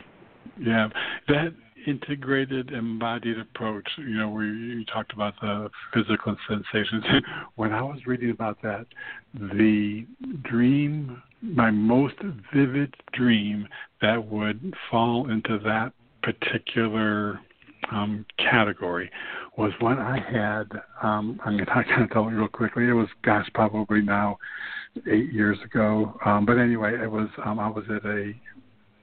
yeah. 0.59 0.87
That 1.27 1.53
integrated 1.87 2.71
embodied 2.71 3.39
approach, 3.39 3.87
you 3.97 4.17
know, 4.17 4.29
where 4.29 4.43
you 4.43 4.85
talked 4.85 5.13
about 5.13 5.33
the 5.41 5.69
physical 5.93 6.35
sensations. 6.47 7.03
when 7.55 7.73
I 7.73 7.81
was 7.81 8.05
reading 8.05 8.31
about 8.31 8.61
that, 8.61 8.85
the 9.33 10.05
dream, 10.43 11.23
my 11.41 11.71
most 11.71 12.15
vivid 12.53 12.93
dream 13.13 13.67
that 14.01 14.23
would 14.27 14.73
fall 14.91 15.29
into 15.31 15.57
that 15.59 15.93
particular 16.21 17.39
um, 17.91 18.25
category 18.37 19.09
was 19.57 19.71
when 19.79 19.97
I 19.97 20.19
had, 20.19 20.65
um, 21.01 21.39
I'm 21.45 21.57
going 21.57 21.65
to 21.99 22.07
tell 22.13 22.27
it 22.27 22.31
real 22.31 22.47
quickly. 22.49 22.87
It 22.87 22.93
was, 22.93 23.07
gosh, 23.23 23.49
probably 23.53 24.01
now 24.01 24.37
eight 25.09 25.31
years 25.31 25.57
ago. 25.63 26.17
Um, 26.25 26.45
but 26.45 26.57
anyway, 26.57 26.95
it 27.01 27.09
was, 27.09 27.29
um, 27.45 27.59
I 27.59 27.69
was 27.69 27.85
at 27.89 28.05
a 28.05 28.33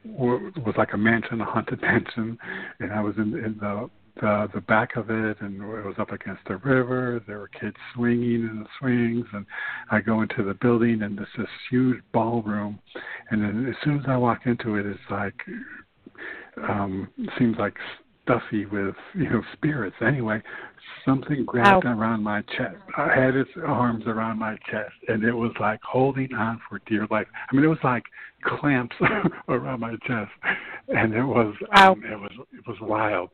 was 0.05 0.75
like 0.77 0.93
a 0.93 0.99
mansion, 0.99 1.41
a 1.41 1.45
haunted 1.45 1.81
mansion, 1.83 2.39
and 2.81 2.93
I 2.93 3.01
was 3.01 3.15
in, 3.17 3.35
in 3.35 3.57
the 3.61 3.91
the 4.21 4.49
the 4.55 4.61
back 4.61 4.97
of 4.97 5.11
it, 5.11 5.41
and 5.41 5.61
it 5.61 5.85
was 5.85 5.97
up 5.99 6.13
against 6.13 6.43
the 6.47 6.57
river. 6.59 7.23
There 7.27 7.39
were 7.39 7.49
kids 7.49 7.77
swinging 7.95 8.49
in 8.49 8.61
the 8.61 8.67
swings, 8.79 9.27
and 9.33 9.45
I 9.91 10.01
go 10.01 10.23
into 10.23 10.45
the 10.45 10.55
building, 10.55 11.03
and 11.03 11.19
there's 11.19 11.29
this 11.37 11.49
huge 11.71 12.01
ballroom, 12.13 12.79
and 13.31 13.43
then 13.43 13.67
as 13.69 13.75
soon 13.85 13.99
as 13.99 14.05
I 14.07 14.17
walk 14.17 14.43
into 14.47 14.77
it, 14.77 14.87
it's 14.87 15.01
like 15.11 15.35
um 16.69 17.09
seems 17.39 17.57
like 17.59 17.75
stuffy 18.25 18.66
with 18.66 18.95
you 19.14 19.29
know 19.31 19.43
spirits. 19.53 19.97
Anyway, 20.05 20.43
something 21.05 21.45
grabbed 21.45 21.87
Ow. 21.87 21.99
around 21.99 22.22
my 22.22 22.43
chest. 22.43 22.77
I 22.97 23.14
had 23.14 23.37
its 23.37 23.51
arms 23.64 24.05
around 24.07 24.39
my 24.39 24.57
chest, 24.70 24.95
and 25.09 25.22
it 25.25 25.35
was 25.35 25.53
like 25.61 25.81
holding 25.83 26.35
on 26.35 26.61
for 26.68 26.81
dear 26.87 27.07
life. 27.11 27.27
I 27.51 27.55
mean, 27.55 27.64
it 27.64 27.68
was 27.68 27.79
like 27.85 28.05
clamps 28.43 28.97
around 29.49 29.81
my 29.81 29.97
chest, 30.07 30.31
and 30.89 31.14
it 31.14 31.25
was 31.25 31.55
um, 31.77 32.03
it 32.05 32.18
was 32.18 32.33
it 32.53 32.66
was 32.66 32.77
wild. 32.81 33.31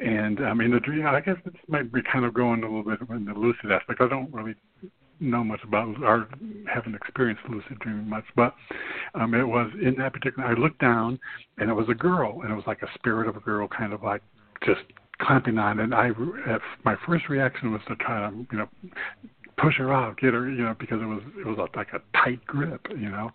And 0.00 0.40
I 0.40 0.54
mean, 0.54 0.70
the 0.70 0.80
dream. 0.80 1.06
I 1.06 1.20
guess 1.20 1.36
this 1.44 1.54
might 1.66 1.92
be 1.92 2.00
kind 2.02 2.24
of 2.24 2.34
going 2.34 2.62
a 2.62 2.66
little 2.66 2.84
bit 2.84 3.00
in 3.10 3.24
the 3.24 3.34
lucid 3.34 3.72
aspect. 3.72 4.00
I 4.00 4.08
don't 4.08 4.32
really 4.32 4.54
know 5.20 5.42
much 5.44 5.60
about 5.64 6.02
or 6.02 6.28
haven't 6.72 6.94
experienced 6.94 7.42
lucid 7.48 7.78
dreaming 7.80 8.08
much, 8.08 8.24
but 8.36 8.54
um, 9.14 9.34
it 9.34 9.44
was 9.44 9.70
in 9.82 9.94
that 9.98 10.12
particular. 10.12 10.48
I 10.48 10.54
looked 10.54 10.80
down, 10.80 11.18
and 11.58 11.70
it 11.70 11.74
was 11.74 11.88
a 11.88 11.94
girl, 11.94 12.42
and 12.42 12.52
it 12.52 12.54
was 12.54 12.66
like 12.66 12.82
a 12.82 12.88
spirit 12.94 13.28
of 13.28 13.36
a 13.36 13.40
girl, 13.40 13.68
kind 13.68 13.92
of 13.92 14.02
like 14.02 14.22
just 14.64 14.80
clamping 15.20 15.58
on. 15.58 15.80
And 15.80 15.94
I, 15.94 16.10
my 16.84 16.96
first 17.06 17.28
reaction 17.28 17.72
was 17.72 17.80
to 17.88 17.96
try 17.96 18.30
to, 18.30 18.36
you 18.52 18.58
know, 18.58 18.68
push 19.56 19.76
her 19.76 19.92
out, 19.92 20.18
get 20.18 20.34
her, 20.34 20.48
you 20.48 20.62
know, 20.62 20.74
because 20.78 21.00
it 21.02 21.06
was 21.06 21.22
it 21.38 21.46
was 21.46 21.58
like 21.74 21.88
a 21.92 22.00
tight 22.16 22.44
grip, 22.46 22.86
you 22.90 23.10
know. 23.10 23.30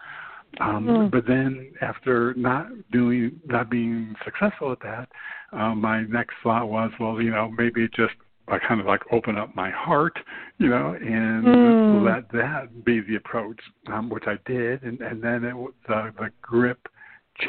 Um, 0.60 0.86
mm. 0.86 1.12
But 1.12 1.26
then 1.28 1.74
after 1.82 2.34
not 2.36 2.68
doing, 2.92 3.40
not 3.46 3.70
being 3.70 4.16
successful 4.24 4.72
at 4.72 4.80
that, 4.82 5.10
um, 5.52 5.82
my 5.82 6.04
next 6.04 6.36
thought 6.44 6.70
was, 6.70 6.92
well, 7.00 7.22
you 7.22 7.32
know, 7.32 7.52
maybe 7.58 7.88
just 7.96 8.14
I 8.48 8.60
kind 8.60 8.82
of 8.82 8.86
like 8.86 9.02
open 9.12 9.38
up 9.38 9.56
my 9.56 9.70
heart, 9.70 10.18
you 10.58 10.70
know, 10.70 10.94
and 10.94 11.46
mm. 11.46 12.06
let 12.06 12.30
that 12.34 12.84
be 12.84 13.00
the 13.00 13.16
approach, 13.16 13.60
um, 13.88 14.10
which 14.10 14.26
I 14.28 14.38
did, 14.46 14.84
and 14.84 15.00
and 15.02 15.22
then 15.24 15.44
it 15.44 15.56
the 15.88 16.14
the 16.18 16.30
grip 16.42 16.88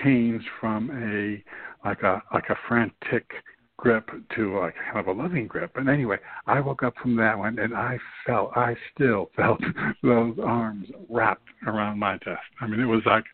changed 0.03 0.47
from 0.61 0.90
a 0.90 1.42
like 1.86 2.03
a 2.03 2.22
like 2.32 2.49
a 2.51 2.57
frantic 2.68 3.30
grip 3.76 4.09
to 4.34 4.59
like 4.59 4.74
kind 4.76 4.99
of 4.99 5.07
a 5.09 5.22
loving 5.22 5.47
grip. 5.47 5.72
And 5.76 5.88
anyway, 5.88 6.18
I 6.47 6.61
woke 6.61 6.82
up 6.82 6.95
from 7.03 7.16
that 7.16 7.36
one 7.36 7.59
and 7.59 7.74
I 7.74 7.99
felt 8.26 8.57
I 8.57 8.76
still 8.95 9.30
felt 9.36 9.61
those 10.03 10.36
arms 10.42 10.88
wrapped 11.09 11.49
around 11.66 11.99
my 11.99 12.18
chest. 12.18 12.40
I 12.61 12.66
mean, 12.66 12.80
it 12.80 12.86
was 12.86 13.03
like 13.05 13.24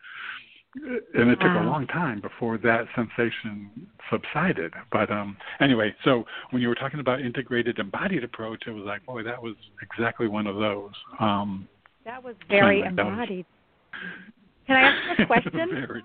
and 0.75 1.31
it 1.31 1.37
took 1.37 1.51
a 1.51 1.65
long 1.65 1.87
time 1.89 2.21
before 2.21 2.59
that 2.59 2.87
sensation 2.95 3.71
subsided. 4.11 4.73
But 4.93 5.11
um 5.11 5.37
anyway, 5.61 5.95
so 6.05 6.25
when 6.51 6.63
you 6.63 6.69
were 6.69 6.75
talking 6.75 7.01
about 7.01 7.21
integrated 7.21 7.79
embodied 7.79 8.25
approach, 8.25 8.65
it 8.67 8.71
was 8.71 8.85
like, 8.85 9.05
boy, 9.05 9.23
that 9.25 9.43
was 9.43 9.55
exactly 9.83 10.29
one 10.29 10.47
of 10.47 10.57
those. 10.57 10.93
Um 11.19 11.69
That 12.05 12.23
was 12.23 12.35
very 12.49 12.83
anyway, 12.83 12.89
embodied. 12.89 13.47
Was... 13.93 14.03
Can 14.67 14.77
I 14.77 14.81
ask 14.83 15.21
a 15.21 15.27
question, 15.27 15.53
very... 15.53 16.03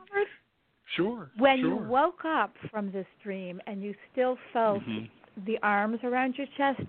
Sure. 0.96 1.30
When 1.38 1.60
sure. 1.60 1.70
you 1.70 1.76
woke 1.76 2.26
up 2.26 2.54
from 2.72 2.92
this 2.92 3.08
dream 3.24 3.62
and 3.68 3.84
you 3.84 3.94
still 4.12 4.38
felt 4.54 4.82
mm-hmm. 4.82 5.46
the 5.46 5.58
arms 5.62 6.00
around 6.04 6.36
your 6.38 6.48
chest, 6.58 6.88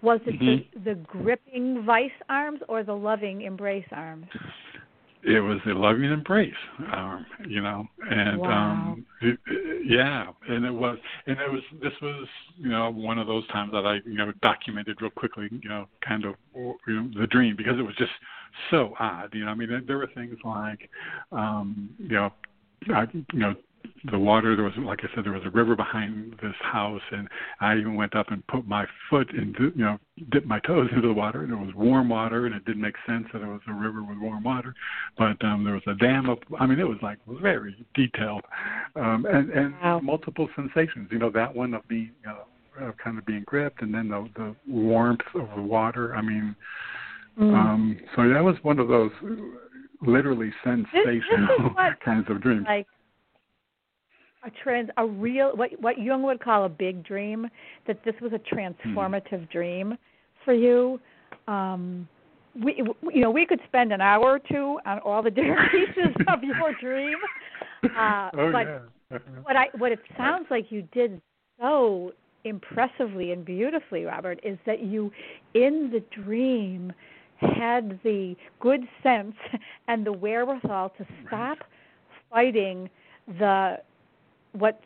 was 0.00 0.20
it 0.26 0.40
mm-hmm. 0.40 0.82
the, 0.84 0.94
the 0.94 1.00
gripping 1.00 1.84
vice 1.84 2.10
arms 2.28 2.60
or 2.68 2.82
the 2.82 2.94
loving 2.94 3.42
embrace 3.42 3.86
arms? 3.92 4.26
It 5.24 5.40
was 5.40 5.58
a 5.66 5.70
loving 5.70 6.10
embrace 6.10 6.52
um 6.92 7.24
you 7.46 7.60
know 7.60 7.86
and 8.10 8.40
wow. 8.40 8.72
um 8.72 9.06
it, 9.20 9.38
it, 9.46 9.86
yeah 9.86 10.26
and 10.48 10.64
it 10.64 10.70
was 10.70 10.98
and 11.26 11.38
it 11.38 11.50
was 11.50 11.62
this 11.80 11.92
was 12.00 12.26
you 12.56 12.68
know 12.68 12.90
one 12.90 13.18
of 13.18 13.26
those 13.26 13.46
times 13.48 13.70
that 13.72 13.86
i 13.86 13.98
you 14.04 14.14
know 14.14 14.32
documented 14.42 15.00
real 15.00 15.10
quickly 15.10 15.48
you 15.62 15.68
know 15.68 15.86
kind 16.06 16.24
of 16.24 16.34
you 16.54 16.76
know 16.88 17.20
the 17.20 17.26
dream 17.28 17.54
because 17.56 17.78
it 17.78 17.82
was 17.82 17.94
just 17.96 18.10
so 18.70 18.94
odd 18.98 19.32
you 19.32 19.44
know 19.44 19.50
i 19.50 19.54
mean 19.54 19.68
there 19.86 19.98
were 19.98 20.10
things 20.14 20.36
like 20.44 20.90
um 21.30 21.90
you 21.98 22.16
know 22.16 22.30
I, 22.92 23.06
you 23.12 23.38
know 23.38 23.54
the 24.10 24.18
water 24.18 24.56
there 24.56 24.64
was 24.64 24.72
like 24.78 25.00
i 25.02 25.14
said 25.14 25.24
there 25.24 25.32
was 25.32 25.42
a 25.44 25.50
river 25.50 25.76
behind 25.76 26.32
this 26.42 26.54
house 26.60 27.00
and 27.12 27.28
i 27.60 27.76
even 27.76 27.94
went 27.94 28.14
up 28.16 28.30
and 28.30 28.46
put 28.48 28.66
my 28.66 28.84
foot 29.08 29.30
into 29.30 29.72
you 29.76 29.84
know 29.84 29.98
dipped 30.30 30.46
my 30.46 30.58
toes 30.60 30.88
into 30.94 31.06
the 31.06 31.14
water 31.14 31.42
and 31.42 31.52
it 31.52 31.56
was 31.56 31.72
warm 31.74 32.08
water 32.08 32.46
and 32.46 32.54
it 32.54 32.64
didn't 32.64 32.82
make 32.82 32.96
sense 33.06 33.26
that 33.32 33.42
it 33.42 33.46
was 33.46 33.60
a 33.68 33.72
river 33.72 34.02
with 34.02 34.18
warm 34.18 34.42
water 34.42 34.74
but 35.16 35.42
um 35.44 35.64
there 35.64 35.74
was 35.74 35.82
a 35.86 35.94
dam 35.94 36.28
up 36.28 36.38
i 36.58 36.66
mean 36.66 36.78
it 36.78 36.88
was 36.88 36.98
like 37.02 37.18
very 37.40 37.74
detailed 37.94 38.42
um 38.96 39.24
and 39.30 39.50
and 39.50 39.74
wow. 39.82 40.00
multiple 40.00 40.48
sensations 40.56 41.08
you 41.10 41.18
know 41.18 41.30
that 41.30 41.54
one 41.54 41.72
of 41.74 41.86
being 41.88 42.10
you 42.24 42.28
know 42.28 42.38
of 42.80 42.96
kind 42.96 43.18
of 43.18 43.26
being 43.26 43.44
gripped 43.46 43.82
and 43.82 43.94
then 43.94 44.08
the 44.08 44.28
the 44.36 44.56
warmth 44.66 45.20
of 45.34 45.48
the 45.54 45.62
water 45.62 46.14
i 46.16 46.22
mean 46.22 46.56
mm. 47.38 47.54
um 47.54 47.98
so 48.16 48.28
that 48.28 48.42
was 48.42 48.56
one 48.62 48.78
of 48.78 48.88
those 48.88 49.10
literally 50.04 50.52
sensational 50.64 51.74
kinds 52.04 52.28
of 52.28 52.40
dreams 52.40 52.64
like 52.66 52.86
a 54.44 54.50
trans 54.62 54.88
a 54.96 55.06
real 55.06 55.56
what 55.56 55.70
what 55.80 55.98
Jung 55.98 56.22
would 56.22 56.40
call 56.40 56.64
a 56.64 56.68
big 56.68 57.04
dream 57.04 57.48
that 57.86 58.04
this 58.04 58.14
was 58.20 58.32
a 58.32 58.54
transformative 58.54 59.46
mm. 59.46 59.50
dream 59.50 59.96
for 60.44 60.52
you 60.52 61.00
um 61.48 62.08
we 62.62 62.82
you 63.12 63.20
know 63.20 63.30
we 63.30 63.46
could 63.46 63.60
spend 63.66 63.92
an 63.92 64.00
hour 64.00 64.24
or 64.24 64.38
two 64.38 64.78
on 64.84 64.98
all 65.00 65.22
the 65.22 65.30
different 65.30 65.70
pieces 65.70 66.14
of 66.28 66.42
your 66.42 66.74
dream 66.80 67.16
uh 67.96 68.30
oh, 68.34 68.52
but 68.52 68.66
yeah. 68.66 68.78
Uh-huh. 69.14 69.18
what 69.42 69.56
i 69.56 69.66
what 69.78 69.92
it 69.92 70.00
sounds 70.16 70.46
like 70.50 70.70
you 70.70 70.82
did 70.92 71.20
so 71.60 72.12
impressively 72.44 73.32
and 73.32 73.44
beautifully 73.44 74.04
robert 74.04 74.40
is 74.42 74.58
that 74.66 74.82
you 74.82 75.10
in 75.54 75.90
the 75.92 76.02
dream 76.22 76.92
had 77.56 77.98
the 78.04 78.36
good 78.60 78.82
sense 79.02 79.34
and 79.88 80.06
the 80.06 80.12
wherewithal 80.12 80.90
to 80.90 81.06
stop 81.26 81.58
fighting 82.30 82.88
the 83.38 83.76
what 84.52 84.80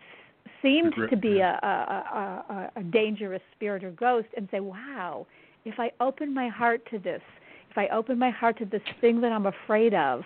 seemed 0.63 0.95
to 1.11 1.17
be 1.17 1.41
a, 1.41 1.59
a, 1.63 2.71
a, 2.77 2.81
a 2.81 2.83
dangerous 2.85 3.43
spirit 3.55 3.85
or 3.85 3.91
ghost 3.93 4.29
and 4.37 4.49
say, 4.51 4.61
wow, 4.61 5.27
if 5.65 5.79
I 5.79 5.91
open 6.01 6.33
my 6.33 6.49
heart 6.49 6.83
to 6.91 6.99
this, 6.99 7.23
if 7.71 7.77
I 7.77 7.89
open 7.89 8.19
my 8.19 8.31
heart 8.31 8.59
to 8.59 8.65
this 8.65 8.83
thing 9.01 9.21
that 9.21 9.33
I'm 9.33 9.47
afraid 9.47 9.95
of, 9.95 10.23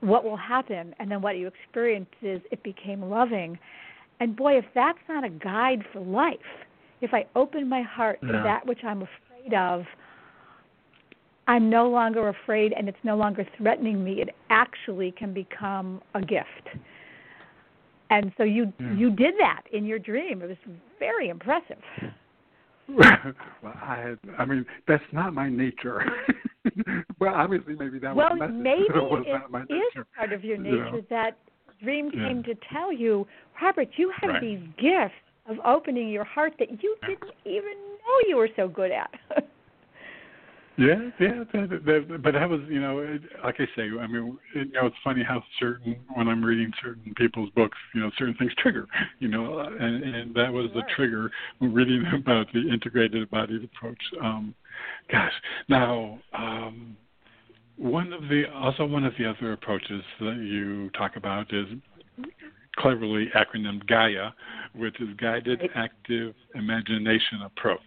what 0.00 0.24
will 0.24 0.36
happen? 0.36 0.94
And 0.98 1.10
then 1.10 1.22
what 1.22 1.36
you 1.36 1.46
experience 1.46 2.08
is 2.22 2.40
it 2.50 2.62
became 2.62 3.02
loving. 3.02 3.58
And 4.20 4.36
boy, 4.36 4.58
if 4.58 4.64
that's 4.74 4.98
not 5.08 5.24
a 5.24 5.30
guide 5.30 5.84
for 5.92 6.00
life, 6.00 6.38
if 7.00 7.12
I 7.14 7.26
open 7.34 7.68
my 7.68 7.82
heart 7.82 8.20
to 8.20 8.40
that 8.44 8.66
which 8.66 8.80
I'm 8.84 9.02
afraid 9.02 9.54
of, 9.54 9.84
I'm 11.48 11.68
no 11.68 11.88
longer 11.88 12.28
afraid 12.28 12.72
and 12.72 12.88
it's 12.88 12.98
no 13.02 13.16
longer 13.16 13.44
threatening 13.58 14.04
me. 14.04 14.20
It 14.20 14.28
actually 14.50 15.10
can 15.10 15.34
become 15.34 16.00
a 16.14 16.20
gift 16.20 16.68
and 18.12 18.30
so 18.36 18.42
you 18.42 18.72
yeah. 18.78 18.94
you 18.94 19.10
did 19.10 19.34
that 19.38 19.62
in 19.72 19.84
your 19.84 19.98
dream. 19.98 20.42
It 20.42 20.48
was 20.48 20.76
very 20.98 21.30
impressive. 21.30 21.78
well, 22.88 23.10
I 23.64 24.14
I 24.38 24.44
mean 24.44 24.66
that's 24.86 25.02
not 25.12 25.32
my 25.32 25.48
nature. 25.48 26.04
well, 27.20 27.34
obviously 27.34 27.74
maybe 27.74 27.98
that 28.00 28.14
well, 28.14 28.36
was 28.36 28.50
maybe 28.54 28.84
was 28.94 29.24
it 29.68 29.72
is 29.72 30.04
part 30.16 30.32
of 30.32 30.44
your 30.44 30.58
nature 30.58 31.00
that 31.08 31.38
dream 31.82 32.10
came 32.10 32.44
yeah. 32.46 32.54
to 32.54 32.60
tell 32.72 32.92
you, 32.92 33.26
Robert, 33.60 33.88
you 33.96 34.12
have 34.20 34.30
right. 34.30 34.40
these 34.40 34.60
gifts 34.76 35.14
of 35.46 35.56
opening 35.64 36.08
your 36.08 36.24
heart 36.24 36.52
that 36.58 36.82
you 36.82 36.96
didn't 37.00 37.32
even 37.44 37.72
know 37.72 38.28
you 38.28 38.36
were 38.36 38.50
so 38.54 38.68
good 38.68 38.92
at. 38.92 39.10
Yeah, 40.82 41.10
yeah, 41.20 41.44
that, 41.52 41.84
that, 41.86 42.22
but 42.24 42.32
that 42.32 42.50
was, 42.50 42.60
you 42.68 42.80
know, 42.80 42.98
it, 42.98 43.22
like 43.44 43.54
I 43.60 43.66
say, 43.76 43.82
I 44.00 44.06
mean, 44.08 44.36
it, 44.52 44.66
you 44.66 44.72
know, 44.72 44.86
it's 44.86 44.96
funny 45.04 45.22
how 45.22 45.40
certain 45.60 45.94
when 46.14 46.26
I'm 46.26 46.44
reading 46.44 46.72
certain 46.82 47.14
people's 47.14 47.50
books, 47.50 47.78
you 47.94 48.00
know, 48.00 48.10
certain 48.18 48.34
things 48.34 48.50
trigger, 48.58 48.88
you 49.20 49.28
know, 49.28 49.60
and 49.60 50.02
and 50.02 50.34
that 50.34 50.52
was 50.52 50.70
the 50.74 50.82
trigger 50.96 51.30
when 51.58 51.72
reading 51.72 52.04
about 52.12 52.48
the 52.52 52.68
integrated 52.68 53.22
embodied 53.22 53.62
approach. 53.62 54.02
Um, 54.20 54.56
gosh, 55.08 55.32
now 55.68 56.18
um, 56.36 56.96
one 57.76 58.12
of 58.12 58.22
the 58.22 58.44
also 58.52 58.84
one 58.84 59.04
of 59.04 59.12
the 59.20 59.26
other 59.30 59.52
approaches 59.52 60.02
that 60.18 60.36
you 60.36 60.90
talk 60.98 61.14
about 61.14 61.54
is 61.54 61.66
cleverly 62.76 63.28
acronymed 63.36 63.86
Gaia, 63.86 64.30
which 64.74 65.00
is 65.00 65.08
Guided. 65.16 65.60
Active 65.76 66.34
Imagination 66.56 67.42
Approach. 67.44 67.80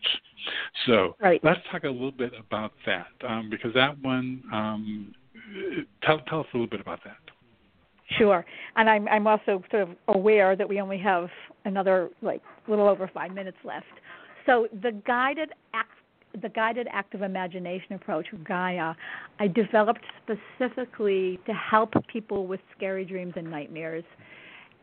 So 0.86 1.16
right. 1.20 1.42
let's 1.44 1.60
talk 1.72 1.84
a 1.84 1.90
little 1.90 2.12
bit 2.12 2.34
about 2.40 2.74
that 2.86 3.08
um, 3.28 3.50
because 3.50 3.74
that 3.74 3.98
one. 4.02 4.44
Um, 4.52 5.14
tell 6.04 6.20
tell 6.28 6.42
us 6.42 6.48
a 6.54 6.58
little 6.58 6.70
bit 6.70 6.82
about 6.82 7.00
that. 7.04 7.18
Sure, 8.18 8.46
and 8.76 8.90
I'm 8.90 9.08
I'm 9.08 9.28
also 9.28 9.64
sort 9.72 9.84
of 9.84 9.90
aware 10.08 10.56
that 10.56 10.68
we 10.68 10.80
only 10.80 11.00
have 11.00 11.30
another 11.66 12.10
like 12.22 12.42
little 12.68 12.88
over 12.88 13.10
five 13.14 13.34
minutes 13.34 13.58
left. 13.64 13.86
So 14.46 14.68
the 14.84 14.92
guided 15.08 15.50
act, 15.74 15.90
the 16.40 16.50
guided 16.50 16.88
active 16.92 17.24
imagination 17.24 17.94
approach, 17.94 18.28
Gaia, 18.48 18.94
I 19.40 19.48
developed 19.48 20.06
specifically 20.24 21.40
to 21.48 21.54
help 21.54 21.94
people 22.12 22.46
with 22.46 22.60
scary 22.78 23.06
dreams 23.06 23.34
and 23.36 23.50
nightmares, 23.50 24.04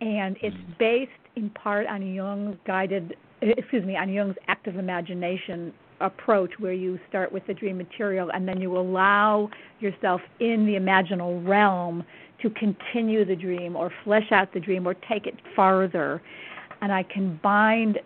and 0.01 0.37
it's 0.43 0.57
Mm. 0.57 0.79
based 0.79 1.11
in 1.37 1.51
part 1.51 1.87
on 1.87 2.03
Jung's 2.03 2.57
guided, 2.67 3.17
excuse 3.43 3.85
me, 3.85 3.97
on 3.97 4.09
Jung's 4.09 4.37
active 4.49 4.77
imagination 4.77 5.73
approach, 6.01 6.51
where 6.59 6.73
you 6.73 6.99
start 7.09 7.33
with 7.33 7.47
the 7.47 7.55
dream 7.55 7.79
material 7.79 8.31
and 8.33 8.47
then 8.47 8.61
you 8.61 8.77
allow 8.77 9.49
yourself 9.81 10.21
in 10.41 10.67
the 10.67 10.73
imaginal 10.73 11.47
realm 11.47 12.05
to 12.41 12.51
continue 12.51 13.25
the 13.25 13.37
dream 13.37 13.77
or 13.77 13.93
flesh 14.05 14.31
out 14.33 14.53
the 14.53 14.61
dream 14.61 14.87
or 14.87 14.95
take 14.95 15.27
it 15.27 15.35
farther. 15.55 16.21
And 16.81 16.93
I 16.93 17.05
combined 17.05 18.01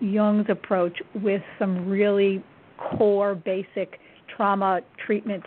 Jung's 0.00 0.46
approach 0.48 1.00
with 1.14 1.42
some 1.58 1.88
really 1.88 2.42
core 2.78 3.34
basic 3.34 4.00
trauma 4.34 4.80
treatment 5.04 5.44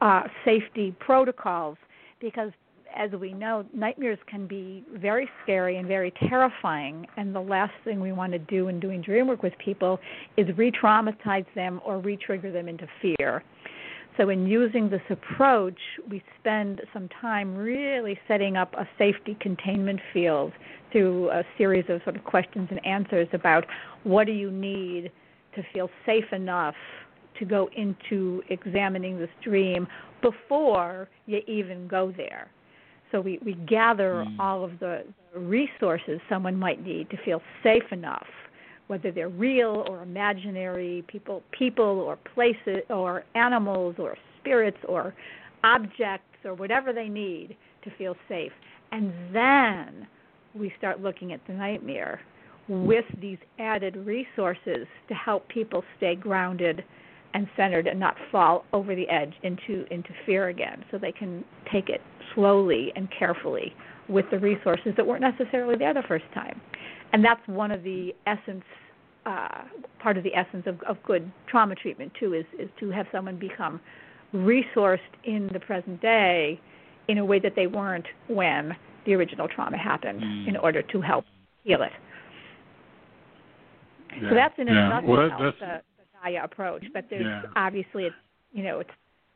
uh, 0.00 0.24
safety 0.44 0.94
protocols 1.00 1.78
because 2.20 2.50
as 2.96 3.10
we 3.12 3.32
know, 3.32 3.64
nightmares 3.72 4.18
can 4.26 4.46
be 4.46 4.84
very 4.94 5.28
scary 5.42 5.76
and 5.76 5.86
very 5.86 6.12
terrifying. 6.28 7.06
And 7.16 7.34
the 7.34 7.40
last 7.40 7.72
thing 7.84 8.00
we 8.00 8.12
want 8.12 8.32
to 8.32 8.38
do 8.38 8.68
in 8.68 8.80
doing 8.80 9.00
dream 9.00 9.26
work 9.28 9.42
with 9.42 9.52
people 9.58 9.98
is 10.36 10.46
re 10.56 10.70
traumatize 10.70 11.46
them 11.54 11.80
or 11.84 11.98
re 11.98 12.16
trigger 12.16 12.52
them 12.52 12.68
into 12.68 12.86
fear. 13.00 13.42
So, 14.16 14.28
in 14.28 14.46
using 14.46 14.88
this 14.88 15.02
approach, 15.10 15.78
we 16.08 16.22
spend 16.38 16.80
some 16.92 17.08
time 17.20 17.56
really 17.56 18.18
setting 18.28 18.56
up 18.56 18.72
a 18.74 18.88
safety 18.96 19.36
containment 19.40 20.00
field 20.12 20.52
through 20.92 21.30
a 21.30 21.42
series 21.58 21.84
of 21.88 22.00
sort 22.04 22.14
of 22.14 22.22
questions 22.22 22.68
and 22.70 22.84
answers 22.86 23.26
about 23.32 23.64
what 24.04 24.26
do 24.26 24.32
you 24.32 24.52
need 24.52 25.10
to 25.56 25.62
feel 25.72 25.90
safe 26.06 26.32
enough 26.32 26.76
to 27.40 27.44
go 27.44 27.68
into 27.76 28.40
examining 28.50 29.18
this 29.18 29.30
dream 29.42 29.88
before 30.22 31.08
you 31.26 31.40
even 31.48 31.88
go 31.88 32.12
there. 32.16 32.48
So 33.12 33.20
we, 33.20 33.38
we 33.44 33.54
gather 33.54 34.24
Mm. 34.26 34.40
all 34.40 34.64
of 34.64 34.78
the 34.80 35.04
resources 35.34 36.20
someone 36.28 36.56
might 36.56 36.84
need 36.84 37.10
to 37.10 37.16
feel 37.24 37.42
safe 37.62 37.92
enough, 37.92 38.26
whether 38.86 39.10
they're 39.10 39.28
real 39.28 39.84
or 39.88 40.02
imaginary, 40.02 41.04
people 41.08 41.42
people 41.50 42.00
or 42.00 42.16
places 42.34 42.82
or 42.90 43.24
animals 43.34 43.96
or 43.98 44.16
spirits 44.40 44.78
or 44.88 45.14
objects 45.64 46.38
or 46.44 46.54
whatever 46.54 46.92
they 46.92 47.08
need 47.08 47.56
to 47.82 47.90
feel 47.98 48.16
safe. 48.28 48.52
And 48.92 49.12
then 49.32 50.06
we 50.54 50.72
start 50.78 51.00
looking 51.00 51.32
at 51.32 51.40
the 51.46 51.52
nightmare 51.54 52.20
with 52.68 53.04
these 53.20 53.38
added 53.58 53.96
resources 53.96 54.86
to 55.08 55.14
help 55.14 55.48
people 55.48 55.84
stay 55.96 56.14
grounded 56.14 56.84
and 57.34 57.48
centered 57.56 57.86
and 57.86 57.98
not 57.98 58.16
fall 58.30 58.64
over 58.72 58.94
the 58.94 59.08
edge 59.08 59.34
into 59.42 59.84
into 59.90 60.10
fear 60.24 60.48
again 60.48 60.84
so 60.90 60.98
they 60.98 61.12
can 61.12 61.44
take 61.72 61.88
it 61.88 62.00
slowly 62.34 62.92
and 62.96 63.08
carefully 63.16 63.74
with 64.08 64.24
the 64.30 64.38
resources 64.38 64.92
that 64.96 65.06
weren't 65.06 65.22
necessarily 65.22 65.76
there 65.76 65.94
the 65.94 66.02
first 66.08 66.24
time 66.34 66.60
and 67.12 67.24
that's 67.24 67.40
one 67.46 67.70
of 67.70 67.82
the 67.82 68.14
essence 68.26 68.64
uh, 69.26 69.62
part 70.00 70.18
of 70.18 70.24
the 70.24 70.34
essence 70.34 70.64
of, 70.66 70.78
of 70.82 71.02
good 71.02 71.30
trauma 71.46 71.74
treatment 71.74 72.12
too 72.20 72.34
is 72.34 72.44
is 72.58 72.68
to 72.78 72.90
have 72.90 73.06
someone 73.12 73.38
become 73.38 73.80
resourced 74.34 74.98
in 75.24 75.48
the 75.52 75.60
present 75.60 76.00
day 76.02 76.60
in 77.08 77.18
a 77.18 77.24
way 77.24 77.38
that 77.38 77.52
they 77.56 77.66
weren't 77.66 78.06
when 78.28 78.74
the 79.06 79.14
original 79.14 79.46
trauma 79.48 79.76
happened 79.78 80.20
Mm. 80.22 80.48
in 80.48 80.56
order 80.56 80.82
to 80.82 81.00
help 81.00 81.24
heal 81.62 81.82
it 81.82 81.92
Yeah. 84.20 84.28
so 84.30 84.34
that's 84.34 84.58
in 84.58 84.68
a 84.68 84.72
yeah. 84.74 84.88
nutshell 84.88 85.10
Well, 85.10 85.28
the, 85.38 85.52
the 85.60 85.82
Gaia 86.22 86.44
approach. 86.44 86.84
But 86.92 87.06
there's 87.10 87.24
Yeah. 87.24 87.42
obviously 87.56 88.04
it's 88.04 88.16
you 88.52 88.62
know 88.64 88.80
it's 88.80 88.90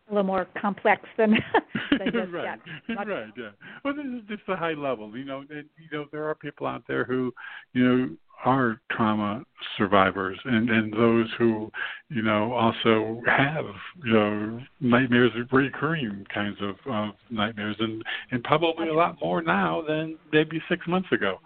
a 0.08 0.14
little 0.14 0.26
more 0.26 0.46
complex 0.60 1.02
than 1.16 1.32
than 1.98 2.06
just 2.12 2.32
right. 2.32 2.58
Much- 2.88 3.08
right, 3.08 3.32
yeah. 3.36 3.50
Well, 3.84 3.94
this 3.94 4.06
is 4.06 4.22
just 4.28 4.42
a 4.48 4.56
high 4.56 4.74
level. 4.74 5.16
You 5.16 5.24
know, 5.24 5.44
and, 5.50 5.68
you 5.76 5.88
know, 5.92 6.06
there 6.12 6.28
are 6.28 6.34
people 6.34 6.66
out 6.66 6.84
there 6.88 7.04
who, 7.04 7.32
you 7.72 7.84
know, 7.84 8.16
are 8.44 8.80
trauma 8.92 9.42
survivors, 9.76 10.38
and 10.44 10.70
and 10.70 10.92
those 10.92 11.26
who, 11.38 11.70
you 12.08 12.22
know, 12.22 12.52
also 12.52 13.20
have, 13.26 13.64
you 14.04 14.12
know, 14.12 14.60
nightmares, 14.80 15.32
recurring 15.50 16.24
kinds 16.32 16.56
of, 16.60 16.76
of 16.90 17.14
nightmares, 17.30 17.76
and 17.80 18.02
and 18.30 18.44
probably 18.44 18.88
a 18.88 18.94
lot 18.94 19.16
more 19.20 19.42
now 19.42 19.82
than 19.86 20.16
maybe 20.32 20.62
six 20.68 20.86
months 20.86 21.10
ago. 21.10 21.38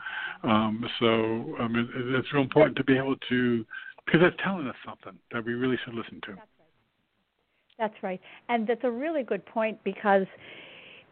Um, 0.44 0.84
so, 1.00 1.56
I 1.60 1.68
mean, 1.68 1.88
it's 1.94 2.32
real 2.32 2.42
important 2.42 2.76
to 2.76 2.84
be 2.84 2.98
able 2.98 3.16
to, 3.28 3.64
because 4.04 4.20
that's 4.20 4.36
telling 4.42 4.66
us 4.66 4.74
something 4.84 5.18
that 5.32 5.44
we 5.44 5.54
really 5.54 5.78
should 5.84 5.94
listen 5.94 6.20
to. 6.26 6.34
That's 6.34 6.48
right, 8.02 8.20
and 8.48 8.66
that's 8.66 8.84
a 8.84 8.90
really 8.90 9.22
good 9.22 9.44
point 9.46 9.78
because 9.84 10.26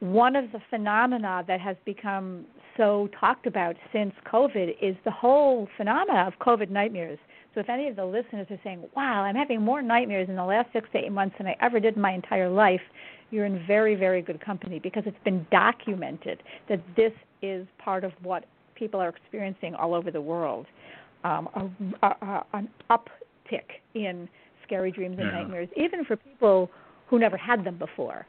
one 0.01 0.35
of 0.35 0.51
the 0.53 0.61
phenomena 0.71 1.45
that 1.47 1.61
has 1.61 1.77
become 1.85 2.45
so 2.77 3.09
talked 3.19 3.47
about 3.47 3.77
since 3.93 4.13
COVID 4.33 4.77
is 4.81 4.97
the 5.05 5.11
whole 5.11 5.69
phenomena 5.77 6.27
of 6.27 6.33
COVID 6.41 6.71
nightmares. 6.71 7.19
So 7.55 7.61
if 7.61 7.69
any 7.69 7.89
of 7.89 7.97
the 7.97 8.05
listeners 8.05 8.47
are 8.51 8.61
saying, 8.65 8.89
"Wow, 8.95 9.25
I'm 9.25 9.35
having 9.35 9.61
more 9.61 9.83
nightmares 9.83 10.29
in 10.29 10.37
the 10.37 10.45
last 10.45 10.73
six 10.73 10.89
to 10.93 10.99
eight 10.99 11.13
months 11.13 11.37
than 11.37 11.47
I 11.47 11.57
ever 11.61 11.81
did 11.81 11.97
in 11.97 12.03
my 12.03 12.13
entire 12.13 12.49
life," 12.49 12.81
you're 13.31 13.45
in 13.45 13.59
very, 13.67 13.95
very 13.95 14.23
good 14.23 14.41
company 14.41 14.79
because 14.79 15.03
it's 15.07 15.23
been 15.25 15.47
documented 15.51 16.43
that 16.69 16.81
this 16.97 17.13
is 17.43 17.67
part 17.79 18.05
of 18.05 18.13
what 18.23 18.45
people 18.75 19.01
are 19.01 19.09
experiencing 19.09 19.75
all 19.75 19.95
over 19.95 20.11
the 20.11 20.21
world. 20.21 20.67
Um, 21.25 21.49
a, 22.03 22.07
a, 22.07 22.45
an 22.55 22.69
uptick 22.89 23.81
in 23.95 24.29
scary 24.71 24.93
dreams 24.93 25.19
and 25.19 25.27
Yeah. 25.27 25.39
nightmares, 25.39 25.69
even 25.77 26.05
for 26.05 26.17
people 26.17 26.71
who 27.09 27.19
never 27.19 27.37
had 27.37 27.65
them 27.65 27.77
before. 27.77 28.27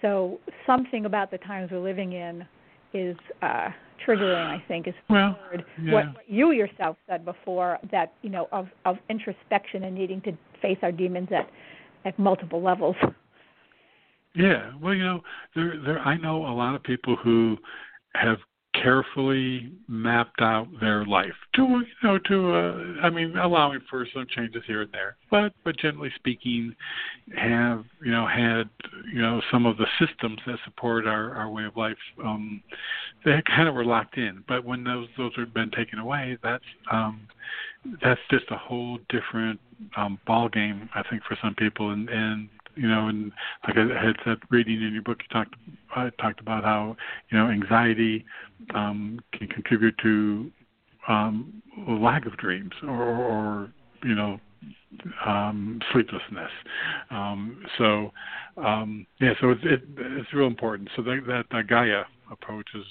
So 0.00 0.38
something 0.66 1.06
about 1.06 1.30
the 1.30 1.38
times 1.38 1.70
we're 1.72 1.78
living 1.80 2.12
in 2.12 2.46
is 2.92 3.16
uh, 3.42 3.70
triggering, 4.06 4.46
I 4.46 4.62
think, 4.68 4.86
is 4.86 4.94
Well, 5.08 5.36
yeah. 5.82 5.92
What, 5.92 6.04
what 6.14 6.28
you 6.28 6.52
yourself 6.52 6.96
said 7.08 7.24
before 7.24 7.78
that 7.90 8.12
you 8.22 8.30
know 8.30 8.48
of 8.52 8.68
of 8.84 8.98
introspection 9.08 9.84
and 9.84 9.94
needing 9.94 10.20
to 10.22 10.32
face 10.62 10.78
our 10.82 10.92
demons 10.92 11.28
at 11.32 11.48
at 12.04 12.18
multiple 12.18 12.62
levels. 12.62 12.96
Yeah, 14.34 14.72
well, 14.80 14.94
you 14.94 15.04
know, 15.04 15.20
there, 15.54 15.74
there. 15.84 15.98
I 16.00 16.16
know 16.16 16.46
a 16.46 16.54
lot 16.54 16.74
of 16.74 16.82
people 16.82 17.16
who 17.16 17.56
have 18.14 18.38
carefully 18.84 19.72
mapped 19.88 20.40
out 20.40 20.68
their 20.80 21.06
life 21.06 21.32
to, 21.54 21.62
you 21.62 21.84
know, 22.02 22.18
to. 22.18 22.54
Uh, 22.54 23.06
I 23.06 23.10
mean, 23.10 23.36
allowing 23.36 23.80
for 23.88 24.06
some 24.12 24.26
changes 24.28 24.62
here 24.66 24.82
and 24.82 24.92
there, 24.92 25.16
but 25.30 25.52
but 25.64 25.76
generally 25.78 26.12
speaking, 26.16 26.74
have 27.36 27.84
you 28.04 28.12
know 28.12 28.26
had 28.26 28.68
you 29.12 29.22
know 29.22 29.40
some 29.50 29.64
of 29.66 29.78
the 29.78 29.86
systems 29.98 30.38
that 30.46 30.58
support 30.64 31.06
our 31.06 31.34
our 31.34 31.48
way 31.48 31.64
of 31.64 31.76
life. 31.76 31.96
Um, 32.22 32.62
they 33.24 33.42
kind 33.46 33.68
of 33.68 33.74
were 33.74 33.84
locked 33.84 34.18
in, 34.18 34.44
but 34.46 34.64
when 34.64 34.84
those 34.84 35.08
those 35.16 35.32
have 35.36 35.54
been 35.54 35.70
taken 35.70 35.98
away, 35.98 36.36
that's 36.42 36.64
um, 36.92 37.26
that's 38.02 38.20
just 38.30 38.44
a 38.50 38.58
whole 38.58 38.98
different 39.08 39.58
um, 39.96 40.18
ball 40.26 40.48
game. 40.48 40.88
I 40.94 41.02
think 41.08 41.22
for 41.24 41.36
some 41.42 41.54
people, 41.54 41.90
and 41.90 42.08
and 42.10 42.48
you 42.76 42.88
know, 42.88 43.08
and 43.08 43.32
like 43.66 43.76
I 43.76 44.06
had 44.06 44.16
said, 44.24 44.38
reading 44.50 44.82
in 44.82 44.92
your 44.92 45.02
book, 45.02 45.18
you 45.20 45.28
talked 45.32 45.54
I 45.94 46.10
talked 46.20 46.40
about 46.40 46.64
how 46.64 46.96
you 47.30 47.38
know 47.38 47.48
anxiety 47.48 48.24
um, 48.74 49.20
can 49.32 49.48
contribute 49.48 49.96
to 50.02 50.50
um, 51.08 51.62
lack 51.88 52.26
of 52.26 52.36
dreams 52.36 52.72
or, 52.82 53.02
or 53.02 53.72
you 54.02 54.14
know 54.14 54.40
um, 55.24 55.80
sleeplessness. 55.92 56.50
Um, 57.10 57.62
so 57.78 58.10
um, 58.56 59.06
yeah, 59.20 59.34
so 59.40 59.50
it's 59.50 59.62
it, 59.64 59.82
it's 59.96 60.32
real 60.32 60.46
important. 60.46 60.88
So 60.96 61.02
that 61.02 61.22
that, 61.26 61.46
that 61.50 61.68
Gaia 61.68 62.04
approach 62.30 62.68
is 62.74 62.84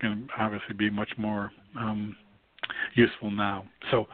going 0.00 0.28
to 0.28 0.42
obviously 0.42 0.74
be 0.74 0.90
much 0.90 1.10
more 1.16 1.50
um, 1.78 2.16
useful 2.94 3.30
now. 3.30 3.64
So 3.90 4.06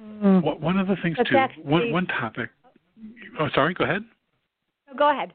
Mm. 0.00 0.42
what, 0.42 0.60
one 0.60 0.78
of 0.78 0.86
the 0.86 0.96
things 1.02 1.16
too, 1.28 1.46
one 1.62 1.90
one 1.92 2.06
topic. 2.06 2.50
Oh, 3.38 3.48
sorry. 3.54 3.74
Go 3.74 3.84
ahead. 3.84 4.04
Go 4.96 5.10
ahead. 5.10 5.32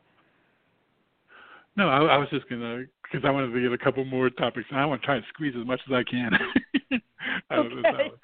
No, 1.78 1.90
I, 1.90 2.16
I 2.16 2.18
was 2.18 2.30
just 2.30 2.48
gonna 2.50 2.86
because 3.04 3.26
I 3.26 3.32
wanted 3.32 3.54
to 3.54 3.62
get 3.62 3.72
a 3.72 3.78
couple 3.78 4.04
more 4.06 4.30
topics, 4.30 4.68
and 4.72 4.80
I 4.80 4.86
want 4.86 5.02
to 5.02 5.06
try 5.06 5.16
and 5.16 5.26
squeeze 5.34 5.54
as 5.60 5.66
much 5.66 5.82
as 5.88 5.94
I 5.94 6.04
can. 6.04 6.32
out 7.52 7.66
of 7.66 7.72
this 7.76 7.86
Okay. 7.86 7.98
hour. 7.98 8.20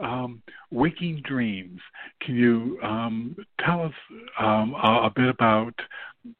um, 0.00 0.42
waking 0.70 1.22
dreams. 1.24 1.80
Can 2.20 2.36
you 2.36 2.78
um, 2.82 3.36
tell 3.64 3.82
us 3.82 3.92
um, 4.38 4.74
a, 4.74 5.06
a 5.06 5.12
bit 5.14 5.28
about 5.28 5.74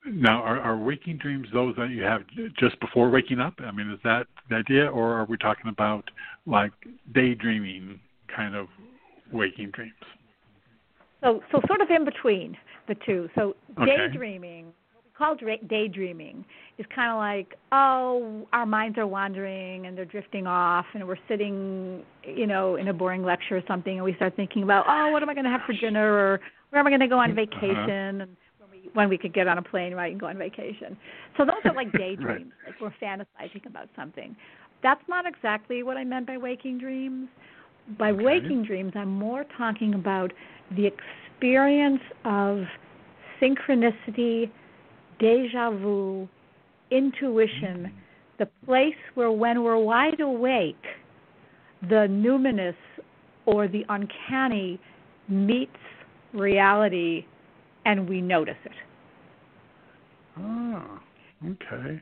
now, 0.06 0.42
are, 0.42 0.60
are 0.60 0.76
waking 0.76 1.18
dreams 1.18 1.48
those 1.52 1.74
that 1.76 1.90
you 1.90 2.02
have 2.02 2.22
just 2.56 2.78
before 2.80 3.10
waking 3.10 3.40
up? 3.40 3.54
I 3.58 3.72
mean, 3.72 3.90
is 3.90 3.98
that 4.04 4.28
the 4.48 4.56
idea, 4.56 4.86
or 4.86 5.14
are 5.14 5.24
we 5.24 5.36
talking 5.36 5.68
about 5.68 6.08
like 6.46 6.72
daydreaming 7.12 7.98
kind 8.34 8.54
of 8.54 8.68
waking 9.32 9.70
dreams? 9.72 9.92
So, 11.22 11.40
so 11.52 11.60
sort 11.68 11.80
of 11.80 11.88
in 11.90 12.04
between 12.04 12.56
the 12.88 12.96
two. 13.06 13.28
So, 13.34 13.54
okay. 13.80 13.96
daydreaming, 13.96 14.72
what 14.92 15.04
we 15.04 15.10
call 15.16 15.36
daydreaming, 15.68 16.44
is 16.78 16.86
kind 16.94 17.12
of 17.12 17.18
like, 17.18 17.56
oh, 17.70 18.46
our 18.52 18.66
minds 18.66 18.98
are 18.98 19.06
wandering 19.06 19.86
and 19.86 19.96
they're 19.96 20.04
drifting 20.04 20.46
off, 20.46 20.86
and 20.94 21.06
we're 21.06 21.16
sitting, 21.28 22.02
you 22.24 22.46
know, 22.46 22.76
in 22.76 22.88
a 22.88 22.92
boring 22.92 23.22
lecture 23.22 23.56
or 23.56 23.62
something, 23.68 23.94
and 23.94 24.04
we 24.04 24.14
start 24.16 24.34
thinking 24.34 24.64
about, 24.64 24.84
oh, 24.88 25.10
what 25.12 25.22
am 25.22 25.30
I 25.30 25.34
going 25.34 25.44
to 25.44 25.50
have 25.50 25.62
for 25.64 25.74
dinner, 25.74 26.12
or 26.12 26.40
where 26.70 26.80
am 26.80 26.86
I 26.86 26.90
going 26.90 27.00
to 27.00 27.08
go 27.08 27.18
on 27.18 27.30
uh-huh. 27.30 27.46
vacation, 27.46 28.20
uh-huh. 28.20 28.22
and 28.22 28.36
when 28.94 29.08
we 29.08 29.16
could 29.16 29.32
get 29.32 29.46
on 29.46 29.58
a 29.58 29.62
plane 29.62 29.94
right 29.94 30.10
and 30.10 30.20
go 30.20 30.26
on 30.26 30.36
vacation. 30.36 30.96
So 31.36 31.44
those 31.44 31.62
are 31.64 31.74
like 31.74 31.92
daydreams, 31.98 32.52
right. 32.66 32.74
like 32.74 32.80
we're 32.80 32.94
fantasizing 33.00 33.66
about 33.66 33.88
something. 33.96 34.36
That's 34.82 35.02
not 35.08 35.26
exactly 35.26 35.82
what 35.82 35.96
I 35.96 36.04
meant 36.04 36.26
by 36.26 36.36
waking 36.36 36.78
dreams. 36.78 37.28
By 37.98 38.10
okay. 38.10 38.22
waking 38.22 38.64
dreams, 38.64 38.92
I'm 38.94 39.10
more 39.10 39.44
talking 39.56 39.94
about 39.94 40.32
the 40.76 40.86
experience 40.86 42.00
of 42.24 42.60
synchronicity, 43.40 44.50
deja 45.18 45.70
vu, 45.70 46.28
intuition, 46.90 47.86
mm-hmm. 47.86 47.96
the 48.38 48.48
place 48.64 48.94
where 49.14 49.32
when 49.32 49.62
we're 49.62 49.78
wide 49.78 50.20
awake, 50.20 50.84
the 51.82 52.06
numinous 52.08 52.76
or 53.46 53.66
the 53.66 53.84
uncanny 53.88 54.80
meets 55.28 55.72
reality 56.32 57.24
and 57.84 58.08
we 58.08 58.20
notice 58.20 58.54
it. 58.64 58.72
Oh, 60.38 61.00
okay. 61.44 62.00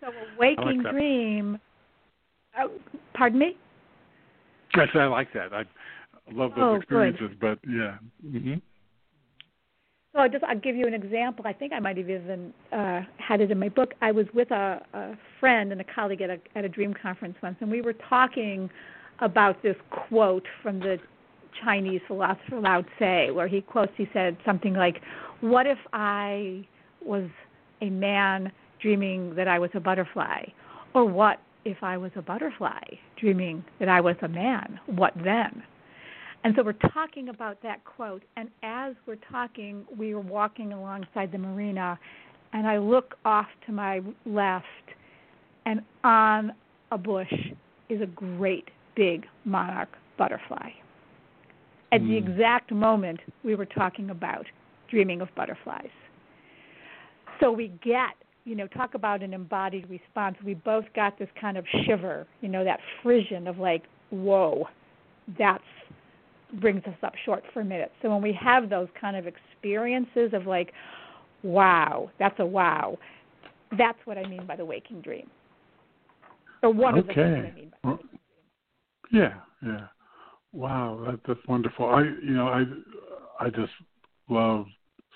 So 0.00 0.08
a 0.08 0.38
waking 0.38 0.82
like 0.82 0.92
dream. 0.92 1.58
Oh, 2.58 2.70
pardon 3.14 3.38
me. 3.38 3.56
Said 4.74 4.88
I 4.94 5.06
like 5.06 5.32
that. 5.34 5.52
I 5.52 5.64
love 6.32 6.52
those 6.52 6.62
oh, 6.62 6.74
experiences, 6.74 7.30
good. 7.38 7.40
but 7.40 7.58
yeah. 7.68 7.96
Mm-hmm. 8.24 8.54
So 10.12 10.18
I 10.20 10.28
just 10.28 10.42
I'll 10.44 10.58
give 10.58 10.76
you 10.76 10.86
an 10.86 10.94
example. 10.94 11.46
I 11.46 11.52
think 11.52 11.72
I 11.72 11.78
might 11.78 11.96
have 11.96 12.10
even 12.10 12.52
uh, 12.72 13.02
had 13.18 13.40
it 13.40 13.50
in 13.50 13.58
my 13.58 13.68
book. 13.68 13.94
I 14.00 14.10
was 14.10 14.26
with 14.34 14.50
a, 14.50 14.84
a 14.92 15.12
friend 15.38 15.72
and 15.72 15.80
a 15.80 15.84
colleague 15.84 16.20
at 16.20 16.30
a 16.30 16.38
at 16.56 16.64
a 16.64 16.68
dream 16.68 16.94
conference 16.94 17.36
once, 17.42 17.56
and 17.60 17.70
we 17.70 17.80
were 17.80 17.94
talking 18.08 18.70
about 19.20 19.62
this 19.62 19.76
quote 19.90 20.46
from 20.62 20.80
the 20.80 20.98
Chinese 21.62 22.00
philosopher 22.06 22.60
Lao 22.60 22.82
Tse, 22.98 23.30
where 23.30 23.48
he 23.48 23.60
quotes, 23.60 23.92
he 23.96 24.08
said 24.12 24.36
something 24.44 24.74
like, 24.74 25.00
What 25.40 25.66
if 25.66 25.78
I 25.92 26.66
was 27.04 27.28
a 27.80 27.90
man 27.90 28.52
dreaming 28.80 29.34
that 29.34 29.48
I 29.48 29.58
was 29.58 29.70
a 29.74 29.80
butterfly? 29.80 30.44
Or 30.94 31.04
what 31.04 31.40
if 31.70 31.82
I 31.82 31.96
was 31.96 32.10
a 32.16 32.22
butterfly 32.22 32.82
dreaming 33.18 33.64
that 33.78 33.88
I 33.88 34.00
was 34.00 34.16
a 34.22 34.28
man? 34.28 34.78
What 34.86 35.14
then? 35.22 35.62
And 36.42 36.54
so 36.56 36.62
we're 36.62 36.72
talking 36.72 37.28
about 37.28 37.62
that 37.62 37.84
quote, 37.84 38.22
and 38.36 38.48
as 38.62 38.94
we're 39.06 39.18
talking, 39.30 39.84
we 39.96 40.12
are 40.12 40.20
walking 40.20 40.72
alongside 40.72 41.32
the 41.32 41.38
marina, 41.38 41.98
and 42.52 42.66
I 42.66 42.78
look 42.78 43.16
off 43.24 43.48
to 43.66 43.72
my 43.72 44.00
left, 44.24 44.66
and 45.66 45.82
on 46.02 46.52
a 46.90 46.98
bush 46.98 47.32
is 47.88 48.00
a 48.00 48.06
great 48.06 48.70
big 48.96 49.26
monarch 49.44 49.90
butterfly 50.16 50.70
at 51.92 52.00
mm. 52.00 52.08
the 52.08 52.20
hmm. 52.20 52.30
exact 52.30 52.72
moment 52.72 53.20
we 53.44 53.54
were 53.54 53.66
talking 53.66 54.10
about 54.10 54.46
dreaming 54.90 55.20
of 55.20 55.28
butterflies. 55.36 55.90
So 57.40 57.50
we 57.50 57.68
get, 57.82 58.14
you 58.44 58.56
know, 58.56 58.66
talk 58.66 58.94
about 58.94 59.22
an 59.22 59.34
embodied 59.34 59.88
response. 59.90 60.36
We 60.44 60.54
both 60.54 60.84
got 60.94 61.18
this 61.18 61.28
kind 61.40 61.56
of 61.56 61.64
shiver, 61.84 62.26
you 62.40 62.48
know, 62.48 62.64
that 62.64 62.80
frisson 63.02 63.46
of 63.46 63.58
like, 63.58 63.84
whoa, 64.10 64.66
that's 65.38 65.62
brings 66.60 66.82
us 66.84 66.94
up 67.02 67.12
short 67.24 67.44
for 67.52 67.60
a 67.60 67.64
minute. 67.64 67.92
So 68.02 68.10
when 68.10 68.22
we 68.22 68.36
have 68.40 68.68
those 68.68 68.88
kind 69.00 69.16
of 69.16 69.26
experiences 69.26 70.32
of 70.32 70.46
like, 70.46 70.72
wow, 71.42 72.10
that's 72.18 72.34
a 72.40 72.46
wow, 72.46 72.98
that's 73.78 73.98
what 74.04 74.18
I 74.18 74.26
mean 74.26 74.46
by 74.46 74.56
the 74.56 74.64
waking 74.64 75.00
dream. 75.00 75.30
Or 76.62 76.72
one 76.72 76.98
okay. 76.98 77.00
of 77.00 77.06
the 77.06 77.14
things 77.14 77.52
I 77.52 77.54
mean 77.54 77.72
by 77.82 77.88
well, 77.88 77.98
Yeah, 79.12 79.34
yeah. 79.64 79.86
Wow, 80.52 81.04
that, 81.06 81.20
that's 81.26 81.46
wonderful. 81.46 81.86
I, 81.86 82.02
you 82.02 82.34
know, 82.34 82.48
I, 82.48 82.64
I 83.38 83.50
just 83.50 83.72
love 84.28 84.66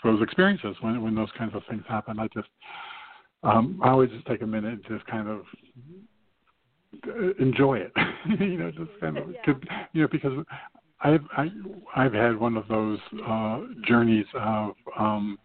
those 0.05 0.23
experiences 0.23 0.77
when 0.81 1.03
when 1.03 1.15
those 1.15 1.31
kinds 1.37 1.55
of 1.55 1.63
things 1.69 1.83
happen. 1.89 2.21
I 2.21 2.29
just, 2.29 2.49
um, 3.45 3.81
I 3.83 3.91
always 3.91 4.11
just 4.11 4.27
take 4.27 4.43
a 4.43 4.47
minute 4.47 4.73
and 4.73 4.85
just 4.89 5.07
kind 5.07 5.29
of 5.29 5.43
enjoy 7.39 7.79
it. 7.79 7.93
you 8.41 8.59
know, 8.59 8.71
just 8.71 8.91
kind 9.01 9.19
of, 9.19 9.31
yeah. 9.31 9.55
you 9.93 10.03
know, 10.03 10.09
because 10.11 10.33
I've 11.01 11.21
I, 11.37 11.49
I've 11.95 12.15
had 12.15 12.39
one 12.39 12.57
of 12.57 12.67
those 12.69 12.99
uh, 13.27 13.61
journeys 13.87 14.27
of 14.35 14.75
um, 14.99 15.39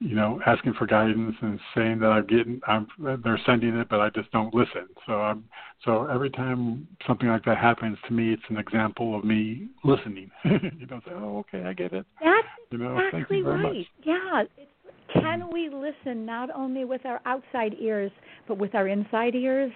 you 0.00 0.14
know, 0.14 0.40
asking 0.46 0.74
for 0.74 0.86
guidance 0.86 1.34
and 1.42 1.58
saying 1.74 1.98
that 1.98 2.06
I'm 2.06 2.26
getting, 2.26 2.60
I'm, 2.68 2.86
they're 3.24 3.40
sending 3.44 3.76
it, 3.76 3.88
but 3.88 4.00
I 4.00 4.10
just 4.10 4.30
don't 4.30 4.54
listen. 4.54 4.86
So 5.06 5.14
I'm, 5.14 5.44
so 5.84 6.06
every 6.06 6.30
time 6.30 6.86
something 7.04 7.28
like 7.28 7.44
that 7.46 7.58
happens 7.58 7.98
to 8.06 8.12
me, 8.12 8.32
it's 8.32 8.42
an 8.48 8.58
example 8.58 9.18
of 9.18 9.24
me 9.24 9.68
listening. 9.82 10.30
you 10.44 10.86
know, 10.88 11.00
say, 11.04 11.12
oh, 11.12 11.38
okay, 11.38 11.64
I 11.64 11.72
get 11.72 11.92
it. 11.92 12.06
That's 12.22 12.46
you 12.70 12.78
know, 12.78 12.96
exactly 12.96 13.20
thank 13.20 13.30
you 13.30 13.44
very 13.44 13.64
right. 13.64 13.74
Much. 13.74 13.86
Yeah. 14.04 14.42
It's, 14.42 14.70
can 15.12 15.50
we 15.52 15.68
listen 15.68 16.26
not 16.26 16.50
only 16.54 16.84
with 16.84 17.04
our 17.06 17.20
outside 17.24 17.74
ears, 17.80 18.12
but 18.46 18.58
with 18.58 18.74
our 18.74 18.88
inside 18.88 19.34
ears? 19.34 19.72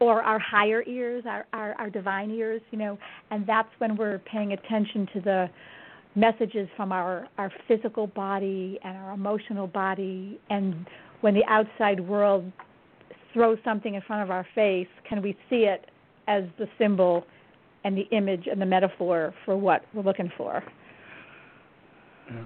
Or 0.00 0.22
our 0.22 0.38
higher 0.38 0.84
ears, 0.86 1.24
our, 1.26 1.44
our 1.52 1.74
our 1.74 1.90
divine 1.90 2.30
ears, 2.30 2.60
you 2.70 2.78
know, 2.78 2.96
and 3.32 3.44
that's 3.44 3.68
when 3.78 3.96
we're 3.96 4.20
paying 4.20 4.52
attention 4.52 5.08
to 5.12 5.20
the 5.20 5.50
messages 6.18 6.68
from 6.76 6.92
our, 6.92 7.28
our 7.38 7.52
physical 7.66 8.06
body 8.06 8.78
and 8.82 8.96
our 8.96 9.12
emotional 9.12 9.66
body 9.66 10.40
and 10.50 10.86
when 11.20 11.34
the 11.34 11.44
outside 11.48 12.00
world 12.00 12.50
throws 13.32 13.58
something 13.64 13.94
in 13.94 14.02
front 14.02 14.22
of 14.22 14.30
our 14.30 14.46
face 14.54 14.88
can 15.08 15.22
we 15.22 15.36
see 15.48 15.64
it 15.64 15.90
as 16.26 16.44
the 16.58 16.66
symbol 16.78 17.24
and 17.84 17.96
the 17.96 18.08
image 18.16 18.46
and 18.50 18.60
the 18.60 18.66
metaphor 18.66 19.32
for 19.44 19.56
what 19.56 19.82
we're 19.94 20.02
looking 20.02 20.30
for 20.36 20.62
yeah. 22.30 22.44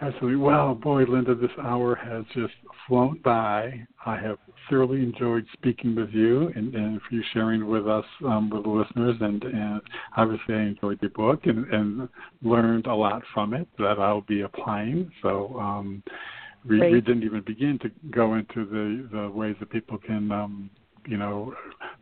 Absolutely. 0.00 0.36
Well, 0.36 0.74
boy, 0.74 1.04
Linda, 1.04 1.34
this 1.34 1.50
hour 1.60 1.96
has 1.96 2.24
just 2.32 2.54
flown 2.86 3.20
by. 3.24 3.84
I 4.06 4.16
have 4.16 4.38
thoroughly 4.70 5.02
enjoyed 5.02 5.44
speaking 5.52 5.96
with 5.96 6.10
you 6.10 6.52
and, 6.54 6.72
and 6.74 7.00
for 7.02 7.14
you 7.16 7.22
sharing 7.32 7.66
with 7.66 7.88
us, 7.88 8.04
um, 8.24 8.48
with 8.48 8.62
the 8.62 8.68
listeners. 8.68 9.16
And, 9.20 9.42
and 9.42 9.80
obviously, 10.16 10.54
I 10.54 10.62
enjoyed 10.62 11.00
your 11.02 11.10
book 11.10 11.40
and, 11.46 11.66
and 11.72 12.08
learned 12.42 12.86
a 12.86 12.94
lot 12.94 13.22
from 13.34 13.54
it 13.54 13.66
that 13.78 13.98
I'll 13.98 14.20
be 14.20 14.42
applying. 14.42 15.10
So 15.20 15.58
um, 15.58 16.02
we, 16.68 16.78
we 16.80 17.00
didn't 17.00 17.24
even 17.24 17.42
begin 17.42 17.78
to 17.82 17.90
go 18.10 18.34
into 18.34 18.66
the, 18.66 19.08
the 19.10 19.30
ways 19.30 19.56
that 19.58 19.70
people 19.70 19.98
can 19.98 20.30
um, 20.30 20.70
you 21.08 21.16
know 21.16 21.54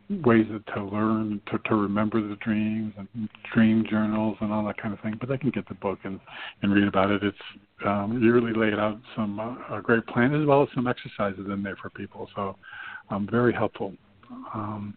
ways 0.09 0.45
to 0.73 0.83
learn 0.83 1.41
to 1.49 1.57
to 1.59 1.75
remember 1.75 2.21
the 2.21 2.35
dreams 2.37 2.93
and 2.97 3.29
dream 3.53 3.85
journals 3.89 4.37
and 4.41 4.51
all 4.51 4.65
that 4.65 4.77
kind 4.77 4.93
of 4.93 4.99
thing 4.99 5.15
but 5.19 5.29
they 5.29 5.37
can 5.37 5.49
get 5.49 5.67
the 5.67 5.75
book 5.75 5.99
and 6.03 6.19
and 6.61 6.73
read 6.73 6.87
about 6.87 7.09
it 7.09 7.23
it's 7.23 7.37
um 7.85 8.19
you 8.21 8.33
really 8.33 8.53
laid 8.53 8.77
out 8.77 8.99
some 9.15 9.39
uh, 9.39 9.77
a 9.77 9.81
great 9.81 10.05
plan 10.07 10.33
as 10.33 10.45
well 10.45 10.61
as 10.61 10.69
some 10.75 10.87
exercises 10.87 11.45
in 11.51 11.63
there 11.63 11.77
for 11.81 11.89
people 11.91 12.29
so 12.35 12.55
um 13.09 13.27
very 13.31 13.53
helpful 13.53 13.93
um 14.53 14.95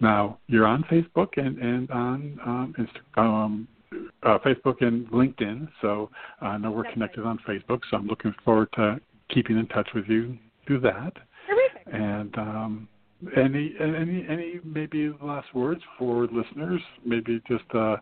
now 0.00 0.38
you're 0.48 0.66
on 0.66 0.82
facebook 0.84 1.28
and 1.36 1.58
and 1.58 1.90
on 1.90 2.38
um 2.44 2.74
instagram 2.78 3.44
um 3.44 3.68
uh, 4.22 4.38
Facebook 4.38 4.80
and 4.80 5.06
LinkedIn, 5.10 5.68
so 5.82 6.08
I 6.40 6.56
know 6.56 6.70
we're 6.70 6.90
connected 6.92 7.24
on 7.24 7.38
Facebook. 7.46 7.80
So 7.90 7.98
I'm 7.98 8.06
looking 8.06 8.34
forward 8.42 8.68
to 8.76 8.98
keeping 9.28 9.58
in 9.58 9.66
touch 9.66 9.88
with 9.94 10.06
you 10.08 10.38
through 10.66 10.80
that. 10.80 11.12
Terrific. 11.46 11.92
And 11.92 12.34
um, 12.38 12.88
any 13.36 13.74
any 13.80 14.26
any 14.28 14.60
maybe 14.64 15.12
last 15.22 15.54
words 15.54 15.80
for 15.98 16.26
listeners? 16.26 16.80
Maybe 17.04 17.40
just 17.48 17.64
uh, 17.74 17.96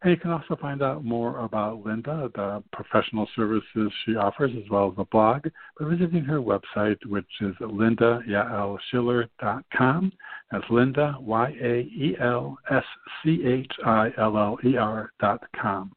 And 0.01 0.11
you 0.11 0.17
can 0.17 0.31
also 0.31 0.55
find 0.55 0.81
out 0.81 1.03
more 1.03 1.39
about 1.39 1.85
Linda, 1.85 2.31
the 2.33 2.63
professional 2.71 3.27
services 3.35 3.91
she 4.05 4.15
offers, 4.15 4.51
as 4.55 4.63
well 4.69 4.87
as 4.89 4.95
the 4.95 5.03
blog, 5.05 5.47
by 5.77 5.89
visiting 5.89 6.23
her 6.23 6.39
website, 6.39 7.05
which 7.05 7.27
is 7.41 7.53
lindayaelschiller.com. 7.59 10.13
That's 10.51 10.63
Linda, 10.69 11.17
Y 11.19 11.49
A 11.61 11.81
E 11.81 12.15
L 12.21 12.57
S 12.71 12.85
C 13.23 13.45
H 13.45 13.73
I 13.85 14.13
L 14.17 14.37
L 14.37 14.57
E 14.63 14.77
R.com. 14.77 15.91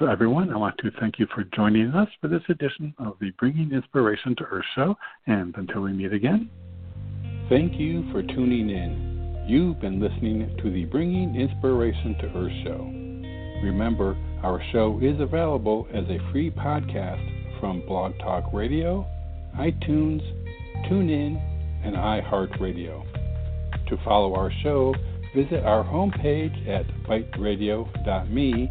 So, 0.00 0.06
everyone, 0.06 0.50
I 0.50 0.56
want 0.56 0.78
to 0.78 0.90
thank 0.98 1.18
you 1.18 1.26
for 1.34 1.44
joining 1.54 1.88
us 1.90 2.08
for 2.22 2.28
this 2.28 2.40
edition 2.48 2.94
of 2.98 3.16
the 3.20 3.32
Bringing 3.32 3.70
Inspiration 3.70 4.34
to 4.36 4.44
Earth 4.44 4.64
show. 4.74 4.94
And 5.26 5.54
until 5.58 5.82
we 5.82 5.92
meet 5.92 6.14
again, 6.14 6.48
thank 7.50 7.78
you 7.78 8.10
for 8.10 8.22
tuning 8.22 8.70
in. 8.70 9.44
You've 9.46 9.78
been 9.78 10.00
listening 10.00 10.56
to 10.62 10.70
the 10.70 10.86
Bringing 10.86 11.36
Inspiration 11.36 12.16
to 12.18 12.26
Earth 12.28 12.52
show. 12.64 12.80
Remember, 13.62 14.16
our 14.42 14.62
show 14.72 14.98
is 15.02 15.20
available 15.20 15.86
as 15.92 16.04
a 16.04 16.32
free 16.32 16.50
podcast 16.50 17.60
from 17.60 17.84
Blog 17.86 18.18
Talk 18.20 18.44
Radio, 18.54 19.04
iTunes, 19.58 20.22
TuneIn, 20.88 21.36
and 21.84 21.94
iHeartRadio. 21.94 23.04
To 23.90 23.98
follow 24.02 24.34
our 24.34 24.50
show, 24.62 24.94
visit 25.36 25.62
our 25.62 25.84
homepage 25.84 26.66
at 26.66 26.86
biteradio.me 27.04 28.70